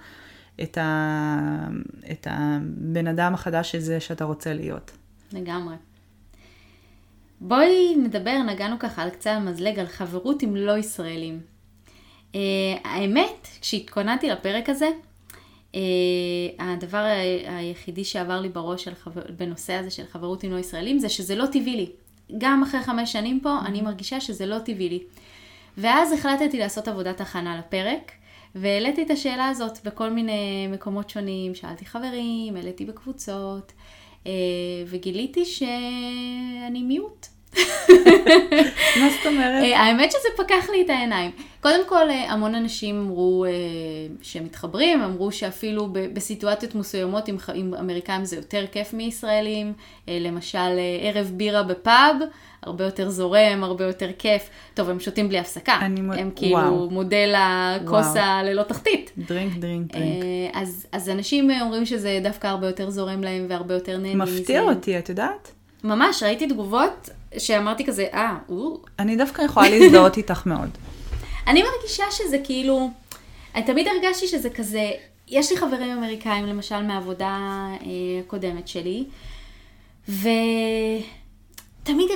את, 0.63 0.77
ה, 0.77 1.67
את 2.11 2.27
הבן 2.29 3.07
אדם 3.07 3.33
החדש 3.33 3.75
הזה 3.75 3.99
שאתה 3.99 4.25
רוצה 4.25 4.53
להיות. 4.53 4.91
לגמרי. 5.33 5.75
בואי 7.41 7.95
נדבר, 7.95 8.37
נגענו 8.47 8.79
ככה 8.79 9.03
על 9.03 9.09
קצה 9.09 9.33
המזלג, 9.33 9.79
על 9.79 9.87
חברות 9.87 10.41
עם 10.41 10.55
לא 10.55 10.77
ישראלים. 10.77 11.39
Uh, 12.33 12.35
האמת, 12.83 13.47
כשהתכוננתי 13.61 14.29
לפרק 14.29 14.69
הזה, 14.69 14.89
uh, 15.71 15.77
הדבר 16.59 17.03
היחידי 17.47 18.03
שעבר 18.03 18.41
לי 18.41 18.49
בראש 18.49 18.87
חבר... 18.87 19.21
בנושא 19.37 19.73
הזה 19.73 19.91
של 19.91 20.05
חברות 20.05 20.43
עם 20.43 20.51
לא 20.51 20.57
ישראלים, 20.57 20.99
זה 20.99 21.09
שזה 21.09 21.35
לא 21.35 21.45
טבעי 21.45 21.75
לי. 21.75 21.91
גם 22.37 22.63
אחרי 22.63 22.81
חמש 22.83 23.11
שנים 23.11 23.39
פה, 23.39 23.57
אני 23.65 23.81
מרגישה 23.81 24.21
שזה 24.21 24.45
לא 24.45 24.59
טבעי 24.59 24.89
לי. 24.89 25.03
ואז 25.77 26.13
החלטתי 26.13 26.59
לעשות 26.59 26.87
עבודת 26.87 27.21
הכנה 27.21 27.57
לפרק, 27.57 28.11
והעליתי 28.55 29.03
את 29.03 29.11
השאלה 29.11 29.47
הזאת 29.47 29.79
בכל 29.85 30.09
מיני 30.09 30.67
מקומות 30.67 31.09
שונים, 31.09 31.55
שאלתי 31.55 31.85
חברים, 31.85 32.55
העליתי 32.55 32.85
בקבוצות, 32.85 33.71
אה, 34.27 34.31
וגיליתי 34.87 35.45
שאני 35.45 36.83
מיעוט. 36.83 37.27
מה 38.99 39.09
זאת 39.09 39.25
אומרת? 39.25 39.63
אה, 39.63 39.79
האמת 39.79 40.11
שזה 40.11 40.27
פקח 40.43 40.69
לי 40.69 40.81
את 40.81 40.89
העיניים. 40.89 41.31
קודם 41.61 41.79
כל, 41.87 42.09
אה, 42.09 42.31
המון 42.31 42.55
אנשים 42.55 42.95
אמרו 42.99 43.45
אה, 43.45 43.51
שהם 44.21 44.43
מתחברים, 44.43 45.01
אמרו 45.01 45.31
שאפילו 45.31 45.87
בסיטואציות 46.13 46.75
מסוימות 46.75 47.27
עם, 47.53 47.73
אמריקאים 47.79 48.25
זה 48.25 48.35
יותר 48.35 48.65
כיף 48.71 48.93
מישראלים. 48.93 49.73
למשל, 50.07 50.79
ערב 51.01 51.31
בירה 51.35 51.63
בפאב, 51.63 52.15
הרבה 52.63 52.83
יותר 52.85 53.09
זורם, 53.09 53.63
הרבה 53.63 53.85
יותר 53.85 54.09
כיף. 54.19 54.49
טוב, 54.73 54.89
הם 54.89 54.99
שותים 54.99 55.29
בלי 55.29 55.39
הפסקה. 55.39 55.77
אני 55.81 56.01
מ- 56.01 56.11
הם 56.11 56.31
כאילו 56.35 56.57
וואו. 56.57 56.89
מודל 56.89 57.33
הכוס. 57.37 58.15
הללא 58.15 58.63
תחתית. 58.63 59.11
דרינק, 59.17 59.53
דרינק, 59.57 59.91
דרינק. 59.93 60.23
אז, 60.53 60.87
אז 60.91 61.09
אנשים 61.09 61.51
אומרים 61.61 61.85
שזה 61.85 62.19
דווקא 62.23 62.47
הרבה 62.47 62.67
יותר 62.67 62.89
זורם 62.89 63.23
להם 63.23 63.45
והרבה 63.49 63.73
יותר 63.73 63.97
נהנים 63.97 64.17
מזה. 64.21 64.39
מפתיע 64.41 64.61
אותי, 64.61 64.99
את 64.99 65.09
יודעת? 65.09 65.51
ממש, 65.83 66.23
ראיתי 66.23 66.47
תגובות 66.47 67.09
שאמרתי 67.37 67.85
כזה, 67.85 68.07
אה, 68.13 68.37
הוא... 68.47 68.79
אני 68.99 69.15
דווקא 69.15 69.41
יכולה 69.41 69.69
להזדהות 69.69 70.17
איתך 70.17 70.45
מאוד. 70.45 70.69
אני 71.47 71.63
מרגישה 71.63 72.03
שזה 72.11 72.37
כאילו, 72.43 72.89
אני 73.55 73.63
תמיד 73.63 73.87
הרגשתי 73.87 74.27
שזה 74.27 74.49
כזה, 74.49 74.91
יש 75.27 75.51
לי 75.51 75.57
חברים 75.57 75.97
אמריקאים, 75.97 76.45
למשל 76.45 76.83
מהעבודה 76.83 77.37
אה, 77.81 77.87
הקודמת 78.25 78.67
שלי, 78.67 79.05
ותמיד 80.09 80.29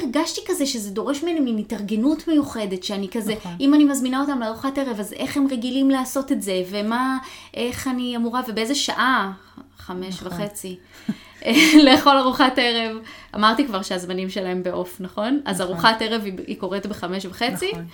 הרגשתי 0.01 0.41
כזה 0.47 0.65
שזה 0.65 0.91
דורש 0.91 1.23
ממני 1.23 1.39
מין 1.39 1.57
התארגנות 1.57 2.27
מיוחדת, 2.27 2.83
שאני 2.83 3.07
כזה, 3.11 3.33
נכון. 3.33 3.51
אם 3.59 3.73
אני 3.73 3.83
מזמינה 3.83 4.21
אותם 4.21 4.39
לארוחת 4.39 4.77
ערב, 4.77 4.99
אז 4.99 5.13
איך 5.13 5.37
הם 5.37 5.47
רגילים 5.51 5.89
לעשות 5.89 6.31
את 6.31 6.41
זה, 6.41 6.63
ומה, 6.69 7.17
איך 7.53 7.87
אני 7.87 8.15
אמורה, 8.15 8.41
ובאיזה 8.47 8.75
שעה, 8.75 9.31
חמש 9.77 10.15
נכון. 10.15 10.27
וחצי. 10.27 10.75
לאכול 11.85 12.17
ארוחת 12.17 12.53
ערב. 12.57 12.97
אמרתי 13.35 13.65
כבר 13.67 13.81
שהזמנים 13.81 14.29
שלהם 14.29 14.63
בעוף, 14.63 15.01
נכון? 15.01 15.41
אז 15.45 15.61
נכון. 15.61 15.73
ארוחת 15.73 16.01
ערב 16.01 16.21
היא, 16.25 16.33
היא 16.47 16.57
קורית 16.57 16.85
בחמש 16.85 17.25
וחצי. 17.25 17.71
נכון. 17.71 17.85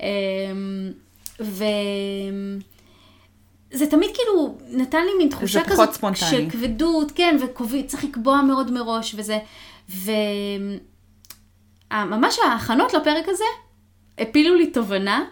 אמ, 0.00 0.92
ו... 1.40 1.64
זה 3.70 3.86
תמיד 3.86 4.10
כאילו 4.14 4.58
נתן 4.68 5.04
לי 5.04 5.10
מין 5.18 5.28
תחושה 5.28 5.64
כזאת 5.64 5.92
ספונטני. 5.92 6.28
של 6.28 6.50
כבדות, 6.50 7.12
כן, 7.14 7.36
וצריך 7.70 8.04
לקבוע 8.04 8.42
מאוד 8.42 8.70
מראש 8.70 9.14
וזה. 9.18 9.38
וממש 11.92 12.38
ההכנות 12.44 12.94
לפרק 12.94 13.28
הזה 13.28 13.44
הפילו 14.18 14.54
לי 14.54 14.66
תובנה 14.66 15.24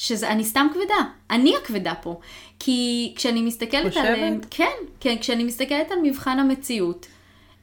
שאני 0.00 0.44
סתם 0.44 0.66
כבדה. 0.74 1.10
אני 1.30 1.54
הכבדה 1.56 1.94
פה. 1.94 2.20
כי 2.58 3.12
כשאני 3.16 3.42
מסתכלת 3.42 3.88
חושבת? 3.88 4.04
על... 4.04 4.38
כן, 4.50 4.76
כן, 5.00 5.16
כשאני 5.20 5.44
מסתכלת 5.44 5.90
על 5.90 5.98
מבחן 6.02 6.38
המציאות, 6.38 7.06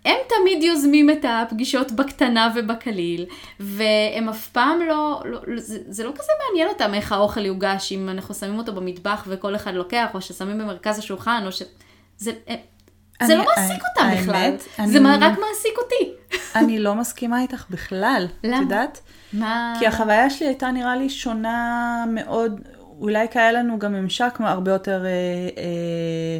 הם 0.06 0.16
תמיד 0.30 0.64
יוזמים 0.64 1.10
את 1.10 1.26
הפגישות 1.28 1.92
בקטנה 1.92 2.54
ובקליל, 2.56 3.26
והם 3.60 4.30
אף 4.30 4.48
פעם 4.48 4.80
לא, 4.80 5.22
לא 5.26 5.40
לא- 5.48 5.62
זה, 5.62 5.80
זה 5.88 6.04
לא 6.04 6.12
כזה 6.12 6.32
מעניין 6.48 6.68
אותם 6.68 6.94
איך 6.94 7.12
האוכל 7.12 7.46
יוגש, 7.46 7.92
אם 7.92 8.10
אנחנו 8.10 8.36
שמים 8.36 8.58
אותו 8.58 8.74
במטבח 8.74 9.24
וכל 9.28 9.56
אחד 9.56 9.74
לוקח, 9.74 10.08
או 10.14 10.22
ששמים 10.22 10.58
במרכז 10.58 11.00
השולחן, 11.00 11.44
או 11.46 11.52
ש... 11.52 11.62
זה, 12.18 12.32
זה 13.24 13.36
לא 13.36 13.46
מעסיק 13.46 13.84
אותם 13.90 14.10
בכלל, 14.22 14.56
זה 14.88 15.00
רק 15.22 15.38
מעסיק 15.40 15.74
אותי. 15.78 16.12
אני 16.60 16.80
לא 16.80 16.96
מסכימה 16.96 17.42
איתך 17.42 17.66
בכלל, 17.70 18.28
את? 18.58 18.62
יודעת? 18.62 19.02
מה... 19.34 19.76
כי 19.80 19.88
החוויה 19.88 20.30
שלי 20.30 20.48
הייתה 20.48 20.72
נראה 20.72 20.96
לי 20.96 21.10
שונה 21.10 21.66
מאוד, 22.14 22.62
אולי 23.00 23.28
כי 23.32 23.40
היה 23.40 23.52
לנו 23.52 23.80
גם 23.80 23.94
ממשק 23.94 24.34
הרבה 24.40 24.72
יותר 24.72 25.06
אה, 25.06 25.10
אה, 25.58 26.40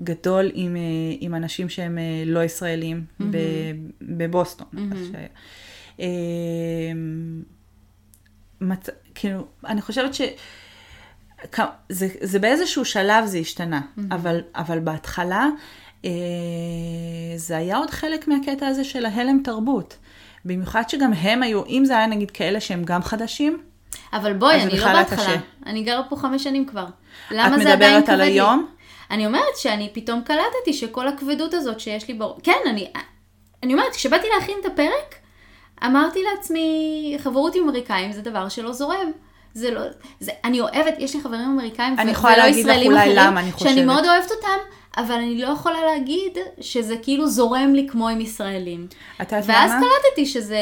גדול 0.00 0.50
עם, 0.54 0.76
אה, 0.76 0.80
עם 1.20 1.34
אנשים 1.34 1.68
שהם 1.68 1.98
אה, 1.98 2.02
לא 2.26 2.44
ישראלים 2.44 3.04
ב, 3.30 3.36
בבוסטון. 4.02 4.66
אז 4.92 4.98
ש- 5.12 5.14
אה, 6.00 6.06
מצ... 8.60 8.86
כאילו, 9.14 9.46
אני 9.66 9.82
חושבת 9.82 10.14
ש... 10.14 10.20
זה, 11.88 12.08
זה 12.20 12.38
באיזשהו 12.38 12.84
שלב 12.84 13.24
זה 13.26 13.38
השתנה, 13.38 13.80
אבל, 14.10 14.40
אבל 14.54 14.78
בהתחלה 14.80 15.48
זה 17.36 17.56
היה 17.56 17.76
עוד 17.76 17.90
חלק 17.90 18.28
מהקטע 18.28 18.66
הזה 18.66 18.84
של 18.84 19.06
ההלם 19.06 19.40
תרבות. 19.44 19.96
במיוחד 20.44 20.82
שגם 20.88 21.12
הם 21.12 21.42
היו, 21.42 21.62
אם 21.66 21.82
זה 21.84 21.96
היה 21.96 22.06
נגיד 22.06 22.30
כאלה 22.30 22.60
שהם 22.60 22.84
גם 22.84 23.02
חדשים, 23.02 23.58
אבל 24.12 24.32
בואי, 24.32 24.62
אני 24.62 24.78
לא 24.78 24.92
בהתחלה, 24.92 25.24
קשה. 25.24 25.36
אני 25.66 25.82
גרה 25.82 26.02
פה 26.08 26.16
חמש 26.16 26.44
שנים 26.44 26.66
כבר. 26.66 26.84
את 26.84 26.90
למה 27.30 27.58
זה 27.58 27.72
עדיין 27.72 27.94
מדברת 27.94 28.04
כבד 28.04 28.12
על 28.12 28.20
לי? 28.20 28.32
היום? 28.32 28.66
אני 29.10 29.26
אומרת 29.26 29.56
שאני 29.56 29.90
פתאום 29.92 30.22
קלטתי 30.22 30.72
שכל 30.72 31.08
הכבדות 31.08 31.54
הזאת 31.54 31.80
שיש 31.80 32.08
לי 32.08 32.14
בראש, 32.14 32.38
כן, 32.42 32.58
אני, 32.70 32.90
אני 33.62 33.72
אומרת, 33.74 33.92
כשבאתי 33.92 34.26
להכין 34.34 34.56
את 34.60 34.66
הפרק, 34.66 35.14
אמרתי 35.84 36.18
לעצמי, 36.22 37.16
חברות 37.18 37.54
עם 37.54 37.62
אמריקאים 37.62 38.12
זה 38.12 38.22
דבר 38.22 38.48
שלא 38.48 38.72
זורם. 38.72 39.12
זה 39.54 39.70
לא, 39.70 39.80
זה, 40.20 40.32
אני 40.44 40.60
אוהבת, 40.60 40.94
יש 40.98 41.14
לי 41.14 41.22
חברים 41.22 41.40
אמריקאים 41.40 41.98
אני 41.98 42.12
ו- 42.12 42.22
ולא 42.22 42.42
ישראלים 42.42 42.96
אחרים, 42.96 43.16
למה 43.16 43.40
אני 43.40 43.50
שאני. 43.58 43.84
מאוד 43.84 44.04
אוהבת 44.04 44.30
אותם, 44.30 44.75
אבל 44.96 45.14
אני 45.14 45.42
לא 45.42 45.48
יכולה 45.48 45.84
להגיד 45.84 46.38
שזה 46.60 46.94
כאילו 47.02 47.28
זורם 47.28 47.74
לי 47.74 47.86
כמו 47.90 48.08
עם 48.08 48.20
ישראלים. 48.20 48.86
את 49.22 49.32
יודעת 49.32 49.44
ואז 49.46 49.70
למה? 49.70 49.80
קלטתי 49.80 50.26
שזה, 50.26 50.58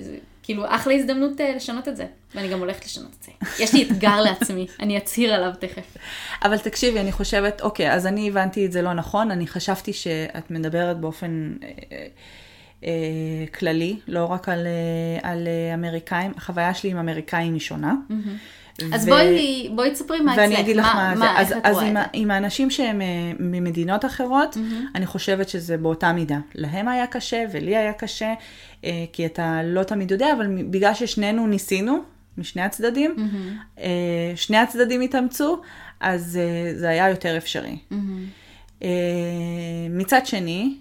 זה, 0.00 0.16
כאילו, 0.42 0.64
אחלה 0.68 0.94
הזדמנות 0.94 1.40
אה, 1.40 1.52
לשנות 1.56 1.88
את 1.88 1.96
זה. 1.96 2.06
ואני 2.34 2.48
גם 2.48 2.58
הולכת 2.58 2.84
לשנות 2.84 3.10
את 3.18 3.22
זה. 3.22 3.30
יש 3.64 3.74
לי 3.74 3.82
אתגר 3.82 4.20
לעצמי, 4.26 4.66
אני 4.80 4.98
אצהיר 4.98 5.34
עליו 5.34 5.52
תכף. 5.58 5.96
אבל 6.44 6.58
תקשיבי, 6.58 7.00
אני 7.00 7.12
חושבת, 7.12 7.60
אוקיי, 7.60 7.92
אז 7.92 8.06
אני 8.06 8.28
הבנתי 8.28 8.66
את 8.66 8.72
זה 8.72 8.82
לא 8.82 8.92
נכון, 8.92 9.30
אני 9.30 9.46
חשבתי 9.46 9.92
שאת 9.92 10.50
מדברת 10.50 11.00
באופן 11.00 11.52
אה, 12.84 13.44
כללי, 13.58 13.96
לא 14.08 14.24
רק 14.24 14.48
על, 14.48 14.66
אה, 14.66 15.30
על 15.30 15.48
אה, 15.48 15.74
אמריקאים, 15.74 16.32
החוויה 16.36 16.74
שלי 16.74 16.90
עם 16.90 16.96
אמריקאים 16.96 17.52
היא 17.52 17.60
שונה. 17.60 17.94
אז 18.92 19.06
ו- 19.06 19.10
בואי, 19.10 19.68
בואי 19.74 19.90
תספרי 19.90 20.20
מה 20.20 20.32
אצלך. 20.32 20.44
ואני 20.44 20.60
אגיד 20.60 20.76
לך 20.76 20.86
מה, 20.94 21.14
זה. 21.16 21.24
אז, 21.24 21.52
איך 21.52 21.60
את 21.60 21.66
אז 21.66 21.74
רואה 21.74 21.86
עם, 21.86 21.96
עם 22.12 22.30
האנשים 22.30 22.70
שהם 22.70 23.00
אה, 23.00 23.06
ממדינות 23.38 24.04
אחרות, 24.04 24.56
אני 24.94 25.06
חושבת 25.06 25.48
שזה 25.48 25.76
באותה 25.76 26.12
מידה. 26.12 26.38
להם 26.54 26.88
היה 26.88 27.06
קשה 27.06 27.44
ולי 27.52 27.76
היה 27.76 27.92
קשה, 27.92 28.34
אה, 28.84 29.04
כי 29.12 29.26
אתה 29.26 29.60
לא 29.64 29.82
תמיד 29.82 30.10
יודע, 30.10 30.32
אבל 30.36 30.46
בגלל 30.70 30.94
ששנינו 30.94 31.46
ניסינו, 31.46 31.98
משני 32.38 32.62
הצדדים, 32.62 33.16
אה, 33.78 34.32
שני 34.36 34.56
הצדדים 34.56 35.00
התאמצו, 35.00 35.60
אז 36.00 36.38
זה 36.74 36.88
היה 36.88 37.08
יותר 37.08 37.36
אפשרי. 37.36 37.78
אה, 38.82 38.88
מצד 39.90 40.26
שני, 40.26 40.76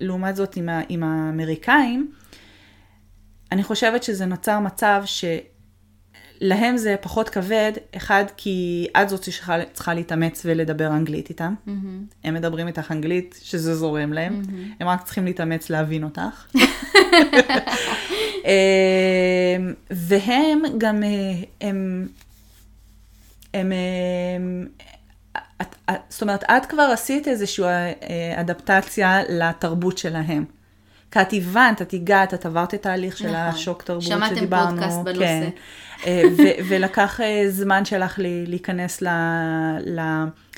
לעומת 0.00 0.36
זאת 0.36 0.56
עם, 0.56 0.68
עם 0.88 1.02
האמריקאים, 1.02 2.12
אני 3.52 3.62
חושבת 3.62 4.02
שזה 4.02 4.26
נוצר 4.26 4.58
מצב 4.58 5.02
שלהם 6.42 6.76
זה 6.76 6.94
פחות 7.00 7.28
כבד, 7.28 7.72
אחד, 7.96 8.24
כי 8.36 8.86
את 9.02 9.08
זאת 9.08 9.22
שצריכה 9.22 9.56
צריכה 9.72 9.94
להתאמץ 9.94 10.42
ולדבר 10.44 10.86
אנגלית 10.86 11.28
איתם. 11.28 11.54
הם 12.24 12.34
מדברים 12.34 12.66
איתך 12.66 12.90
אנגלית, 12.92 13.40
שזה 13.42 13.74
זורם 13.74 14.12
להם. 14.12 14.42
הם 14.80 14.88
רק 14.88 15.04
צריכים 15.04 15.24
להתאמץ 15.24 15.70
להבין 15.70 16.04
אותך. 16.04 16.46
אמ, 18.44 19.74
והם 19.90 20.62
גם, 20.78 21.02
אה, 21.02 21.08
הם, 21.60 22.08
הם, 23.54 23.72
הם, 24.36 24.66
את, 25.62 25.76
את, 25.90 25.94
זאת 26.08 26.22
אומרת, 26.22 26.44
את 26.44 26.66
כבר 26.66 26.82
עשית 26.82 27.28
איזושהי 27.28 27.64
אה, 27.64 28.40
אדפטציה 28.40 29.20
לתרבות 29.28 29.98
שלהם. 29.98 30.44
כי 31.12 31.20
את 31.20 31.32
הבנת, 31.32 31.82
את 31.82 31.92
הגעת, 31.92 32.34
את 32.34 32.46
עברת 32.46 32.74
את 32.74 32.86
ההליך 32.86 33.16
של 33.16 33.26
נכון. 33.26 33.36
השוק 33.36 33.82
תרבות 33.82 34.02
שמעתם 34.02 34.36
שדיברנו. 34.36 34.70
פודקאסט 34.70 34.98
בנושא. 35.04 35.18
כן. 35.18 35.50
ו- 36.36 36.62
ולקח 36.68 37.20
אה, 37.20 37.44
זמן 37.48 37.84
שלך 37.84 38.18
להיכנס 38.22 39.02
ל, 39.02 39.08
ל, 39.86 40.00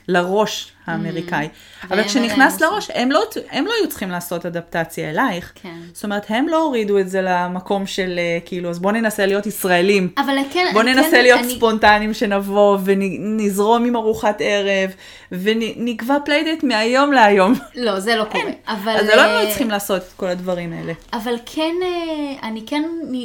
לראש 0.08 0.72
האמריקאי. 0.86 1.48
אבל 1.82 1.96
והם 1.96 2.08
כשנכנס 2.08 2.60
לראש, 2.60 2.90
הם 2.94 3.12
לא, 3.12 3.22
הם 3.50 3.66
לא 3.66 3.72
היו 3.80 3.88
צריכים 3.88 4.10
לעשות 4.10 4.46
אדפטציה 4.46 5.10
אלייך. 5.10 5.52
כן. 5.54 5.78
זאת 5.92 6.04
אומרת, 6.04 6.26
הם 6.28 6.48
לא 6.48 6.62
הורידו 6.62 6.98
את 6.98 7.08
זה 7.08 7.22
למקום 7.22 7.86
של 7.86 8.18
אה, 8.18 8.38
כאילו, 8.44 8.70
אז 8.70 8.78
בואו 8.78 8.92
ננסה 8.92 9.26
להיות 9.26 9.46
ישראלים. 9.46 10.12
אבל 10.18 10.36
כן, 10.52 10.66
בואו 10.72 10.84
ננסה 10.84 11.10
כן, 11.10 11.22
להיות 11.22 11.40
אני, 11.40 11.56
ספונטניים 11.56 12.14
שנבוא 12.14 12.78
ונזרום 12.84 13.84
עם 13.84 13.96
ארוחת 13.96 14.36
ערב 14.40 14.90
ונקבע 15.32 16.16
playdate 16.24 16.62
מהיום 16.62 17.12
להיום. 17.12 17.54
לא, 17.74 18.00
זה 18.00 18.16
לא 18.16 18.24
קורה. 18.24 18.50
אבל, 18.74 18.96
אז 18.96 19.06
זה 19.06 19.16
לא 19.16 19.20
אה, 19.20 19.36
היינו 19.36 19.48
צריכים 19.48 19.70
לעשות 19.70 20.02
את 20.02 20.12
כל 20.16 20.26
הדברים 20.26 20.72
האלה. 20.72 20.92
אבל 21.12 21.34
כן, 21.46 21.74
אה, 21.82 22.48
אני 22.48 22.62
כן, 22.66 22.82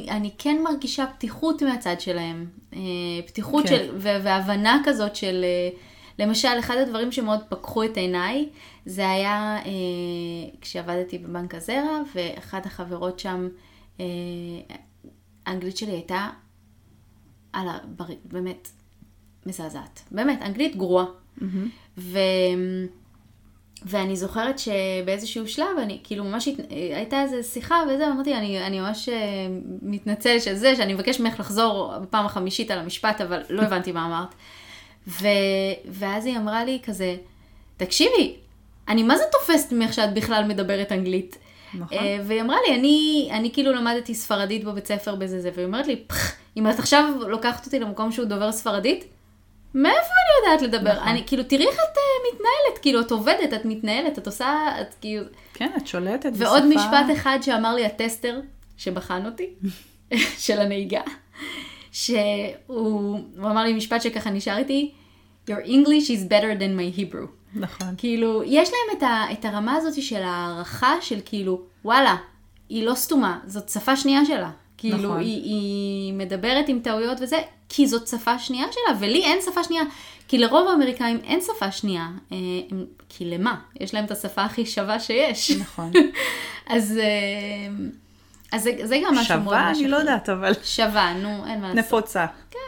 אני 0.09 0.29
כן 0.37 0.57
מרגישה 0.63 1.05
פתיחות 1.05 1.61
מהצד 1.61 1.99
שלהם. 1.99 2.45
אה, 2.73 2.79
פתיחות 3.27 3.63
כן. 3.63 3.69
של, 3.69 3.89
והבנה 3.97 4.81
כזאת 4.85 5.15
של, 5.15 5.43
אה, 5.43 5.69
למשל, 6.19 6.59
אחד 6.59 6.77
הדברים 6.77 7.11
שמאוד 7.11 7.39
פקחו 7.49 7.83
את 7.83 7.97
עיניי, 7.97 8.49
זה 8.85 9.09
היה 9.09 9.57
אה, 9.65 9.71
כשעבדתי 10.61 11.17
בבנק 11.17 11.55
הזרע, 11.55 12.01
ואחת 12.15 12.65
החברות 12.65 13.19
שם, 13.19 13.47
אה, 13.99 14.05
האנגלית 15.45 15.77
שלי 15.77 15.91
הייתה 15.91 16.29
על 17.53 17.67
ה... 17.67 17.77
בר- 17.85 18.05
באמת, 18.25 18.69
מזעזעת. 19.45 20.01
באמת, 20.11 20.41
אנגלית 20.41 20.75
גרועה. 20.75 21.05
ו... 21.97 22.19
ואני 23.85 24.15
זוכרת 24.15 24.59
שבאיזשהו 24.59 25.47
שלב, 25.47 25.77
אני 25.81 25.99
כאילו 26.03 26.23
ממש, 26.23 26.47
הת... 26.47 26.55
הייתה 26.95 27.21
איזו 27.21 27.49
שיחה 27.49 27.75
וזה, 27.89 28.07
אמרתי, 28.07 28.35
אני, 28.35 28.67
אני 28.67 28.79
ממש 28.79 29.09
אה, 29.09 29.47
מתנצלת 29.81 30.41
של 30.41 30.55
זה, 30.55 30.75
שאני 30.75 30.93
מבקש 30.93 31.19
ממך 31.19 31.39
לחזור 31.39 31.93
בפעם 32.01 32.25
החמישית 32.25 32.71
על 32.71 32.79
המשפט, 32.79 33.21
אבל 33.21 33.41
לא 33.49 33.61
הבנתי 33.61 33.91
מה 33.91 34.05
אמרת. 34.05 34.35
ו... 35.09 35.27
ואז 35.85 36.25
היא 36.25 36.37
אמרה 36.37 36.65
לי 36.65 36.79
כזה, 36.83 37.15
תקשיבי, 37.77 38.35
אני 38.87 39.03
מה 39.03 39.17
זה 39.17 39.23
תופסת 39.31 39.71
ממך 39.71 39.93
שאת 39.93 40.13
בכלל 40.13 40.43
מדברת 40.47 40.91
אנגלית? 40.91 41.37
נכון. 41.73 41.97
אה, 41.97 42.17
והיא 42.25 42.41
אמרה 42.41 42.57
לי, 42.67 42.75
אני, 42.75 43.29
אני 43.31 43.53
כאילו 43.53 43.71
למדתי 43.71 44.15
ספרדית 44.15 44.63
בבית 44.63 44.87
ספר 44.87 45.15
בזה 45.15 45.41
זה, 45.41 45.51
והיא 45.55 45.65
אומרת 45.65 45.87
לי, 45.87 45.95
פח, 46.07 46.31
אם 46.57 46.69
את 46.69 46.79
עכשיו 46.79 47.13
לוקחת 47.27 47.65
אותי 47.65 47.79
למקום 47.79 48.11
שהוא 48.11 48.25
דובר 48.25 48.51
ספרדית, 48.51 49.05
מאיפה 49.73 49.97
אני 49.99 50.51
יודעת 50.51 50.61
לדבר? 50.61 50.93
נכון. 50.93 51.07
אני, 51.07 51.23
כאילו, 51.27 51.43
תראי 51.43 51.67
איך 51.67 51.75
את 51.75 51.97
uh, 51.97 52.33
מתנהלת, 52.33 52.81
כאילו, 52.81 53.01
את 53.01 53.11
עובדת, 53.11 53.53
את 53.53 53.65
מתנהלת, 53.65 54.19
את 54.19 54.27
עושה, 54.27 54.81
את 54.81 54.95
כאילו... 55.01 55.23
כן, 55.53 55.69
את 55.77 55.87
שולטת 55.87 56.31
ועוד 56.35 56.63
בשפה. 56.63 56.75
משפט 56.75 57.17
אחד 57.17 57.39
שאמר 57.41 57.75
לי 57.75 57.85
הטסטר, 57.85 58.39
שבחן 58.77 59.25
אותי, 59.25 59.49
של 60.45 60.59
הנהיגה, 60.59 61.01
שהוא 61.91 63.19
הוא 63.37 63.51
אמר 63.51 63.63
לי 63.63 63.73
משפט 63.73 64.01
שככה 64.01 64.29
נשאר 64.29 64.57
איתי, 64.57 64.91
Your 65.49 65.65
English 65.65 66.09
is 66.09 66.23
better 66.29 66.59
than 66.59 66.75
my 66.79 66.99
Hebrew. 66.99 67.27
נכון. 67.55 67.87
כאילו, 67.97 68.43
יש 68.43 68.69
להם 68.69 68.97
את, 68.97 69.03
ה, 69.03 69.25
את 69.31 69.45
הרמה 69.45 69.75
הזאת 69.75 70.03
של 70.03 70.21
הערכה 70.23 70.93
של 71.01 71.19
כאילו, 71.25 71.61
וואלה, 71.85 72.15
היא 72.69 72.83
לא 72.83 72.95
סתומה, 72.95 73.39
זאת 73.45 73.69
שפה 73.69 73.95
שנייה 73.95 74.25
שלה. 74.25 74.51
כאילו, 74.77 74.97
נכון. 74.97 75.19
היא, 75.19 75.43
היא 75.43 76.13
מדברת 76.13 76.65
עם 76.67 76.79
טעויות 76.79 77.17
וזה, 77.21 77.37
כי 77.69 77.87
זאת 77.87 78.07
שפה 78.07 78.39
שנייה 78.39 78.65
שלה, 78.71 78.97
ולי 78.99 79.23
אין 79.23 79.39
שפה 79.45 79.63
שנייה. 79.63 79.83
כי 80.27 80.37
לרוב 80.37 80.67
האמריקאים 80.67 81.19
אין 81.23 81.39
שפה 81.41 81.71
שנייה. 81.71 82.07
אה, 82.31 82.37
הם, 82.71 82.85
כי 83.09 83.25
למה? 83.25 83.55
יש 83.79 83.93
להם 83.93 84.05
את 84.05 84.11
השפה 84.11 84.43
הכי 84.43 84.65
שווה 84.65 84.99
שיש. 84.99 85.51
נכון. 85.51 85.91
אז, 86.75 86.97
אה, 86.97 87.85
אז 88.51 88.63
זה, 88.63 88.71
זה 88.83 88.99
גם 89.05 89.15
משהו 89.15 89.39
מאוד 89.39 89.55
שווה, 89.55 89.71
אני 89.71 89.87
לא. 89.87 89.97
יודעת, 89.97 90.29
אבל 90.29 90.53
שווה, 90.63 91.13
נו, 91.13 91.45
אין 91.47 91.61
מה 91.61 91.67
לעשות. 91.67 91.75
נפוצה. 91.75 92.25
כן. 92.51 92.59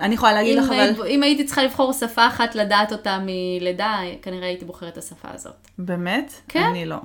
אני 0.00 0.14
יכולה 0.14 0.32
להגיד 0.32 0.58
אם, 0.58 0.64
לך, 0.64 0.70
אבל... 0.70 1.06
אם 1.06 1.22
הייתי 1.22 1.44
צריכה 1.44 1.62
לבחור 1.62 1.92
שפה 1.92 2.26
אחת 2.26 2.54
לדעת 2.54 2.92
אותה 2.92 3.18
מלידה, 3.26 3.98
כנראה 4.22 4.46
הייתי 4.46 4.64
בוחרת 4.64 4.92
את 4.92 4.98
השפה 4.98 5.28
הזאת. 5.34 5.68
באמת? 5.78 6.32
כן. 6.48 6.62
אני 6.62 6.86
לא. 6.86 6.96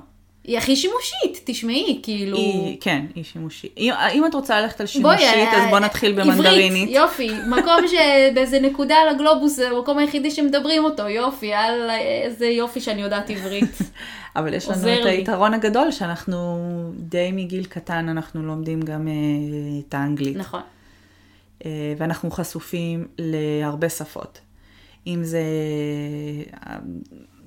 היא 0.44 0.58
הכי 0.58 0.76
שימושית, 0.76 1.40
תשמעי, 1.44 2.00
כאילו... 2.02 2.36
היא, 2.36 2.76
כן, 2.80 3.06
היא 3.14 3.24
שימושית. 3.24 3.74
אם, 3.78 3.92
אם 4.14 4.26
את 4.26 4.34
רוצה 4.34 4.60
ללכת 4.60 4.80
על 4.80 4.86
בואי, 5.02 5.18
שימושית, 5.18 5.48
אז 5.52 5.60
אה, 5.60 5.70
בוא 5.70 5.78
נתחיל 5.78 6.20
עברית, 6.20 6.26
במנדרינית. 6.26 6.90
יופי, 6.90 7.30
מקום 7.48 7.84
שבאיזה 7.92 8.60
נקודה 8.60 8.96
על 8.96 9.08
הגלובוס 9.08 9.56
זה 9.56 9.70
המקום 9.70 9.98
היחידי 9.98 10.30
שמדברים 10.30 10.84
אותו, 10.84 11.08
יופי, 11.08 11.52
על 11.52 11.90
איזה 11.90 12.46
יופי 12.46 12.80
שאני 12.80 13.02
יודעת 13.02 13.30
עברית. 13.30 13.78
אבל 14.36 14.54
יש 14.54 14.68
לנו 14.68 14.78
את 14.78 15.04
לי. 15.04 15.10
היתרון 15.10 15.54
הגדול, 15.54 15.90
שאנחנו 15.90 16.62
די 16.98 17.30
מגיל 17.32 17.64
קטן, 17.64 18.08
אנחנו 18.08 18.42
לומדים 18.42 18.82
גם 18.82 19.08
אה, 19.08 19.12
את 19.88 19.94
האנגלית. 19.94 20.36
נכון. 20.36 20.60
אה, 21.64 21.94
ואנחנו 21.98 22.30
חשופים 22.30 23.06
להרבה 23.18 23.88
שפות. 23.88 24.40
אם 25.06 25.24
זה 25.24 25.42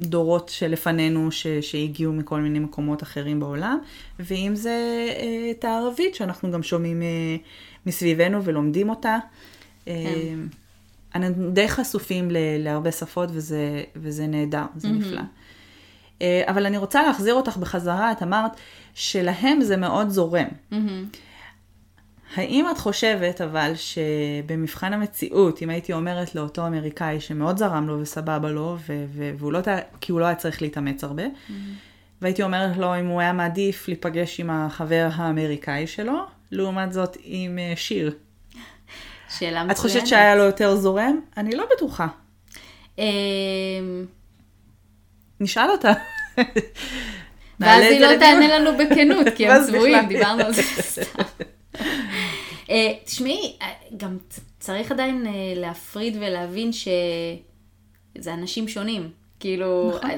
דורות 0.02 0.50
שלפנינו 0.50 1.32
ש, 1.32 1.48
שהגיעו 1.48 2.14
מכל 2.14 2.42
מיני 2.42 2.60
מקומות 2.60 3.04
אחרים 3.04 3.40
בעולם, 3.40 3.78
ואם 4.20 4.52
זה 4.56 5.08
אה, 5.20 5.52
את 5.52 5.66
הערבית 5.66 6.16
שאנחנו 6.16 6.52
גם 6.52 6.64
שומעים 6.64 7.02
אה, 7.02 7.08
מסביבנו 7.86 8.44
ולומדים 8.44 8.90
אותה. 8.90 9.18
אה, 9.88 10.34
אנחנו 11.16 11.52
די 11.52 11.68
חשופים 11.68 12.32
ל, 12.32 12.38
להרבה 12.60 12.92
שפות 12.92 13.30
וזה, 13.34 13.84
וזה 13.96 14.28
נהדר, 14.28 14.66
זה 14.76 14.90
נפלא. 14.90 15.22
אה, 16.22 16.44
אבל 16.48 16.66
אני 16.66 16.78
רוצה 16.78 17.04
להחזיר 17.04 17.34
אותך 17.34 17.58
בחזרה, 17.58 18.12
את 18.12 18.24
אמרת 18.24 18.52
שלהם 18.94 19.62
זה 19.62 19.78
מאוד 19.78 20.10
זורם. 20.10 20.48
מהמם. 20.72 21.06
האם 22.36 22.66
את 22.72 22.78
חושבת 22.78 23.42
אבל 23.42 23.72
שבמבחן 23.76 24.94
המציאות, 24.94 25.62
אם 25.62 25.70
הייתי 25.70 25.94
אומרת 25.94 26.36
לאותו 26.36 26.68
אמריקאי 26.68 27.20
שמאוד 27.22 27.58
זרם 27.58 27.88
לו 27.88 28.02
וסבבה 28.02 28.50
לו, 28.50 28.78
ו- 28.88 29.06
ו- 29.10 29.32
והוא 29.38 29.52
לא, 29.52 29.60
כי 30.02 30.12
הוא 30.12 30.20
לא 30.20 30.26
היה 30.26 30.36
צריך 30.36 30.62
להתאמץ 30.62 31.04
הרבה, 31.04 31.24
והייתי 32.22 32.44
אומרת 32.44 32.78
לו 32.78 33.00
אם 33.00 33.08
הוא 33.08 33.22
היה 33.22 33.34
מעדיף 33.34 33.88
להיפגש 33.88 34.40
עם 34.40 34.50
החבר 34.50 35.10
האמריקאי 35.14 35.88
שלו, 35.88 36.18
לעומת 36.52 36.94
זאת 36.94 37.18
עם 37.24 37.60
אה, 37.60 37.74
שיר. 37.76 38.14
שאלה 39.30 39.52
מצוינת. 39.52 39.72
את 39.72 39.78
חושבת 39.78 40.08
שהיה 40.08 40.36
לו 40.36 40.44
יותר 40.44 40.76
זורם? 40.76 41.20
אני 41.38 41.56
לא 41.56 41.66
בטוחה. 41.76 42.08
אמ, 42.98 43.04
נשאל 45.40 45.70
אותה. 45.70 45.94
ואז 47.60 47.84
היא 47.84 48.00
לא. 48.00 48.18
תענה 48.20 48.60
לנו 48.60 48.78
בכנות, 48.78 49.28
כי 49.36 49.48
הם 49.48 49.64
צבועים. 49.68 50.08
דיברנו 50.08 50.44
על 50.44 50.54
זה 50.54 50.62
סתם. 50.62 51.22
אה, 52.70 52.94
תשמעי, 53.06 53.54
אה, 53.62 53.68
גם 53.98 54.18
צריך 54.60 54.92
עדיין 54.92 55.28
אה, 55.28 55.32
להפריד 55.56 56.18
ולהבין 56.20 56.72
שזה 56.74 58.34
אנשים 58.34 58.68
שונים. 58.68 59.10
כאילו, 59.40 59.92
נכון. 59.96 60.10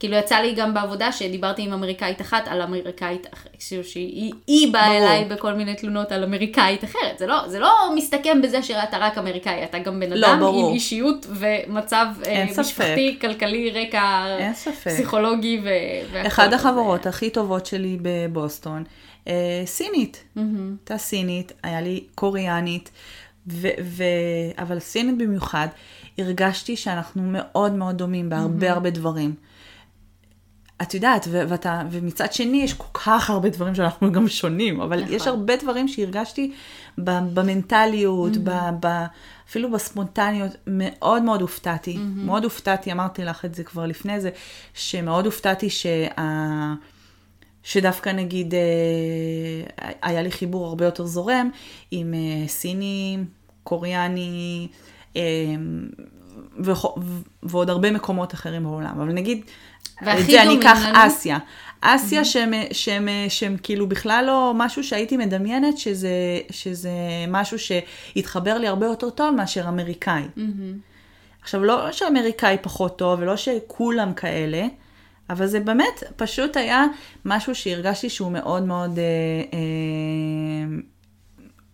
כאילו 0.00 0.16
יצא 0.16 0.36
לי 0.36 0.54
גם 0.54 0.74
בעבודה 0.74 1.12
שדיברתי 1.12 1.62
עם 1.62 1.72
אמריקאית 1.72 2.20
אחת 2.20 2.48
על 2.48 2.62
אמריקאית 2.62 3.26
אחרת, 3.34 3.56
כאילו 3.68 3.84
שהיא 3.84 4.32
היא 4.46 4.72
באה. 4.72 4.98
אליי 4.98 5.24
בכל 5.24 5.54
מיני 5.54 5.74
תלונות 5.74 6.12
על 6.12 6.24
אמריקאית 6.24 6.84
אחרת. 6.84 7.18
זה 7.18 7.26
לא, 7.26 7.48
זה 7.48 7.58
לא 7.58 7.70
מסתכם 7.94 8.42
בזה 8.42 8.62
שאתה 8.62 8.98
רק 8.98 9.18
אמריקאי, 9.18 9.64
אתה 9.64 9.78
גם 9.78 10.00
בן 10.00 10.12
לא, 10.12 10.26
אדם 10.26 10.40
ברור. 10.40 10.68
עם 10.68 10.74
אישיות 10.74 11.26
ומצב. 11.30 12.06
משפחתי, 12.58 13.16
כלכלי, 13.20 13.70
רקע. 13.70 14.26
פסיכולוגי 14.84 15.60
ו... 15.64 15.68
אחד 16.26 16.52
החברות 16.52 17.06
הכי 17.06 17.30
טובות 17.30 17.66
שלי 17.66 17.98
בבוסטון, 18.02 18.84
אה, 19.28 19.62
סינית. 19.66 20.24
מהמם. 20.36 20.76
הייתה 20.80 20.98
סינית, 20.98 21.52
היה 21.62 21.80
לי 21.80 22.04
קוריאנית, 22.14 22.90
ו- 23.46 23.68
ו- 23.84 24.04
אבל 24.58 24.78
סינית 24.78 25.18
במיוחד, 25.18 25.68
הרגשתי 26.18 26.76
שאנחנו 26.76 27.22
מאוד 27.24 27.72
מאוד 27.72 27.98
דומים 27.98 28.28
בהרבה 28.28 28.72
הרבה 28.72 28.90
דברים. 28.90 29.34
את 30.82 30.94
יודעת, 30.94 31.26
ו- 31.30 31.42
ואתה, 31.48 31.82
ומצד 31.90 32.32
שני 32.32 32.62
יש 32.62 32.74
כל 32.74 32.98
כך 32.98 33.30
הרבה 33.30 33.48
דברים 33.48 33.74
שאנחנו 33.74 34.12
גם 34.12 34.28
שונים, 34.28 34.80
אבל 34.80 35.00
נכון. 35.02 35.14
יש 35.14 35.26
הרבה 35.26 35.56
דברים 35.56 35.88
שהרגשתי 35.88 36.52
במנטליות, 36.98 38.36
ב- 38.36 38.70
ב- 38.86 39.04
אפילו 39.48 39.70
בספונטניות, 39.70 40.50
מאוד 40.66 41.22
מאוד 41.22 41.40
הופתעתי. 41.40 41.98
מאוד 41.98 42.44
הופתעתי, 42.44 42.92
אמרתי 42.92 43.24
לך 43.24 43.44
את 43.44 43.54
זה 43.54 43.64
כבר 43.64 43.86
לפני 43.86 44.20
זה, 44.20 44.30
שמאוד 44.74 45.24
הופתעתי 45.26 45.70
שה... 45.70 46.06
שדווקא 47.64 48.10
נגיד 48.10 48.54
אה, 48.54 48.60
היה 50.02 50.22
לי 50.22 50.30
חיבור 50.30 50.66
הרבה 50.66 50.84
יותר 50.84 51.06
זורם 51.06 51.50
עם 51.90 52.14
אה, 52.14 52.48
סיני, 52.48 53.18
קוריאני 53.62 54.68
אה, 55.16 55.22
וכו- 56.58 56.94
ועוד 57.42 57.70
הרבה 57.70 57.90
מקומות 57.90 58.34
אחרים 58.34 58.62
בעולם. 58.64 59.00
אבל 59.00 59.12
נגיד, 59.12 59.44
את 60.02 60.26
זה 60.26 60.42
אני 60.42 60.58
אקח? 60.60 60.78
אסיה. 60.94 61.38
אסיה 61.80 62.24
שהם, 62.24 62.52
שהם, 62.72 63.08
שהם 63.28 63.56
כאילו 63.62 63.88
בכלל 63.88 64.24
לא 64.26 64.52
משהו 64.54 64.84
שהייתי 64.84 65.16
מדמיינת 65.16 65.78
שזה, 65.78 66.10
שזה 66.50 66.90
משהו 67.28 67.58
שהתחבר 67.58 68.58
לי 68.58 68.66
הרבה 68.68 68.86
יותר 68.86 69.10
טוב 69.10 69.34
מאשר 69.34 69.68
אמריקאי. 69.68 70.22
מהמם. 70.36 70.78
עכשיו, 71.42 71.64
לא 71.64 71.92
שאמריקאי 71.92 72.56
פחות 72.62 72.98
טוב, 72.98 73.20
ולא 73.20 73.36
שכולם 73.36 74.14
כאלה, 74.14 74.66
אבל 75.30 75.46
זה 75.46 75.60
באמת 75.60 76.02
פשוט 76.16 76.56
היה 76.56 76.84
משהו 77.24 77.54
שהרגשתי 77.54 78.10
שהוא 78.10 78.32
מאוד 78.32 78.62
מאוד 78.62 78.98
אה, 78.98 79.04
אה, 79.52 79.58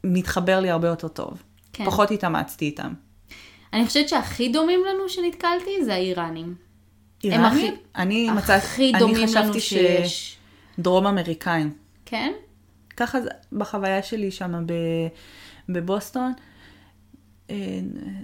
מתחבר 0.04 0.60
לי 0.60 0.70
הרבה 0.70 0.88
יותר 0.88 1.08
טוב. 1.08 1.42
כן. 1.72 1.84
פחות 1.86 2.10
התאמצתי 2.10 2.64
איתם. 2.64 2.92
אני 3.72 3.86
חושבת 3.86 4.08
שהכי 4.08 4.48
דומים 4.48 4.80
לנו 4.88 5.08
שנתקלתי 5.08 5.84
זה 5.84 5.94
האיראנים. 5.94 6.54
הם 7.24 7.44
הכי- 7.44 7.56
איראנים? 7.56 7.74
אני 7.96 8.30
מצאתי, 8.30 8.52
הכי 8.52 8.90
אני 8.90 8.98
דומים 8.98 9.16
לנו 9.16 9.26
חשבתי 9.26 9.60
שיש. 9.60 10.38
שדרום 10.78 11.06
אמריקאים. 11.06 11.72
כן? 12.06 12.32
ככה 12.96 13.20
זה 13.20 13.28
בחוויה 13.52 14.02
שלי 14.02 14.30
שם 14.30 14.64
ב- 14.66 14.72
בבוסטון, 15.72 16.32
אה, 17.50 17.56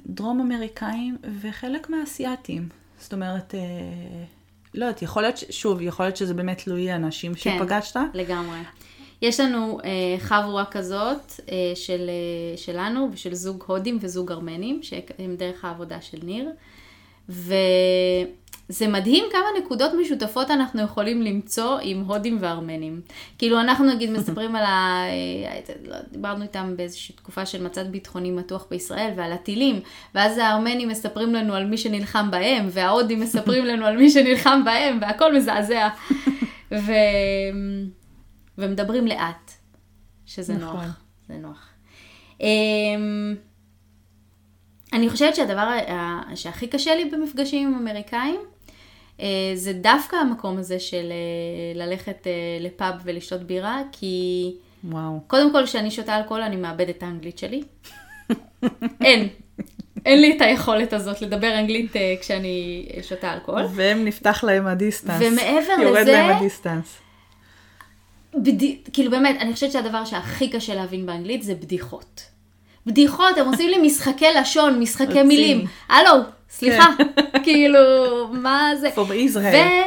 דרום 0.06 0.40
אמריקאים 0.40 1.16
וחלק 1.40 1.90
מהאסייתים. 1.90 2.68
זאת 2.98 3.12
אומרת, 3.12 3.54
אה, 3.54 3.60
לא 4.76 4.84
יודעת, 4.84 5.02
יכול 5.02 5.22
להיות, 5.22 5.36
שוב, 5.50 5.82
יכול 5.82 6.06
להיות 6.06 6.16
שזה 6.16 6.34
באמת 6.34 6.62
תלוי 6.64 6.90
האנשים 6.90 7.34
כן. 7.34 7.56
שפגשת. 7.58 7.96
לגמרי. 8.14 8.58
יש 9.22 9.40
לנו 9.40 9.78
אה, 9.84 10.18
חבורה 10.18 10.64
כזאת 10.64 11.32
אה, 11.52 11.72
של, 11.74 12.10
אה, 12.10 12.56
שלנו 12.56 13.08
ושל 13.12 13.34
זוג 13.34 13.64
הודים 13.66 13.98
וזוג 14.00 14.32
ארמנים, 14.32 14.82
שהם 14.82 15.36
דרך 15.36 15.64
העבודה 15.64 16.00
של 16.00 16.18
ניר. 16.22 16.50
זה 18.68 18.88
מדהים 18.88 19.24
כמה 19.32 19.46
נקודות 19.60 19.92
משותפות 20.00 20.50
אנחנו 20.50 20.82
יכולים 20.82 21.22
למצוא 21.22 21.78
עם 21.82 22.00
הודים 22.00 22.38
וארמנים. 22.40 23.00
כאילו 23.38 23.60
אנחנו 23.60 23.94
נגיד 23.94 24.10
מספרים 24.10 24.56
על 24.56 24.64
ה... 24.64 25.04
לא, 25.84 25.96
דיברנו 26.10 26.42
איתם 26.42 26.74
באיזושהי 26.76 27.14
תקופה 27.14 27.46
של 27.46 27.62
מצב 27.62 27.82
ביטחוני 27.82 28.30
מתוח 28.30 28.66
בישראל 28.70 29.12
ועל 29.16 29.32
הטילים, 29.32 29.80
ואז 30.14 30.38
הארמנים 30.38 30.88
מספרים 30.88 31.34
לנו 31.34 31.54
על 31.54 31.64
מי 31.66 31.78
שנלחם 31.78 32.30
בהם, 32.30 32.68
וההודים 32.70 33.20
מספרים 33.20 33.64
לנו 33.64 33.86
על 33.86 33.96
מי 33.96 34.10
שנלחם 34.10 34.62
בהם, 34.64 34.98
והכל 35.00 35.36
מזעזע. 35.36 35.88
ו... 36.72 36.92
ומדברים 38.58 39.06
לאט, 39.06 39.52
שזה 40.26 40.54
נכון. 40.54 40.76
נוח. 40.76 41.00
זה 41.28 41.34
נוח. 41.34 41.68
אמ, 42.40 43.34
אני 44.92 45.10
חושבת 45.10 45.36
שהדבר 45.36 45.78
שהכי 46.34 46.66
קשה 46.66 46.94
לי 46.94 47.04
במפגשים 47.04 47.68
עם 47.68 47.74
אמריקאים, 47.74 48.40
אה, 48.40 48.55
זה 49.54 49.72
דווקא 49.72 50.16
המקום 50.16 50.58
הזה 50.58 50.80
של 50.80 51.12
אה, 51.12 51.86
ללכת 51.86 52.26
אה, 52.26 52.32
לפאב 52.60 52.94
ולשתות 53.04 53.42
בירה, 53.42 53.82
כי... 53.92 54.52
וואו. 54.84 55.20
קודם 55.26 55.52
כל, 55.52 55.66
כשאני 55.66 55.90
שותה 55.90 56.16
אלכוהול, 56.16 56.42
אני 56.42 56.56
מאבדת 56.56 56.96
את 56.98 57.02
האנגלית 57.02 57.38
שלי. 57.38 57.62
אין. 59.04 59.28
אין 60.06 60.20
לי 60.20 60.36
את 60.36 60.40
היכולת 60.40 60.92
הזאת 60.92 61.22
לדבר 61.22 61.58
אנגלית 61.58 61.92
כשאני 62.20 62.88
שותה 63.02 63.34
אלכוהול. 63.34 63.62
והם 63.74 64.04
נפתח 64.04 64.44
להם 64.44 64.66
ה 64.66 64.72
distance. 64.72 65.22
ומעבר 65.22 65.82
יורד 65.82 66.00
לזה... 66.00 66.10
יורד 66.10 66.28
להם 66.28 66.36
ה 66.36 66.43
distance. 66.43 66.98
בד... 68.34 68.64
כאילו 68.92 69.10
באמת, 69.10 69.36
אני 69.40 69.52
חושבת 69.52 69.72
שהדבר 69.72 70.04
שהכי 70.04 70.48
קשה 70.50 70.74
להבין 70.74 71.06
באנגלית 71.06 71.42
זה 71.42 71.54
בדיחות. 71.54 72.22
בדיחות, 72.86 73.38
הם 73.38 73.46
עושים 73.46 73.68
לי 73.68 73.78
משחקי 73.78 74.26
לשון, 74.40 74.80
משחקי 74.80 75.22
מילים. 75.22 75.66
הלו, 75.88 76.10
סליחה, 76.50 76.84
כן. 76.98 77.04
כאילו, 77.44 77.78
מה 78.32 78.70
זה? 78.80 78.90
פה 78.94 79.04
בישראל. 79.04 79.82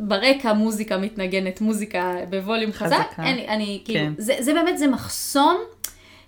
וברקע 0.00 0.52
מוזיקה 0.52 0.98
מתנגנת, 0.98 1.60
מוזיקה 1.60 2.14
בווליום 2.30 2.72
חזק. 2.72 3.12
אני, 3.18 3.48
אני 3.48 3.82
כאילו, 3.84 4.00
כן. 4.00 4.12
זה, 4.18 4.36
זה 4.40 4.54
באמת, 4.54 4.78
זה 4.78 4.86
מחסום 4.86 5.56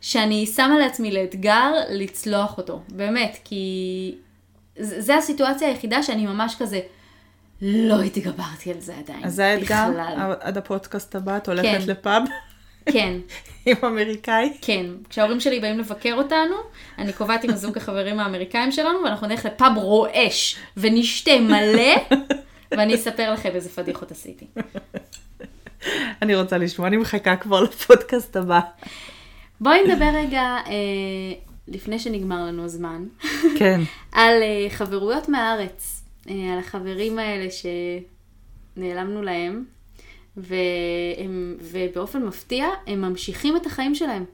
שאני 0.00 0.46
שמה 0.46 0.78
לעצמי 0.78 1.10
לאתגר 1.10 1.72
לצלוח 1.90 2.58
אותו. 2.58 2.82
באמת, 2.88 3.38
כי 3.44 4.14
זה 4.76 5.16
הסיטואציה 5.16 5.68
היחידה 5.68 6.02
שאני 6.02 6.26
ממש 6.26 6.56
כזה... 6.58 6.80
לא 7.62 8.02
התגברתי 8.02 8.72
על 8.72 8.80
זה 8.80 8.94
עדיין. 8.98 9.24
אז 9.24 9.34
זה 9.34 9.46
האתגר 9.46 9.90
עד 10.40 10.58
הפודקאסט 10.58 11.14
הבא, 11.14 11.36
את 11.36 11.48
הולכת 11.48 11.84
כן. 11.84 11.90
לפאב? 11.90 12.22
כן. 12.92 13.18
עם 13.66 13.76
אמריקאי? 13.84 14.52
כן. 14.62 14.86
כשההורים 15.08 15.40
שלי 15.40 15.60
באים 15.60 15.78
לבקר 15.78 16.14
אותנו, 16.14 16.56
אני 16.98 17.12
קובעת 17.12 17.44
עם 17.44 17.50
הזוג 17.50 17.76
החברים 17.76 18.20
האמריקאים 18.20 18.72
שלנו, 18.72 18.98
ואנחנו 19.04 19.26
נלך 19.26 19.44
לפאב 19.44 19.72
רועש, 19.76 20.56
ונשתה 20.76 21.40
מלא, 21.40 22.16
ואני 22.70 22.94
אספר 22.94 23.32
לכם 23.32 23.50
איזה 23.54 23.68
פדיחות 23.70 24.10
עשיתי. 24.10 24.46
אני 26.22 26.34
רוצה 26.34 26.58
לשמוע, 26.58 26.88
אני 26.88 26.96
מחכה 26.96 27.36
כבר 27.36 27.60
לפודקאסט 27.62 28.36
הבא. 28.36 28.60
בואי 29.60 29.88
נדבר 29.88 30.10
רגע, 30.14 30.42
אה, 30.42 30.72
לפני 31.68 31.98
שנגמר 31.98 32.44
לנו 32.44 32.64
הזמן, 32.64 33.04
כן. 33.58 33.80
על 34.12 34.42
אה, 34.42 34.66
חברויות 34.70 35.28
מהארץ. 35.28 36.02
אה, 36.30 36.52
על 36.52 36.58
החברים 36.58 37.18
האלה 37.18 37.48
שנעלמנו 38.76 39.22
להם, 39.22 39.64
והם, 40.36 41.56
ובאופן 41.60 42.22
מפתיע, 42.22 42.66
הם 42.86 43.00
ממשיכים 43.00 43.56
את 43.56 43.66
החיים 43.66 43.94
שלהם. 43.94 44.24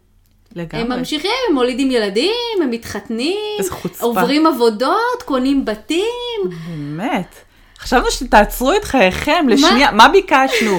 לגמרי. 0.56 0.84
הם 0.84 0.98
ממשיכים, 0.98 1.30
הם 1.48 1.54
מולידים 1.54 1.90
ילדים, 1.90 2.62
הם 2.62 2.70
מתחתנים. 2.70 3.60
עוברים 4.00 4.46
עבודות, 4.46 5.22
קונים 5.24 5.64
בתים. 5.64 6.40
באמת. 6.68 7.34
חשבנו 7.78 8.10
שתעצרו 8.10 8.72
את 8.72 8.84
חייכם 8.84 9.46
לשנייה, 9.48 9.90
מה 9.90 10.08
ביקשנו? 10.08 10.78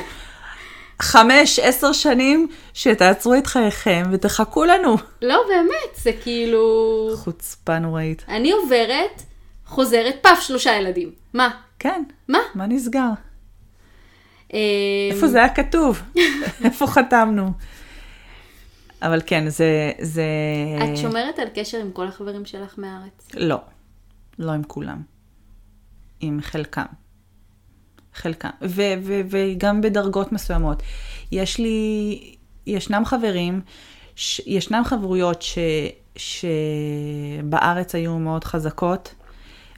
חמש, 1.01 1.59
עשר 1.59 1.91
שנים 1.91 2.47
שתעצרו 2.73 3.35
את 3.35 3.47
חייכם 3.47 4.03
ותחכו 4.11 4.65
לנו. 4.65 4.95
לא, 5.21 5.43
באמת, 5.47 5.95
זה 6.03 6.11
כאילו... 6.23 7.09
חוצפה 7.15 7.79
נוראית. 7.79 8.25
אני 8.27 8.51
עוברת, 8.51 9.21
חוזרת, 9.65 10.15
פף, 10.21 10.39
שלושה 10.41 10.75
ילדים. 10.75 11.11
מה? 11.33 11.49
כן. 11.79 12.03
מה? 12.27 12.39
מה 12.55 12.67
נסגר? 12.67 13.09
אה, 14.53 14.59
איפה 15.11 15.27
זה 15.27 15.37
היה 15.37 15.49
כתוב? 15.49 16.01
איפה 16.65 16.87
חתמנו? 16.87 17.51
אבל 19.01 19.21
כן, 19.25 19.49
זה... 19.49 19.91
זה... 19.99 20.23
את 20.83 20.97
שומרת 20.97 21.39
על 21.39 21.47
קשר 21.55 21.77
עם 21.77 21.91
כל 21.91 22.07
החברים 22.07 22.45
שלך 22.45 22.73
מהארץ? 22.77 23.27
לא. 23.33 23.57
לא 24.39 24.51
עם 24.51 24.63
כולם. 24.63 25.01
עם 26.19 26.39
חלקם. 26.41 26.85
חלקם. 28.13 28.49
ו- 28.61 28.93
ו- 29.03 29.21
וגם 29.29 29.81
בדרגות 29.81 30.31
מסוימות. 30.31 30.83
יש 31.31 31.59
לי... 31.59 32.35
ישנם 32.67 33.05
חברים, 33.05 33.61
ש- 34.15 34.41
ישנם 34.45 34.81
חברויות 34.85 35.41
ש... 35.41 35.57
שבארץ 36.15 37.95
היו 37.95 38.19
מאוד 38.19 38.43
חזקות 38.43 39.15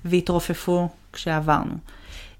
והתרופפו 0.05 0.89
כשעברנו. 1.13 1.73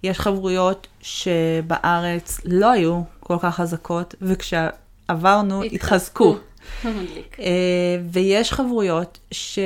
יש 0.04 0.20
חברויות 0.20 0.88
שבארץ 1.02 2.42
לא 2.46 2.72
היו 2.72 3.02
כל 3.20 3.38
כך 3.40 3.56
חזקות, 3.56 4.16
וכשעברנו 4.22 5.64
התחזקו. 5.64 6.36
אה, 7.40 7.98
ויש 8.12 8.54
חברויות 8.54 9.20
ש... 9.32 9.60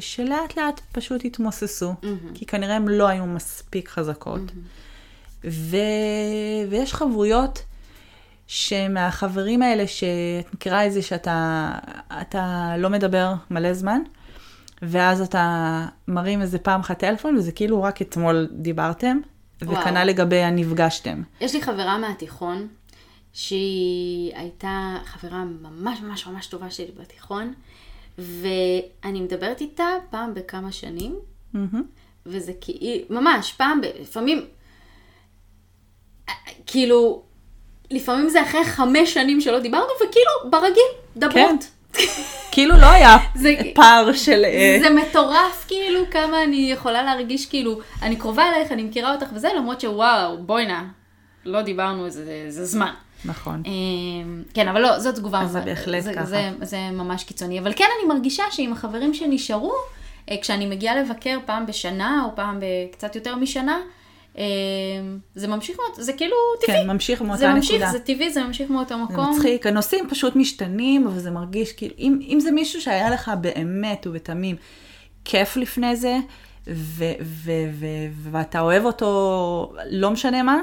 שלאט 0.00 0.56
לאט 0.56 0.80
פשוט 0.92 1.24
התמוססו, 1.24 1.94
כי 2.34 2.46
כנראה 2.46 2.76
הן 2.76 2.88
לא 2.88 3.08
היו 3.08 3.26
מספיק 3.26 3.88
חזקות. 3.88 4.40
ו... 5.44 5.76
ויש 6.70 6.94
חברויות 6.94 7.62
שמהחברים 8.46 9.62
האלה, 9.62 9.86
שאת 9.86 10.54
מכירה 10.54 10.86
את 10.86 10.92
זה 10.92 11.02
שאתה 11.02 11.70
אתה 12.20 12.74
לא 12.78 12.90
מדבר 12.90 13.32
מלא 13.50 13.74
זמן, 13.74 14.00
ואז 14.82 15.20
אתה 15.20 15.86
מרים 16.08 16.42
איזה 16.42 16.58
פעם 16.58 16.80
אחת 16.80 16.98
טלפון, 16.98 17.36
וזה 17.36 17.52
כאילו 17.52 17.82
רק 17.82 18.02
אתמול 18.02 18.48
דיברתם, 18.52 19.18
וכנ"ל 19.62 20.04
לגבי 20.04 20.42
הנפגשתם. 20.42 21.22
יש 21.40 21.54
לי 21.54 21.62
חברה 21.62 21.98
מהתיכון, 21.98 22.68
שהיא 23.32 24.34
הייתה 24.36 24.96
חברה 25.04 25.44
ממש 25.44 26.00
ממש 26.00 26.26
ממש 26.26 26.46
טובה 26.46 26.70
שלי 26.70 26.90
בתיכון, 27.00 27.52
ואני 28.18 29.20
מדברת 29.20 29.60
איתה 29.60 29.86
פעם 30.10 30.34
בכמה 30.34 30.72
שנים, 30.72 31.16
Mm-hmm. 31.54 31.76
וזה 32.26 32.52
כאילו, 32.60 33.20
ממש, 33.20 33.52
פעם, 33.52 33.80
ב- 33.80 33.84
לפעמים, 34.00 34.46
כאילו, 36.66 37.22
לפעמים 37.90 38.28
זה 38.28 38.42
אחרי 38.42 38.64
חמש 38.64 39.14
שנים 39.14 39.40
שלא 39.40 39.60
דיברנו, 39.60 39.86
וכאילו, 39.96 40.50
ברגיל, 40.50 40.82
דברות. 41.16 41.70
כאילו 42.52 42.76
לא 42.76 42.86
היה 42.86 43.16
זה- 43.34 43.54
פער 43.74 44.12
של... 44.12 44.44
אה, 44.44 44.78
זה 44.82 44.90
מטורף 44.90 45.64
כאילו 45.68 46.00
כמה 46.10 46.42
אני 46.42 46.68
יכולה 46.72 47.02
להרגיש 47.02 47.46
כאילו, 47.46 47.78
אני 48.02 48.16
קרובה 48.16 48.48
אלייך, 48.48 48.72
אני 48.72 48.82
מכירה 48.82 49.14
אותך 49.14 49.26
וזה, 49.34 49.48
למרות 49.56 49.80
שוואו, 49.80 50.38
בואי 50.42 50.66
נא, 50.66 50.80
לא 51.44 51.62
דיברנו 51.62 52.06
איזה, 52.06 52.42
איזה 52.46 52.64
זמן. 52.64 52.92
נכון. 53.24 53.62
אמ, 53.66 54.42
כן, 54.54 54.68
אבל 54.68 54.80
לא, 54.82 54.98
זאת 54.98 55.14
תגובה. 55.14 55.46
זה 55.46 55.60
בהחלט 55.60 56.02
זה, 56.02 56.12
ככה. 56.14 56.24
זה, 56.24 56.50
זה 56.62 56.78
ממש 56.92 57.24
קיצוני. 57.24 57.58
אבל 57.60 57.72
כן, 57.76 57.84
אני 58.00 58.14
מרגישה 58.14 58.42
שעם 58.50 58.72
החברים 58.72 59.14
שנשארו, 59.14 59.72
אה, 60.30 60.36
כשאני 60.42 60.66
מגיעה 60.66 60.96
לבקר 61.02 61.38
פעם 61.46 61.66
בשנה, 61.66 62.22
או 62.24 62.36
פעם 62.36 62.60
בקצת 62.60 63.16
יותר 63.16 63.36
משנה, 63.36 63.78
זה 65.34 65.48
ממשיך 65.48 65.76
זה 65.96 66.12
כאילו 66.12 66.36
טבעי. 66.66 66.82
כן, 66.82 66.90
ממשיך 66.90 67.22
מאותה 67.22 67.38
זה 67.38 67.48
ממשיך, 67.48 67.74
נקודה. 67.74 67.92
זה 67.92 67.98
טבעי, 67.98 68.30
זה 68.30 68.44
ממשיך 68.44 68.70
מאותו 68.70 68.94
זה 68.96 69.02
מקום. 69.02 69.36
מצחיק, 69.36 69.66
הנושאים 69.66 70.06
פשוט 70.10 70.36
משתנים, 70.36 71.06
אבל 71.06 71.18
זה 71.18 71.30
מרגיש 71.30 71.72
כאילו, 71.72 71.94
אם, 71.98 72.18
אם 72.28 72.40
זה 72.40 72.50
מישהו 72.50 72.80
שהיה 72.80 73.10
לך 73.10 73.30
באמת 73.40 74.06
ובתמים 74.06 74.56
כיף 75.24 75.56
לפני 75.56 75.96
זה, 75.96 76.18
ו, 76.66 77.04
ו, 77.22 77.50
ו, 77.72 77.86
ואתה 78.30 78.60
אוהב 78.60 78.84
אותו, 78.84 79.72
לא 79.90 80.10
משנה 80.10 80.42
מה, 80.42 80.60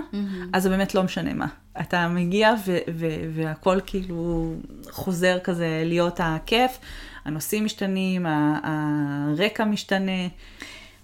אז 0.53 0.63
זה 0.63 0.69
באמת 0.69 0.95
לא 0.95 1.03
משנה 1.03 1.33
מה. 1.33 1.47
אתה 1.81 2.07
מגיע 2.07 2.53
ו, 2.65 2.77
ו, 2.93 3.07
והכל 3.35 3.79
כאילו 3.85 4.53
חוזר 4.91 5.39
כזה 5.43 5.83
להיות 5.85 6.19
הכיף, 6.23 6.79
הנושאים 7.25 7.65
משתנים, 7.65 8.25
הרקע 8.63 9.65
משתנה. 9.65 10.27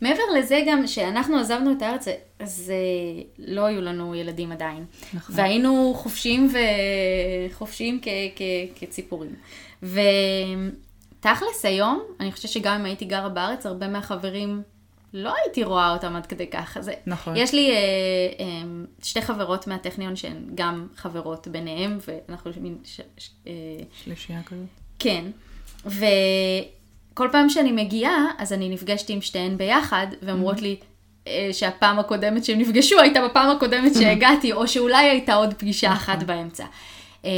מעבר 0.02 0.24
לזה 0.38 0.62
גם, 0.68 0.88
שאנחנו 0.88 1.38
עזבנו 1.38 1.72
את 1.72 1.82
הארץ, 1.82 2.06
אז 2.40 2.74
לא 3.38 3.66
היו 3.66 3.82
לנו 3.82 4.16
ילדים 4.16 4.52
עדיין. 4.52 4.86
נכון. 5.14 5.36
והיינו 5.36 5.94
חופשיים 5.96 6.50
וחופשיים 7.50 8.00
כ- 8.02 8.08
כ- 8.36 8.42
כציפורים. 8.80 9.36
ותכלס 9.84 11.66
היום, 11.66 12.02
אני 12.20 12.32
חושבת 12.32 12.52
שגם 12.52 12.80
אם 12.80 12.86
הייתי 12.86 13.06
גרה 13.06 13.30
בארץ, 13.30 13.66
הרבה 13.66 13.88
מהחברים, 13.88 14.62
לא 15.14 15.34
הייתי 15.44 15.64
רואה 15.64 15.94
אותם 15.94 16.16
עד 16.16 16.26
כדי 16.26 16.48
כך. 16.48 16.78
זה, 16.82 16.94
נכון. 17.06 17.36
יש 17.36 17.54
לי 17.54 17.72
אה, 17.72 17.78
אה, 18.40 18.46
שתי 19.04 19.22
חברות 19.22 19.68
מהטכניון 19.68 20.16
שהן 20.16 20.46
גם 20.56 20.88
חברות 20.96 21.48
ביניהם, 21.48 21.98
ואנחנו 22.08 22.52
מין... 22.62 22.78
ש, 22.84 23.02
ש, 23.18 23.30
אה, 23.48 23.54
שלישייה 24.04 24.44
כזאת. 24.44 24.66
כן, 25.00 25.26
וכל 27.20 27.30
פעם 27.32 27.50
שאני 27.50 27.72
מגיעה, 27.72 28.28
אז 28.38 28.54
אני 28.54 28.70
נפגשתי 28.70 29.14
עם 29.14 29.22
שתיהן 29.22 29.58
ביחד, 29.58 30.08
והן 30.22 30.36
אומרות 30.36 30.62
לי, 30.62 30.76
אה, 31.28 31.50
שהפעם 31.52 32.00
הקודמת 32.00 32.46
שהם 32.46 32.60
נפגשו 32.60 33.00
הייתה 33.00 33.20
בפעם 33.30 33.50
הקודמת 33.50 33.94
שהגעתי, 33.94 34.54
או 34.54 34.68
שאולי 34.68 35.10
הייתה 35.10 35.34
עוד 35.34 35.54
פגישה 35.54 35.94
אחת 35.94 36.16
נכון. 36.16 36.28
באמצע. 36.28 36.66
אה, 37.26 37.32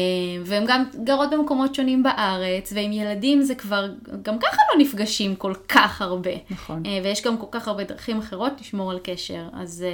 והן 0.45 0.63
גם 0.67 0.83
גרות 1.03 1.29
במקומות 1.31 1.75
שונים 1.75 2.03
בארץ, 2.03 2.73
ועם 2.75 2.91
ילדים 2.91 3.41
זה 3.41 3.55
כבר, 3.55 3.89
גם 4.21 4.39
ככה 4.39 4.57
לא 4.73 4.81
נפגשים 4.81 5.35
כל 5.35 5.53
כך 5.67 6.01
הרבה. 6.01 6.31
נכון. 6.49 6.83
אה, 6.85 6.99
ויש 7.03 7.23
גם 7.23 7.37
כל 7.37 7.47
כך 7.51 7.67
הרבה 7.67 7.83
דרכים 7.83 8.17
אחרות 8.17 8.51
לשמור 8.61 8.91
על 8.91 8.99
קשר, 9.03 9.43
אז 9.53 9.85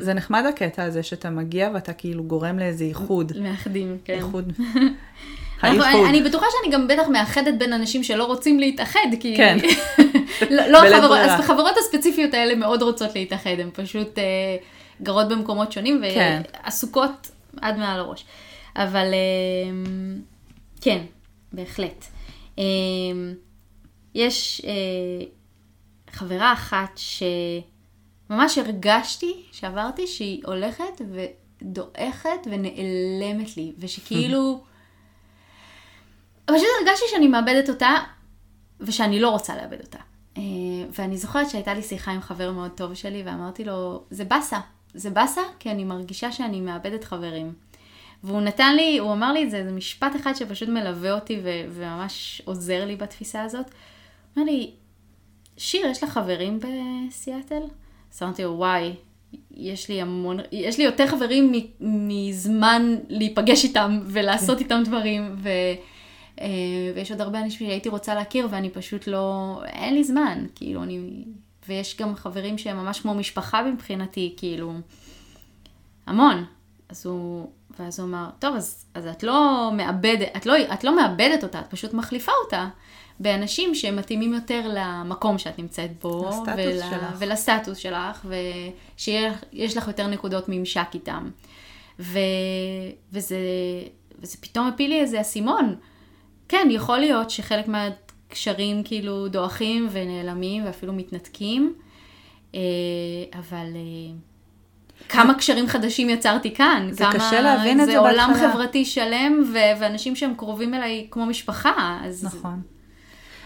זה 0.00 0.14
נחמד 0.14 0.44
הקטע 0.48 0.82
הזה 0.82 1.02
שאתה 1.02 1.30
מגיע 1.30 1.70
ואתה 1.74 1.92
כאילו 1.92 2.24
גורם 2.24 2.58
לאיזה 2.58 2.84
איחוד. 2.84 3.32
מאחדים, 3.40 3.98
כן. 4.04 4.14
איחוד. 4.14 4.52
אנחנו-. 5.62 6.06
אני, 6.08 6.22
בטוחה 6.22 6.46
שאני 6.50 6.72
גם 6.72 6.88
בטח 6.88 7.08
מאחדת 7.08 7.54
בין 7.58 7.72
אנשים 7.72 8.04
שלא 8.04 8.24
רוצים 8.24 8.60
להתאחד, 8.60 9.06
כי... 9.20 9.36
כן. 9.36 9.58
לא, 10.50 10.66
לא 10.66 10.78
החברות. 10.78 11.18
אז 11.18 11.40
החברות 11.40 11.76
הספציפיות 11.78 12.34
האלה 12.34 12.54
מאוד 12.54 12.82
רוצות 12.82 13.14
להתאחד, 13.14 13.50
הן 13.58 13.70
פשוט 13.72 14.18
אה, 14.18 14.24
גרות 15.02 15.28
במקומות 15.28 15.72
שונים 15.72 16.02
כן. 16.14 16.42
ועסוקות 16.64 17.30
עד 17.60 17.78
מעל 17.78 18.00
הראש. 18.00 18.24
אבל 18.76 19.06
אה, 19.12 19.70
כן, 20.80 21.04
בהחלט. 21.52 22.04
אה, 22.58 22.64
יש 24.14 24.62
אה, 24.66 25.26
חברה 26.10 26.52
אחת 26.52 27.00
שממש 28.28 28.58
הרגשתי, 28.58 29.34
שעברתי, 29.52 30.06
שהיא 30.06 30.42
הולכת 30.44 31.00
ודועכת 31.10 32.46
ונעלמת 32.46 33.56
לי, 33.56 33.72
ושכאילו... 33.78 34.60
פשוט 36.46 36.66
הרגשתי 36.80 37.04
שאני 37.10 37.28
מאבדת 37.28 37.68
אותה, 37.68 37.94
ושאני 38.80 39.20
לא 39.20 39.30
רוצה 39.30 39.56
לאבד 39.56 39.80
אותה. 39.80 39.98
אה, 40.36 40.42
ואני 40.98 41.16
זוכרת 41.16 41.50
שהייתה 41.50 41.74
לי 41.74 41.82
שיחה 41.82 42.12
עם 42.12 42.20
חבר 42.20 42.52
מאוד 42.52 42.70
טוב 42.70 42.94
שלי, 42.94 43.22
ואמרתי 43.26 43.64
לו, 43.64 44.04
זה 44.10 44.24
באסה. 44.24 44.58
זה 44.94 45.10
באסה, 45.10 45.40
כי 45.58 45.70
אני 45.70 45.84
מרגישה 45.84 46.32
שאני 46.32 46.60
מאבדת 46.60 47.04
חברים. 47.04 47.52
והוא 48.24 48.40
נתן 48.40 48.76
לי, 48.76 48.98
הוא 48.98 49.12
אמר 49.12 49.32
לי 49.32 49.44
את 49.44 49.50
זה, 49.50 49.64
זה 49.64 49.72
משפט 49.72 50.16
אחד 50.16 50.32
שפשוט 50.34 50.68
מלווה 50.68 51.12
אותי 51.12 51.40
ו- 51.44 51.64
וממש 51.70 52.42
עוזר 52.44 52.84
לי 52.84 52.96
בתפיסה 52.96 53.42
הזאת. 53.42 53.66
הוא 53.66 54.42
אמר 54.42 54.52
לי, 54.52 54.70
שיר, 55.56 55.86
יש 55.86 56.02
לך 56.02 56.10
חברים 56.10 56.60
בסיאטל? 56.60 57.62
אז 58.14 58.22
אמרתי 58.22 58.44
לו, 58.44 58.50
וואי, 58.50 58.94
יש 59.50 59.88
לי 59.88 60.02
המון, 60.02 60.38
יש 60.52 60.78
לי 60.78 60.84
יותר 60.84 61.06
חברים 61.06 61.52
מ- 61.52 62.08
מזמן 62.08 62.96
להיפגש 63.08 63.64
איתם 63.64 64.00
ולעשות 64.06 64.60
איתם 64.60 64.82
דברים, 64.84 65.36
ו... 65.38 65.48
אה, 66.40 66.46
ויש 66.94 67.10
עוד 67.10 67.20
הרבה 67.20 67.40
אנשים 67.40 67.68
שהייתי 67.68 67.88
רוצה 67.88 68.14
להכיר 68.14 68.48
ואני 68.50 68.70
פשוט 68.70 69.06
לא, 69.06 69.60
אין 69.66 69.94
לי 69.94 70.04
זמן, 70.04 70.46
כאילו, 70.54 70.82
אני... 70.82 71.24
ויש 71.68 71.96
גם 71.96 72.16
חברים 72.16 72.58
שהם 72.58 72.76
ממש 72.76 73.00
כמו 73.00 73.14
משפחה 73.14 73.62
מבחינתי, 73.62 74.34
כאילו, 74.36 74.72
המון. 76.06 76.44
אז 76.88 77.06
הוא, 77.06 77.50
ואז 77.78 78.00
הוא 78.00 78.08
אמר, 78.08 78.28
טוב, 78.38 78.56
אז, 78.56 78.86
אז 78.94 79.06
את 79.06 79.22
לא 79.22 79.70
מאבדת, 79.76 80.28
את 80.36 80.46
לא, 80.46 80.54
את 80.72 80.84
לא 80.84 80.96
מאבדת 80.96 81.44
אותה, 81.44 81.60
את 81.60 81.66
פשוט 81.70 81.94
מחליפה 81.94 82.32
אותה 82.44 82.68
באנשים 83.20 83.74
שמתאימים 83.74 84.34
יותר 84.34 84.70
למקום 84.74 85.38
שאת 85.38 85.58
נמצאת 85.58 85.90
בו, 86.00 86.28
לסטטוס 86.28 86.90
שלך. 86.90 87.16
ולסטטוס 87.18 87.78
שלך, 87.78 88.26
ושיש 88.96 89.76
לך 89.76 89.88
יותר 89.88 90.06
נקודות 90.06 90.44
ממשק 90.48 90.88
איתם. 90.94 91.30
ו, 92.00 92.18
וזה, 93.12 93.38
וזה 94.18 94.36
פתאום 94.40 94.66
הפיל 94.66 94.90
לי 94.90 95.00
איזה 95.00 95.20
אסימון. 95.20 95.76
כן, 96.48 96.68
יכול 96.70 96.98
להיות 96.98 97.30
שחלק 97.30 97.64
מהקשרים 97.68 98.82
כאילו 98.82 99.28
דועכים 99.28 99.88
ונעלמים 99.90 100.64
ואפילו 100.66 100.92
מתנתקים, 100.92 101.74
אה, 102.54 102.60
אבל 103.38 103.66
אה, 103.74 104.14
כמה 105.08 105.34
קשרים 105.34 105.66
חדשים 105.66 106.10
יצרתי 106.10 106.54
כאן. 106.54 106.88
זה 106.90 107.04
כמה, 107.04 107.12
קשה 107.14 107.40
להבין 107.40 107.80
את 107.80 107.86
זה 107.86 107.92
זה 107.92 107.98
עולם 107.98 108.28
בהתחלה. 108.32 108.52
חברתי 108.52 108.84
שלם, 108.84 109.42
ו- 109.52 109.80
ואנשים 109.80 110.16
שהם 110.16 110.34
קרובים 110.36 110.74
אליי 110.74 111.06
כמו 111.10 111.26
משפחה. 111.26 112.00
אז 112.04 112.24
נכון. 112.24 112.60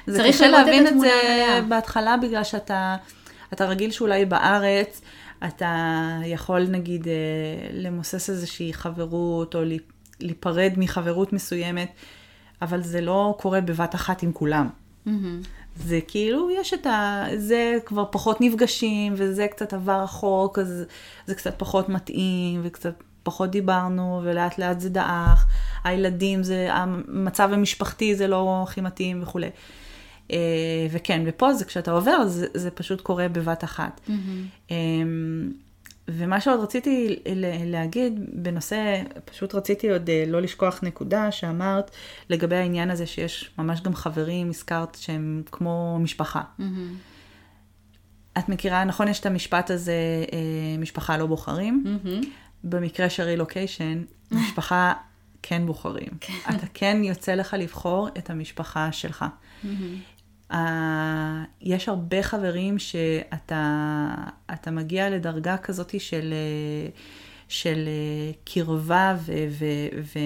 זה 0.07 0.23
קשה 0.29 0.47
את 0.47 0.51
להבין 0.51 0.83
את 0.83 0.89
התמונה 0.89 1.09
זה 1.23 1.45
המלאה. 1.45 1.61
בהתחלה 1.69 2.17
בגלל 2.17 2.45
שאתה 2.45 2.97
אתה 3.53 3.65
רגיל 3.65 3.91
שאולי 3.91 4.25
בארץ 4.25 5.01
אתה 5.45 5.77
יכול 6.25 6.67
נגיד 6.69 7.09
אה, 7.09 7.13
למוסס 7.73 8.31
איזושהי 8.31 8.73
חברות 8.73 9.55
או 9.55 9.61
להיפ- 9.65 9.93
להיפרד 10.21 10.73
מחברות 10.77 11.33
מסוימת, 11.33 11.89
אבל 12.63 12.83
זה 12.83 13.01
לא 13.01 13.35
קורה 13.39 13.61
בבת 13.61 13.95
אחת 13.95 14.23
עם 14.23 14.33
כולם. 14.33 14.69
מהמם. 15.07 15.41
זה 15.77 16.01
כאילו, 16.09 16.51
יש 16.51 16.75
את 16.75 16.87
ה... 16.87 17.25
זה 17.37 17.77
כבר 17.85 18.05
פחות 18.11 18.41
נפגשים, 18.41 19.15
וזה 19.17 19.47
קצת 19.51 19.73
עבר 19.73 20.03
רחוק, 20.03 20.59
אז 20.59 20.85
זה 21.27 21.35
קצת 21.35 21.55
פחות 21.59 21.89
מתאים, 21.89 22.61
וקצת 22.65 22.95
פחות 23.23 23.51
דיברנו, 23.51 24.21
ולאט 24.25 24.59
לאט 24.59 24.81
זה 24.81 24.89
דעך. 24.89 25.47
הילדים, 25.85 26.43
זה... 26.43 26.69
המצב 26.71 27.51
המשפחתי 27.53 28.15
זה 28.15 28.27
לא 28.27 28.61
הכי 28.63 28.81
מתאים 28.81 29.23
וכולי. 29.23 29.51
אה, 30.33 30.37
וכן, 30.91 31.23
ופה 31.27 31.55
זה 31.55 31.65
כשאתה 31.65 31.93
עובר, 31.93 32.27
זה, 32.27 32.47
זה 32.55 32.71
פשוט 32.71 33.01
קורה 33.01 33.29
בבת 33.29 33.65
אחת. 33.65 34.01
אה, 34.71 34.77
ומה 36.17 36.41
שעוד 36.41 36.61
רציתי 36.61 37.17
להגיד 37.65 38.21
בנושא, 38.33 39.03
פשוט 39.25 39.55
רציתי 39.55 39.91
עוד 39.91 40.11
אה, 40.11 40.25
לא 40.27 40.43
לשכוח 40.43 40.81
נקודה 40.83 41.31
שאמרת 41.31 41.91
לגבי 42.31 42.57
העניין 42.57 42.91
הזה 42.91 43.07
שיש 43.07 43.51
ממש 43.59 43.81
גם 43.81 43.95
חברים, 43.95 44.49
הזכרת 44.49 44.97
שהם 45.01 45.43
כמו 45.53 45.99
משפחה. 46.01 46.43
מהמם. 46.59 46.95
את 48.39 48.49
מכירה, 48.49 48.85
נכון, 48.85 49.09
יש 49.09 49.21
את 49.21 49.27
המשפט 49.27 49.71
הזה, 49.71 50.25
אה, 50.33 50.79
משפחה 50.79 51.17
לא 51.17 51.27
בוחרים. 51.27 51.85
מהמם. 51.85 52.21
במקרה 52.65 53.11
של 53.11 53.23
רילוקיישן, 53.23 54.03
משפחה 54.31 54.93
כן 55.43 55.67
בוחרים. 55.67 56.09
אתה 56.51 56.67
כן 56.75 57.01
יוצא 57.05 57.35
לך 57.35 57.57
לבחור 57.59 58.09
את 58.19 58.31
המשפחה 58.31 58.93
שלך. 58.93 59.25
אה, 60.53 61.45
יש 61.61 61.89
הרבה 61.89 62.23
חברים 62.23 62.79
שאתה 62.79 64.15
אתה 64.53 64.71
מגיע 64.71 65.11
לדרגה 65.11 65.57
כזאת 65.57 66.01
של, 66.01 66.33
אה, 66.33 66.91
של 67.49 67.89
אה, 67.89 68.33
קרבה 68.45 69.17
ו... 69.19 69.33
ו, 69.51 69.65
ו 70.03 70.19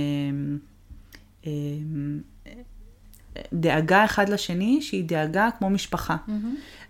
דאגה 3.52 4.04
אחד 4.04 4.28
לשני, 4.28 4.82
שהיא 4.82 5.04
דאגה 5.04 5.48
כמו 5.58 5.70
משפחה. 5.70 6.16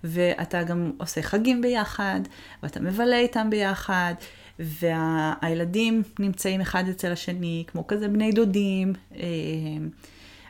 ואתה 0.05 0.63
גם 0.63 0.93
עושה 0.99 1.23
חגים 1.23 1.61
ביחד, 1.61 2.21
ואתה 2.63 2.81
מבלה 2.81 3.19
איתם 3.19 3.51
ביחד, 3.51 4.15
והילדים 4.59 6.03
נמצאים 6.19 6.61
אחד 6.61 6.85
אצל 6.91 7.13
השני, 7.13 7.65
כמו 7.67 7.87
כזה 7.87 8.09
בני 8.09 8.33
דודים, 8.33 8.93
אה, 9.17 9.21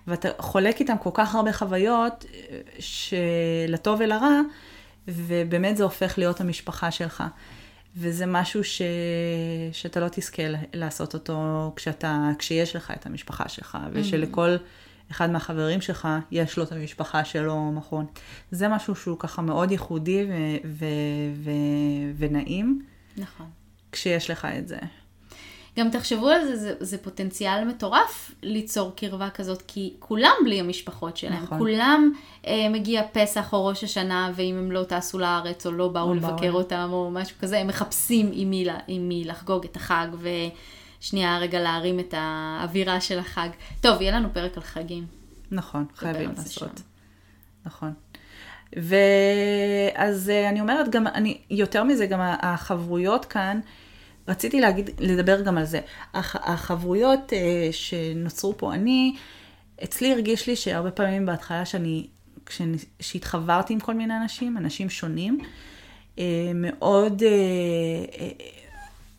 ואתה 0.06 0.28
חולק 0.38 0.80
איתם 0.80 0.96
כל 1.02 1.10
כך 1.14 1.34
הרבה 1.34 1.52
חוויות, 1.52 2.24
אה, 2.34 2.58
שלטוב 2.78 4.00
ולרע, 4.00 4.40
ובאמת 5.08 5.76
זה 5.76 5.84
הופך 5.84 6.18
להיות 6.18 6.40
המשפחה 6.40 6.90
שלך. 6.90 7.24
וזה 7.96 8.26
משהו 8.26 8.64
ש... 8.64 8.82
שאתה 9.72 10.00
לא 10.00 10.08
תזכה 10.12 10.42
לעשות 10.72 11.14
אותו 11.14 11.72
כשאתה, 11.76 12.30
כשיש 12.38 12.76
לך 12.76 12.90
את 12.90 13.06
המשפחה 13.06 13.48
שלך, 13.48 13.78
ושלכל 13.92 14.56
אחד 15.10 15.30
מהחברים 15.30 15.80
שלך 15.80 16.08
יש 16.30 16.56
לו 16.56 16.64
את 16.64 16.72
המשפחה 16.72 17.24
שלו, 17.24 17.72
נכון. 17.74 18.06
זה 18.50 18.68
משהו 18.68 18.94
שהוא 18.94 19.18
ככה 19.18 19.42
מאוד 19.42 19.70
ייחודי 19.70 20.26
ו... 20.28 20.32
ו... 20.64 20.84
ו... 21.34 21.50
ונעים, 22.16 22.82
נכון. 23.16 23.46
כשיש 23.92 24.30
לך 24.30 24.44
את 24.58 24.68
זה. 24.68 24.78
גם 25.78 25.90
תחשבו 25.90 26.28
על 26.28 26.44
זה, 26.44 26.56
זה, 26.56 26.74
זה 26.80 26.98
פוטנציאל 26.98 27.64
מטורף 27.64 28.30
ליצור 28.42 28.92
קרבה 28.96 29.30
כזאת, 29.30 29.62
כי 29.66 29.94
כולם 29.98 30.32
בלי 30.44 30.60
המשפחות 30.60 31.16
שלהם. 31.16 31.42
נכון. 31.42 31.58
כולם 31.58 32.12
אה, 32.46 32.68
מגיע 32.70 33.02
פסח 33.12 33.52
או 33.52 33.66
ראש 33.66 33.84
השנה, 33.84 34.30
ואם 34.34 34.58
הם 34.58 34.72
לא 34.72 34.84
טסו 34.84 35.18
לארץ 35.18 35.66
או 35.66 35.72
לא 35.72 35.88
באו 35.88 36.08
או 36.08 36.14
לבקר 36.14 36.52
באו. 36.52 36.60
אותם 36.60 36.88
או 36.92 37.10
משהו 37.10 37.36
כזה, 37.40 37.58
הם 37.58 37.66
מחפשים 37.66 38.30
עם 38.32 38.50
מי, 38.50 38.66
עם 38.88 39.08
מי 39.08 39.24
לחגוג 39.24 39.64
את 39.64 39.76
החג, 39.76 40.06
ושנייה 41.00 41.38
רגע 41.38 41.60
להרים 41.60 42.00
את 42.00 42.14
האווירה 42.16 43.00
של 43.00 43.18
החג. 43.18 43.48
טוב, 43.80 44.02
יהיה 44.02 44.12
לנו 44.12 44.28
פרק 44.32 44.56
על 44.56 44.62
חגים. 44.62 45.06
נכון, 45.50 45.84
חייבים 45.96 46.30
לעשות. 46.36 46.78
שם. 46.78 46.84
נכון. 47.64 47.92
ואז 48.76 50.30
אה, 50.30 50.48
אני 50.48 50.60
אומרת 50.60 50.88
גם, 50.88 51.06
אני, 51.06 51.38
יותר 51.50 51.84
מזה, 51.84 52.06
גם 52.06 52.20
החברויות 52.22 53.24
כאן, 53.24 53.60
רציתי 54.28 54.60
להגיד, 54.60 54.90
לדבר 54.98 55.40
גם 55.40 55.58
על 55.58 55.64
זה. 55.64 55.80
הח, 56.14 56.36
החברויות 56.36 57.32
אה, 57.32 57.68
שנוצרו 57.72 58.54
פה, 58.58 58.74
אני, 58.74 59.16
אצלי 59.84 60.12
הרגיש 60.12 60.46
לי 60.46 60.56
שהרבה 60.56 60.90
פעמים 60.90 61.26
בהתחלה 61.26 61.64
שאני, 61.64 62.06
כשאני- 62.46 62.76
שהתחברתי 63.00 63.72
עם 63.72 63.80
כל 63.80 63.94
מיני 63.94 64.14
אנשים, 64.22 64.56
אנשים 64.56 64.90
שונים, 64.90 65.38
אה, 66.18 66.24
מאוד, 66.54 67.22
אה, 67.22 67.28
אה, 68.20 68.28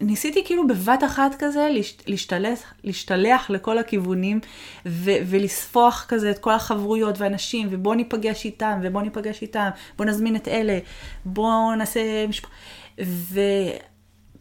ניסיתי 0.02 0.42
כאילו 0.46 0.68
בבת 0.68 1.04
אחת 1.06 1.36
כזה 1.40 1.68
להש- 1.72 1.98
להשתלח, 2.08 2.74
להשתלח 2.84 3.50
לכל 3.50 3.78
הכיוונים 3.78 4.40
ו- 4.86 5.12
ולספוח 5.28 6.06
כזה 6.08 6.32
את 6.32 6.40
כל 6.40 6.52
החברויות 6.54 7.16
ואנשים, 7.22 7.68
ובוא 7.72 7.96
ניפגש 7.96 8.46
איתם, 8.46 8.80
ובוא 8.84 9.02
ניפגש 9.02 9.42
איתם, 9.42 9.70
בוא 9.98 10.06
נזמין 10.06 10.36
את 10.36 10.48
אלה, 10.48 10.80
בוא 11.26 11.76
נעשה 11.76 12.28
משפחה. 12.28 12.52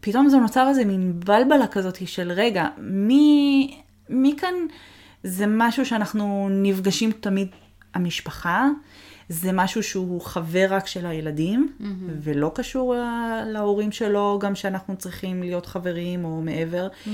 ופתאום 0.05 0.29
זה 0.29 0.37
נוצר 0.37 0.69
איזה 0.69 0.85
מין 0.85 1.19
בלבלה 1.19 1.67
כזאת 1.67 2.07
של 2.07 2.31
רגע, 2.31 2.67
מי, 2.77 3.81
מי 4.09 4.35
כאן 4.37 4.53
זה 5.23 5.45
משהו 5.47 5.85
שאנחנו 5.85 6.47
נפגשים 6.51 7.11
תמיד, 7.11 7.47
המשפחה, 7.93 8.67
זה 9.29 9.51
משהו 9.53 9.83
שהוא 9.83 10.21
חבר 10.21 10.67
רק 10.69 10.87
של 10.87 11.05
הילדים, 11.05 11.73
mm-hmm. 11.79 11.83
ולא 12.21 12.51
קשור 12.55 12.95
להורים 13.45 13.91
שלו, 13.91 14.39
גם 14.41 14.55
שאנחנו 14.55 14.95
צריכים 14.95 15.43
להיות 15.43 15.65
חברים 15.65 16.25
או 16.25 16.41
מעבר. 16.41 16.87
Mm-hmm. 16.87 17.09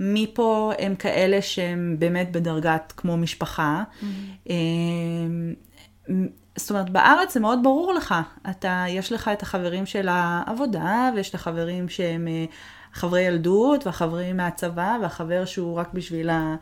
מפה 0.00 0.72
הם 0.78 0.94
כאלה 0.94 1.42
שהם 1.42 1.96
באמת 1.98 2.32
בדרגת 2.32 2.92
כמו 2.96 3.16
משפחה. 3.16 3.82
Mm-hmm. 4.00 6.10
זאת 6.56 6.70
אומרת, 6.70 6.90
בארץ 6.90 7.34
זה 7.34 7.40
מאוד 7.40 7.58
ברור 7.62 7.94
לך. 7.94 8.14
אתה, 8.50 8.84
יש 8.88 9.12
לך 9.12 9.30
את 9.32 9.42
החברים 9.42 9.86
של 9.86 10.08
העבודה, 10.10 11.10
ויש 11.16 11.30
את 11.30 11.34
החברים 11.34 11.88
שהם 11.88 12.28
אה, 12.28 12.44
חברי 12.92 13.20
ילדות, 13.20 13.86
והחברים 13.86 14.36
מהצבא, 14.36 14.96
והחבר 15.02 15.44
שהוא 15.44 15.78
רק 15.78 15.92
בשביל 15.92 16.30
ה... 16.30 16.56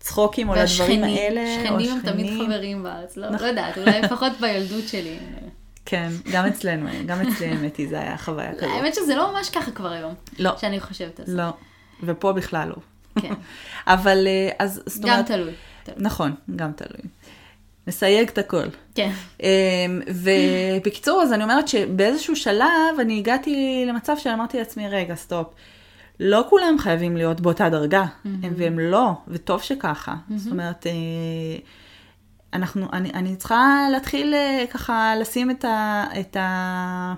צחוקים 0.00 0.48
או 0.48 0.54
לדברים 0.54 1.04
האלה. 1.04 1.40
והשכנים 1.40 1.90
הם 1.92 2.00
תמיד 2.00 2.42
חברים 2.46 2.82
בארץ, 2.82 3.16
לא, 3.16 3.30
לא 3.30 3.46
יודעת, 3.46 3.78
אולי 3.78 4.00
לפחות 4.00 4.32
בילדות 4.40 4.88
שלי. 4.88 5.18
כן, 5.84 6.08
גם 6.32 6.46
אצלנו, 6.46 6.88
גם 7.06 7.20
אצלי 7.20 7.46
האמת 7.46 7.76
היא, 7.76 7.88
זה 7.88 8.00
היה 8.00 8.18
חוויה 8.18 8.52
כזאת. 8.54 8.62
האמת 8.62 8.94
שזה 8.94 9.14
לא 9.14 9.32
ממש 9.32 9.50
ככה 9.50 9.70
כבר 9.70 9.92
היום. 9.92 10.14
לא. 10.38 10.50
שאני 10.58 10.80
חושבת 10.80 11.20
על 11.20 11.26
זה. 11.26 11.36
לא, 11.36 11.52
ופה 12.02 12.32
בכלל 12.32 12.68
לא. 12.68 12.76
כן. 13.22 13.34
אבל 13.86 14.26
אה, 14.26 14.50
אז, 14.58 14.82
זאת 14.86 15.04
אומרת... 15.04 15.18
גם 15.18 15.24
תלוי. 15.24 15.52
נכון, 15.96 16.34
גם 16.56 16.72
תלוי. 16.72 17.10
נסייג 17.88 18.28
את 18.28 18.38
הכל. 18.38 18.66
כן. 18.94 19.10
אמ, 19.42 20.00
ובקיצור, 20.08 21.22
אז 21.22 21.32
אני 21.32 21.42
אומרת 21.42 21.68
שבאיזשהו 21.68 22.36
שלב 22.36 23.00
אני 23.00 23.18
הגעתי 23.18 23.84
למצב 23.88 24.14
שאמרתי 24.18 24.58
לעצמי, 24.58 24.88
רגע, 24.88 25.14
סטופ. 25.14 25.46
לא 26.20 26.44
כולם 26.50 26.76
חייבים 26.78 27.16
להיות 27.16 27.40
באותה 27.40 27.68
דרגה, 27.68 28.04
mm-hmm. 28.04 28.28
והם 28.56 28.78
לא, 28.78 29.10
וטוב 29.28 29.62
שככה. 29.62 30.14
Mm-hmm. 30.14 30.36
זאת 30.36 30.52
אומרת, 30.52 30.86
אה, 30.86 30.92
אנחנו, 32.52 32.86
אני, 32.92 33.10
אני 33.14 33.36
צריכה 33.36 33.86
להתחיל 33.92 34.34
אה, 34.34 34.64
ככה 34.70 35.14
לשים 35.20 35.50
את 35.50 35.64
ה... 35.64 36.04
את 36.20 36.36
ה... 36.36 37.14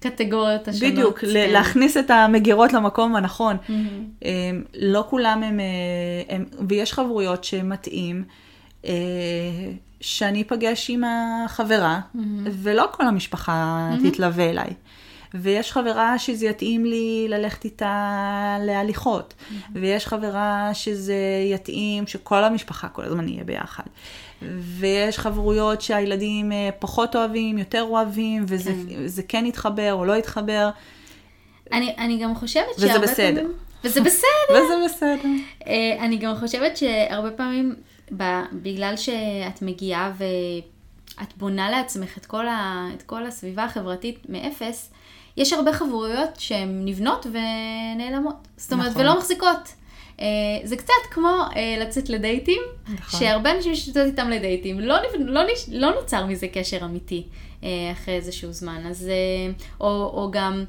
קטגוריות 0.00 0.68
השונות. 0.68 0.92
בדיוק, 0.94 1.18
כן. 1.18 1.50
להכניס 1.52 1.96
את 1.96 2.10
המגירות 2.10 2.72
למקום 2.72 3.16
הנכון. 3.16 3.56
Mm-hmm. 3.56 4.24
לא 4.74 5.04
כולם 5.10 5.42
הם, 5.42 5.60
אה, 5.60 6.34
הם, 6.34 6.44
ויש 6.68 6.92
חברויות 6.92 7.44
שמתאים, 7.44 8.24
שאני 10.00 10.42
אפגש 10.42 10.90
עם 10.90 11.04
החברה, 11.04 12.00
mm-hmm. 12.00 12.18
ולא 12.52 12.88
כל 12.92 13.06
המשפחה 13.06 13.90
mm-hmm. 13.92 14.10
תתלווה 14.10 14.50
אליי. 14.50 14.70
ויש 15.34 15.72
חברה 15.72 16.18
שזה 16.18 16.46
יתאים 16.46 16.84
לי 16.84 17.26
ללכת 17.28 17.64
איתה 17.64 18.56
להליכות, 18.60 19.34
mm-hmm. 19.38 19.54
ויש 19.74 20.06
חברה 20.06 20.70
שזה 20.72 21.14
יתאים 21.52 22.06
שכל 22.06 22.44
המשפחה 22.44 22.88
כל 22.88 23.04
הזמן 23.04 23.28
יהיה 23.28 23.44
ביחד. 23.44 23.84
ויש 24.58 25.18
חברויות 25.18 25.80
שהילדים 25.80 26.52
אה, 26.52 26.68
פחות 26.78 27.16
אוהבים, 27.16 27.58
יותר 27.58 27.82
אוהבים, 27.82 28.44
וזה 28.48 29.22
כן, 29.22 29.28
כן 29.28 29.46
יתחבר 29.46 29.94
או 29.94 30.04
לא 30.04 30.16
יתחבר. 30.16 30.70
אני, 31.72 31.94
אני 31.98 32.18
גם 32.18 32.34
חושבת 32.34 32.64
וזה 32.76 32.86
שהרבה 32.86 33.06
בסדר. 33.06 33.40
פעמים... 33.40 33.52
וזה 33.84 34.00
בסדר. 34.00 34.24
וזה 34.50 34.74
בסדר. 34.84 35.28
אה, 35.66 36.04
אני 36.04 36.16
גם 36.16 36.34
חושבת 36.36 36.76
שהרבה 36.76 37.30
פעמים, 37.30 37.74
בגלל 38.52 38.96
שאת 38.96 39.62
מגיעה 39.62 40.12
ואת 40.18 41.32
בונה 41.36 41.70
לעצמך 41.70 42.18
את 42.18 42.26
כל, 42.26 42.48
ה, 42.48 42.88
את 42.94 43.02
כל 43.02 43.26
הסביבה 43.26 43.64
החברתית 43.64 44.18
מאפס, 44.28 44.92
יש 45.36 45.52
הרבה 45.52 45.72
חברויות 45.72 46.30
שהן 46.38 46.82
נבנות 46.84 47.26
ונעלמות. 47.26 48.48
זאת 48.56 48.72
אומרת, 48.72 48.90
נכון. 48.90 49.02
ולא 49.02 49.18
מחזיקות. 49.18 49.74
Uh, 50.16 50.20
זה 50.64 50.76
קצת 50.76 50.92
כמו 51.10 51.44
uh, 51.50 51.56
לצאת 51.80 52.08
לדייטים, 52.08 52.62
נכון. 52.94 53.20
שהרבה 53.20 53.50
אנשים 53.56 53.74
שיוצאות 53.74 54.06
איתם 54.06 54.30
לדייטים, 54.30 54.80
לא, 54.80 54.96
לא, 55.18 55.40
לא 55.68 55.94
נוצר 55.94 56.26
מזה 56.26 56.48
קשר 56.48 56.84
אמיתי 56.84 57.24
uh, 57.60 57.64
אחרי 57.92 58.14
איזשהו 58.14 58.52
זמן. 58.52 58.86
אז, 58.86 59.10
או, 59.80 59.86
או 59.86 60.30
גם... 60.32 60.64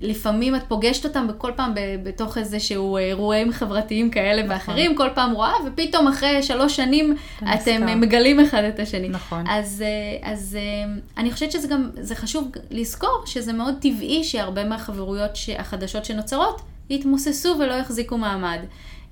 לפעמים 0.00 0.56
את 0.56 0.62
פוגשת 0.68 1.04
אותם 1.04 1.28
בכל 1.28 1.52
פעם 1.56 1.72
בתוך 2.02 2.38
איזה 2.38 2.60
שהוא 2.60 2.98
אירועים 2.98 3.52
חברתיים 3.52 4.10
כאלה 4.10 4.42
נכון. 4.42 4.54
ואחרים, 4.54 4.96
כל 4.96 5.08
פעם 5.14 5.32
רואה, 5.32 5.52
ופתאום 5.66 6.08
אחרי 6.08 6.42
שלוש 6.42 6.76
שנים 6.76 7.16
אתם 7.38 7.48
נזכר. 7.48 7.94
מגלים 7.94 8.40
אחד 8.40 8.62
את 8.62 8.80
השני. 8.80 9.08
נכון. 9.08 9.44
אז, 9.48 9.84
אה, 9.86 10.30
אז 10.32 10.58
אה, 10.60 10.92
אני 11.16 11.32
חושבת 11.32 11.52
שזה 11.52 11.68
גם, 11.68 11.90
זה 11.94 12.14
חשוב 12.14 12.48
לזכור 12.70 13.22
שזה 13.26 13.52
מאוד 13.52 13.74
טבעי 13.80 14.24
שהרבה 14.24 14.64
מהחברויות 14.64 15.30
החדשות 15.58 16.04
שנוצרות 16.04 16.60
יתמוססו 16.90 17.56
ולא 17.58 17.74
יחזיקו 17.74 18.18
מעמד. 18.18 18.58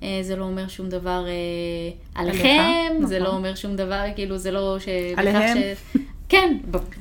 אה, 0.03 0.19
זה 0.21 0.35
לא 0.35 0.43
אומר 0.43 0.67
שום 0.67 0.89
דבר 0.89 1.25
עליכם, 2.15 2.87
נכון. 2.95 3.05
זה 3.05 3.19
לא 3.19 3.29
אומר 3.29 3.55
שום 3.55 3.75
דבר, 3.75 4.03
כאילו 4.15 4.37
זה 4.37 4.51
לא 4.51 4.77
ש... 4.79 4.87
עליהם? 5.15 5.57
ש... 5.57 5.97
כן, 6.29 6.57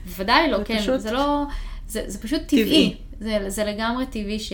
בוודאי 0.07 0.51
לא, 0.51 0.59
כן, 0.65 0.79
פשוט... 0.79 1.01
זה 1.01 1.13
לא, 1.13 1.43
זה, 1.89 2.03
זה 2.07 2.19
פשוט 2.19 2.41
טבעי. 2.47 2.65
טבעי. 2.65 3.06
זה, 3.21 3.39
זה 3.49 3.65
לגמרי 3.65 4.07
טבעי 4.07 4.39
ש... 4.39 4.53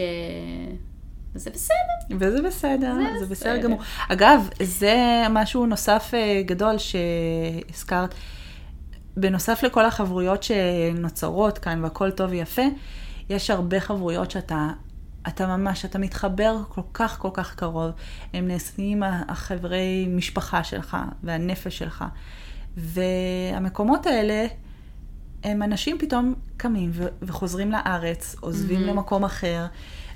וזה 1.34 1.50
בסדר. 1.50 2.16
וזה 2.18 2.42
בסדר, 2.42 2.94
זה, 2.94 3.18
זה 3.18 3.26
בסדר 3.26 3.56
גמור. 3.56 3.80
אגב, 4.08 4.48
זה 4.62 5.24
משהו 5.30 5.66
נוסף 5.66 6.10
אה, 6.14 6.42
גדול 6.42 6.74
שהזכרת. 6.78 8.14
בנוסף 9.16 9.62
לכל 9.62 9.84
החברויות 9.84 10.42
שנוצרות 10.42 11.58
כאן 11.58 11.84
והכל 11.84 12.10
טוב 12.10 12.30
ויפה, 12.30 12.62
יש 13.30 13.50
הרבה 13.50 13.80
חברויות 13.80 14.30
שאתה 14.30 14.68
אתה 15.28 15.46
ממש, 15.46 15.84
אתה 15.84 15.98
מתחבר 15.98 16.56
כל 16.68 16.80
כך 16.94 17.18
כל 17.18 17.30
כך 17.32 17.54
קרוב. 17.54 17.90
הם 18.32 18.48
נעשים 18.48 19.02
החברי 19.28 20.06
משפחה 20.08 20.64
שלך 20.64 20.96
והנפש 21.22 21.78
שלך. 21.78 22.04
והמקומות 22.76 24.06
האלה, 24.06 24.46
הם 25.44 25.62
אנשים 25.62 25.98
פתאום 25.98 26.34
קמים 26.56 26.90
ו- 26.92 27.08
וחוזרים 27.22 27.72
לארץ, 27.72 28.36
עוזבים 28.40 28.80
mm-hmm. 28.80 28.90
למקום 28.90 29.24
אחר, 29.24 29.66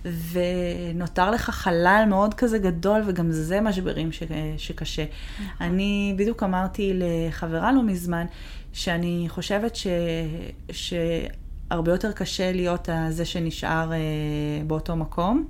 ונותר 0.05 1.31
לך 1.31 1.51
חלל 1.51 2.05
מאוד 2.09 2.35
כזה 2.35 2.59
גדול, 2.59 3.03
וגם 3.07 3.31
זה 3.31 3.61
משברים 3.61 4.13
ש- 4.13 4.23
שקשה. 4.57 5.05
Mm-hmm. 5.05 5.43
אני 5.61 6.15
בדיוק 6.17 6.43
אמרתי 6.43 6.93
לחברה 6.95 7.73
לא 7.73 7.83
מזמן, 7.83 8.27
שאני 8.73 9.27
חושבת 9.29 9.77
ש... 9.77 9.87
שהרבה 10.73 11.93
יותר 11.93 12.13
קשה 12.13 12.53
להיות 12.53 12.89
זה 13.11 13.25
שנשאר 13.25 13.93
אה, 13.93 13.99
באותו 14.67 14.97
מקום 14.97 15.47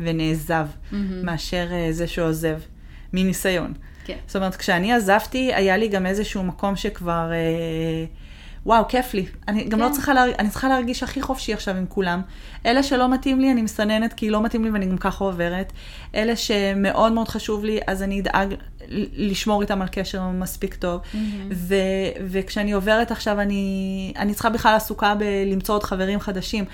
ונעזב, 0.00 0.66
mm-hmm. 0.66 0.94
מאשר 1.22 1.66
אה, 1.70 1.88
זה 1.92 2.06
שעוזב, 2.06 2.58
מניסיון. 3.12 3.72
כן. 4.04 4.18
זאת 4.26 4.36
אומרת, 4.36 4.56
כשאני 4.56 4.92
עזבתי, 4.92 5.54
היה 5.54 5.76
לי 5.76 5.88
גם 5.88 6.06
איזשהו 6.06 6.42
מקום 6.42 6.76
שכבר... 6.76 7.32
אה, 7.32 8.04
וואו, 8.66 8.88
כיף 8.88 9.14
לי. 9.14 9.26
אני 9.48 9.64
גם 9.64 9.78
לא 9.78 9.84
כן. 9.84 9.90
לא 9.90 9.94
צריכה, 9.94 10.14
להרג... 10.14 10.32
אני 10.38 10.50
צריכה 10.50 10.68
להרגיש 10.68 11.02
הכי 11.02 11.22
חופשי 11.22 11.52
עכשיו 11.52 11.76
עם 11.76 11.86
כולם. 11.88 12.22
אלה 12.66 12.82
שלא 12.82 13.08
מתאים 13.08 13.40
לי, 13.40 13.52
אני 13.52 13.62
מסננת 13.62 14.12
כי 14.12 14.30
לא 14.30 14.42
מתאים 14.42 14.64
לי 14.64 14.70
ואני 14.70 14.86
גם 14.86 14.98
ככה 14.98 15.24
עוברת. 15.24 15.72
אלה 16.14 16.36
שמאוד 16.36 17.12
מאוד 17.12 17.28
חשוב 17.28 17.64
לי, 17.64 17.78
אז 17.86 18.02
אני 18.02 18.20
אדאג 18.20 18.54
לשמור 19.16 19.62
איתם 19.62 19.82
על 19.82 19.88
קשר 19.88 20.22
מספיק 20.28 20.74
טוב. 20.74 21.00
Mm-hmm. 21.00 21.16
ו... 21.52 21.74
וכשאני 22.30 22.72
עוברת 22.72 23.10
עכשיו, 23.10 23.40
אני... 23.40 24.12
אני 24.16 24.34
צריכה 24.34 24.50
בכלל 24.50 24.74
עסוקה 24.74 25.14
בלמצוא 25.14 25.74
עוד 25.74 25.82
חברים 25.82 26.20
חדשים. 26.20 26.64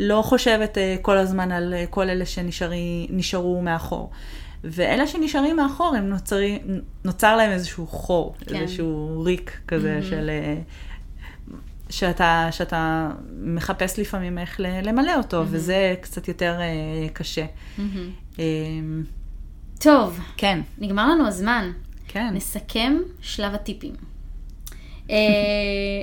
לא 0.00 0.22
חושבת 0.24 0.76
uh, 0.76 1.02
כל 1.02 1.18
הזמן 1.18 1.52
על 1.52 1.74
uh, 1.74 1.86
כל 1.90 2.08
אלה 2.08 2.24
שנשארו 2.26 3.62
מאחור. 3.62 4.10
ואלה 4.64 5.06
שנשארים 5.06 5.56
מאחור, 5.56 5.94
הם 5.96 6.08
נוצרים, 6.08 6.58
נוצר 7.04 7.36
להם 7.36 7.50
איזשהו 7.50 7.86
חור, 7.86 8.34
כן. 8.46 8.54
איזשהו 8.54 9.22
ריק 9.24 9.60
כזה 9.68 9.98
mm-hmm. 10.00 10.10
של... 10.10 10.30
Uh, 10.58 10.91
שאתה, 11.92 12.48
שאתה 12.50 13.10
מחפש 13.42 13.98
לפעמים 13.98 14.38
איך 14.38 14.60
למלא 14.82 15.16
אותו, 15.16 15.42
mm-hmm. 15.42 15.46
וזה 15.50 15.94
קצת 16.00 16.28
יותר 16.28 16.58
uh, 16.58 17.12
קשה. 17.12 17.44
Mm-hmm. 17.44 18.36
Um, 18.36 18.40
טוב, 19.80 20.20
כן. 20.36 20.60
נגמר 20.78 21.08
לנו 21.10 21.26
הזמן. 21.26 21.72
כן. 22.08 22.30
נסכם 22.34 22.98
שלב 23.20 23.54
הטיפים. 23.54 23.94
uh, 25.06 25.10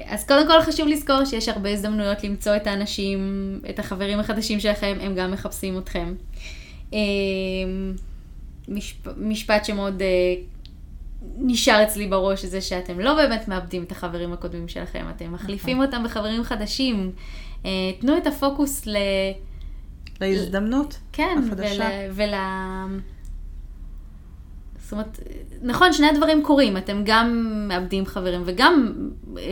אז 0.13 0.27
קודם 0.27 0.47
כל 0.47 0.61
חשוב 0.61 0.87
לזכור 0.87 1.25
שיש 1.25 1.49
הרבה 1.49 1.69
הזדמנויות 1.69 2.23
למצוא 2.23 2.55
את 2.55 2.67
האנשים, 2.67 3.19
את 3.69 3.79
החברים 3.79 4.19
החדשים 4.19 4.59
שלכם, 4.59 4.97
הם 5.01 5.15
גם 5.15 5.31
מחפשים 5.31 5.77
אתכם. 5.77 6.13
Uh, 6.91 6.95
משפ, 8.67 9.07
משפט 9.17 9.65
שמאוד 9.65 10.01
uh, 10.01 10.59
נשאר 11.22 11.84
אצלי 11.84 12.07
בראש 12.07 12.45
זה 12.45 12.61
שאתם 12.61 12.99
לא 12.99 13.13
באמת 13.13 13.47
מאבדים 13.47 13.84
את 13.84 13.91
החברים 13.91 14.34
הקודמים 14.34 14.67
שלכם, 14.67 15.05
אתם 15.15 15.32
מחליפים 15.34 15.78
נכון. 15.78 15.86
אותם 15.86 16.03
בחברים 16.03 16.43
חדשים. 16.43 17.11
אה, 17.65 17.72
תנו 17.99 18.17
את 18.17 18.28
הפוקוס 18.28 18.88
ל... 18.88 18.97
להזדמנות 20.22 20.97
כן, 21.11 21.41
החדשה. 21.45 21.89
ול... 22.13 22.24
ול... 22.24 22.34
זאת 24.78 24.91
אומרת, 24.91 25.20
נכון, 25.61 25.93
שני 25.93 26.07
הדברים 26.07 26.43
קורים, 26.43 26.78
אתם 26.78 27.01
גם 27.05 27.55
מאבדים 27.67 28.05
חברים 28.05 28.41
וגם 28.45 28.93
אה, 29.38 29.43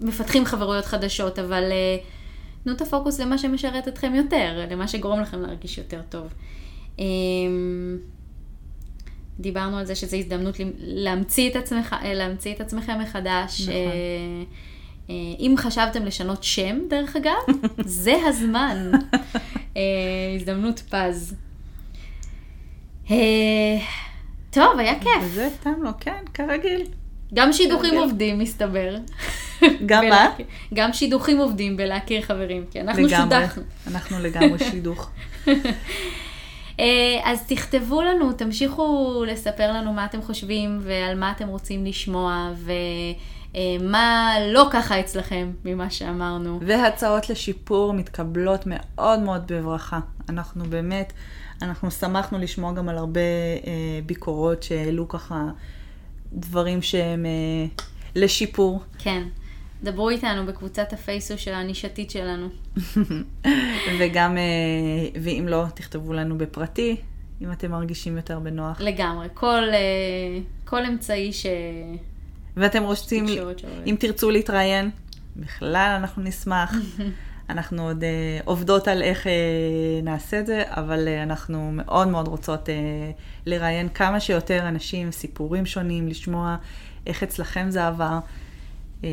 מפתחים 0.00 0.44
חברויות 0.44 0.84
חדשות, 0.84 1.38
אבל 1.38 1.64
אה, 1.64 1.96
תנו 2.64 2.72
את 2.72 2.80
הפוקוס 2.80 3.20
למה 3.20 3.38
שמשרת 3.38 3.88
אתכם 3.88 4.14
יותר, 4.14 4.66
למה 4.70 4.88
שגורם 4.88 5.20
לכם 5.20 5.40
להרגיש 5.40 5.78
יותר 5.78 6.00
טוב. 6.08 6.34
אמ, 6.98 7.98
דיברנו 9.40 9.78
על 9.78 9.84
זה 9.84 9.94
שזו 9.94 10.16
הזדמנות 10.16 10.56
להמציא 10.78 11.50
את, 11.50 11.56
עצמך, 11.56 11.96
להמציא 12.04 12.54
את 12.54 12.60
עצמכם 12.60 13.00
מחדש. 13.00 13.60
נכון. 13.60 13.72
אה, 13.72 13.78
אה, 15.10 15.14
אם 15.38 15.54
חשבתם 15.58 16.04
לשנות 16.04 16.44
שם, 16.44 16.78
דרך 16.88 17.16
אגב, 17.16 17.56
זה 17.84 18.14
הזמן. 18.26 18.90
אה, 19.76 19.82
הזדמנות 20.36 20.82
פז. 20.90 21.34
טוב, 24.50 24.78
היה 24.78 25.00
כיף. 25.00 25.22
וזה 25.24 25.48
תם 25.62 25.82
לו, 25.82 25.90
כן, 26.00 26.24
כרגיל. 26.34 26.86
גם 27.34 27.52
שידוכים 27.52 27.98
עובדים, 27.98 28.38
מסתבר. 28.38 28.96
גם 29.86 30.08
מה? 30.08 30.26
גם 30.74 30.92
שידוכים 30.92 31.38
עובדים 31.38 31.76
בלהכיר 31.76 32.22
חברים, 32.22 32.64
כי 32.70 32.80
אנחנו 32.80 33.08
שודחנו. 33.08 33.62
אנחנו 33.86 34.18
לגמרי 34.18 34.58
שידוך. 34.58 35.10
אה, 36.80 37.20
אז 37.24 37.46
תכתבו 37.46 38.02
לנו, 38.02 38.32
תמשיכו 38.32 39.24
לספר 39.26 39.72
לנו 39.72 39.92
מה 39.92 40.04
אתם 40.04 40.22
חושבים 40.22 40.78
ועל 40.82 41.18
מה 41.18 41.30
אתם 41.30 41.48
רוצים 41.48 41.84
לשמוע 41.86 42.52
ומה 43.54 44.34
לא 44.52 44.68
ככה 44.70 45.00
אצלכם 45.00 45.52
ממה 45.64 45.90
שאמרנו. 45.90 46.60
והצעות 46.66 47.30
לשיפור 47.30 47.92
מתקבלות 47.92 48.62
מאוד 48.66 49.20
מאוד 49.20 49.52
בברכה. 49.52 50.00
אנחנו 50.28 50.64
באמת, 50.64 51.12
אנחנו 51.62 51.90
שמחנו 51.90 52.38
לשמוע 52.38 52.72
גם 52.72 52.88
על 52.88 52.98
הרבה 52.98 53.20
אה, 53.66 54.00
ביקורות 54.06 54.62
שהעלו 54.62 55.08
ככה 55.08 55.44
דברים 56.32 56.82
שהם 56.82 57.26
אה, 57.26 57.66
לשיפור. 58.14 58.82
כן. 58.98 59.22
דברו 59.82 60.10
איתנו 60.10 60.46
בקבוצת 60.46 60.92
הפייסו 60.92 61.38
של 61.38 61.54
הנישתית 61.54 62.10
שלנו. 62.10 62.48
וגם, 63.98 64.38
אה, 64.38 64.42
ואם 65.22 65.44
לא, 65.48 65.64
תכתבו 65.74 66.12
לנו 66.12 66.38
בפרטי, 66.38 66.96
אם 67.40 67.52
אתם 67.52 67.70
מרגישים 67.70 68.16
יותר 68.16 68.38
בנוח. 68.38 68.80
לגמרי. 68.80 69.28
כל, 69.34 69.62
אה, 69.72 70.40
כל 70.64 70.84
אמצעי 70.84 71.32
ש... 71.32 71.46
ואתם 72.56 72.82
רוצים, 72.82 73.26
אם 73.86 73.96
תרצו 73.98 74.30
להתראיין, 74.30 74.90
בכלל 75.36 75.96
אנחנו 76.00 76.22
נשמח. 76.22 76.74
אנחנו 77.50 77.88
עוד 77.88 78.02
uh, 78.02 78.42
עובדות 78.44 78.88
על 78.88 79.02
איך 79.02 79.24
uh, 79.24 79.28
נעשה 80.02 80.40
את 80.40 80.46
זה, 80.46 80.62
אבל 80.66 81.08
uh, 81.08 81.22
אנחנו 81.22 81.70
מאוד 81.72 82.08
מאוד 82.08 82.28
רוצות 82.28 82.68
uh, 82.68 82.70
לראיין 83.46 83.88
כמה 83.88 84.20
שיותר 84.20 84.68
אנשים, 84.68 85.10
סיפורים 85.10 85.66
שונים, 85.66 86.08
לשמוע 86.08 86.56
איך 87.06 87.22
אצלכם 87.22 87.66
זה 87.70 87.86
עבר. 87.86 88.18
אמ, 89.04 89.08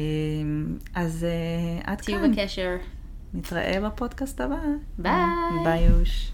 אז 0.96 1.24
אה, 1.24 1.92
עד 1.92 2.02
כאן. 2.02 2.18
תהיו 2.20 2.32
בקשר. 2.32 2.76
נתראה 3.34 3.90
בפודקאסט 3.90 4.42
הבא. 4.42 4.60
ביי. 4.98 5.14
ביי 5.64 5.84
יוש. 5.84 6.32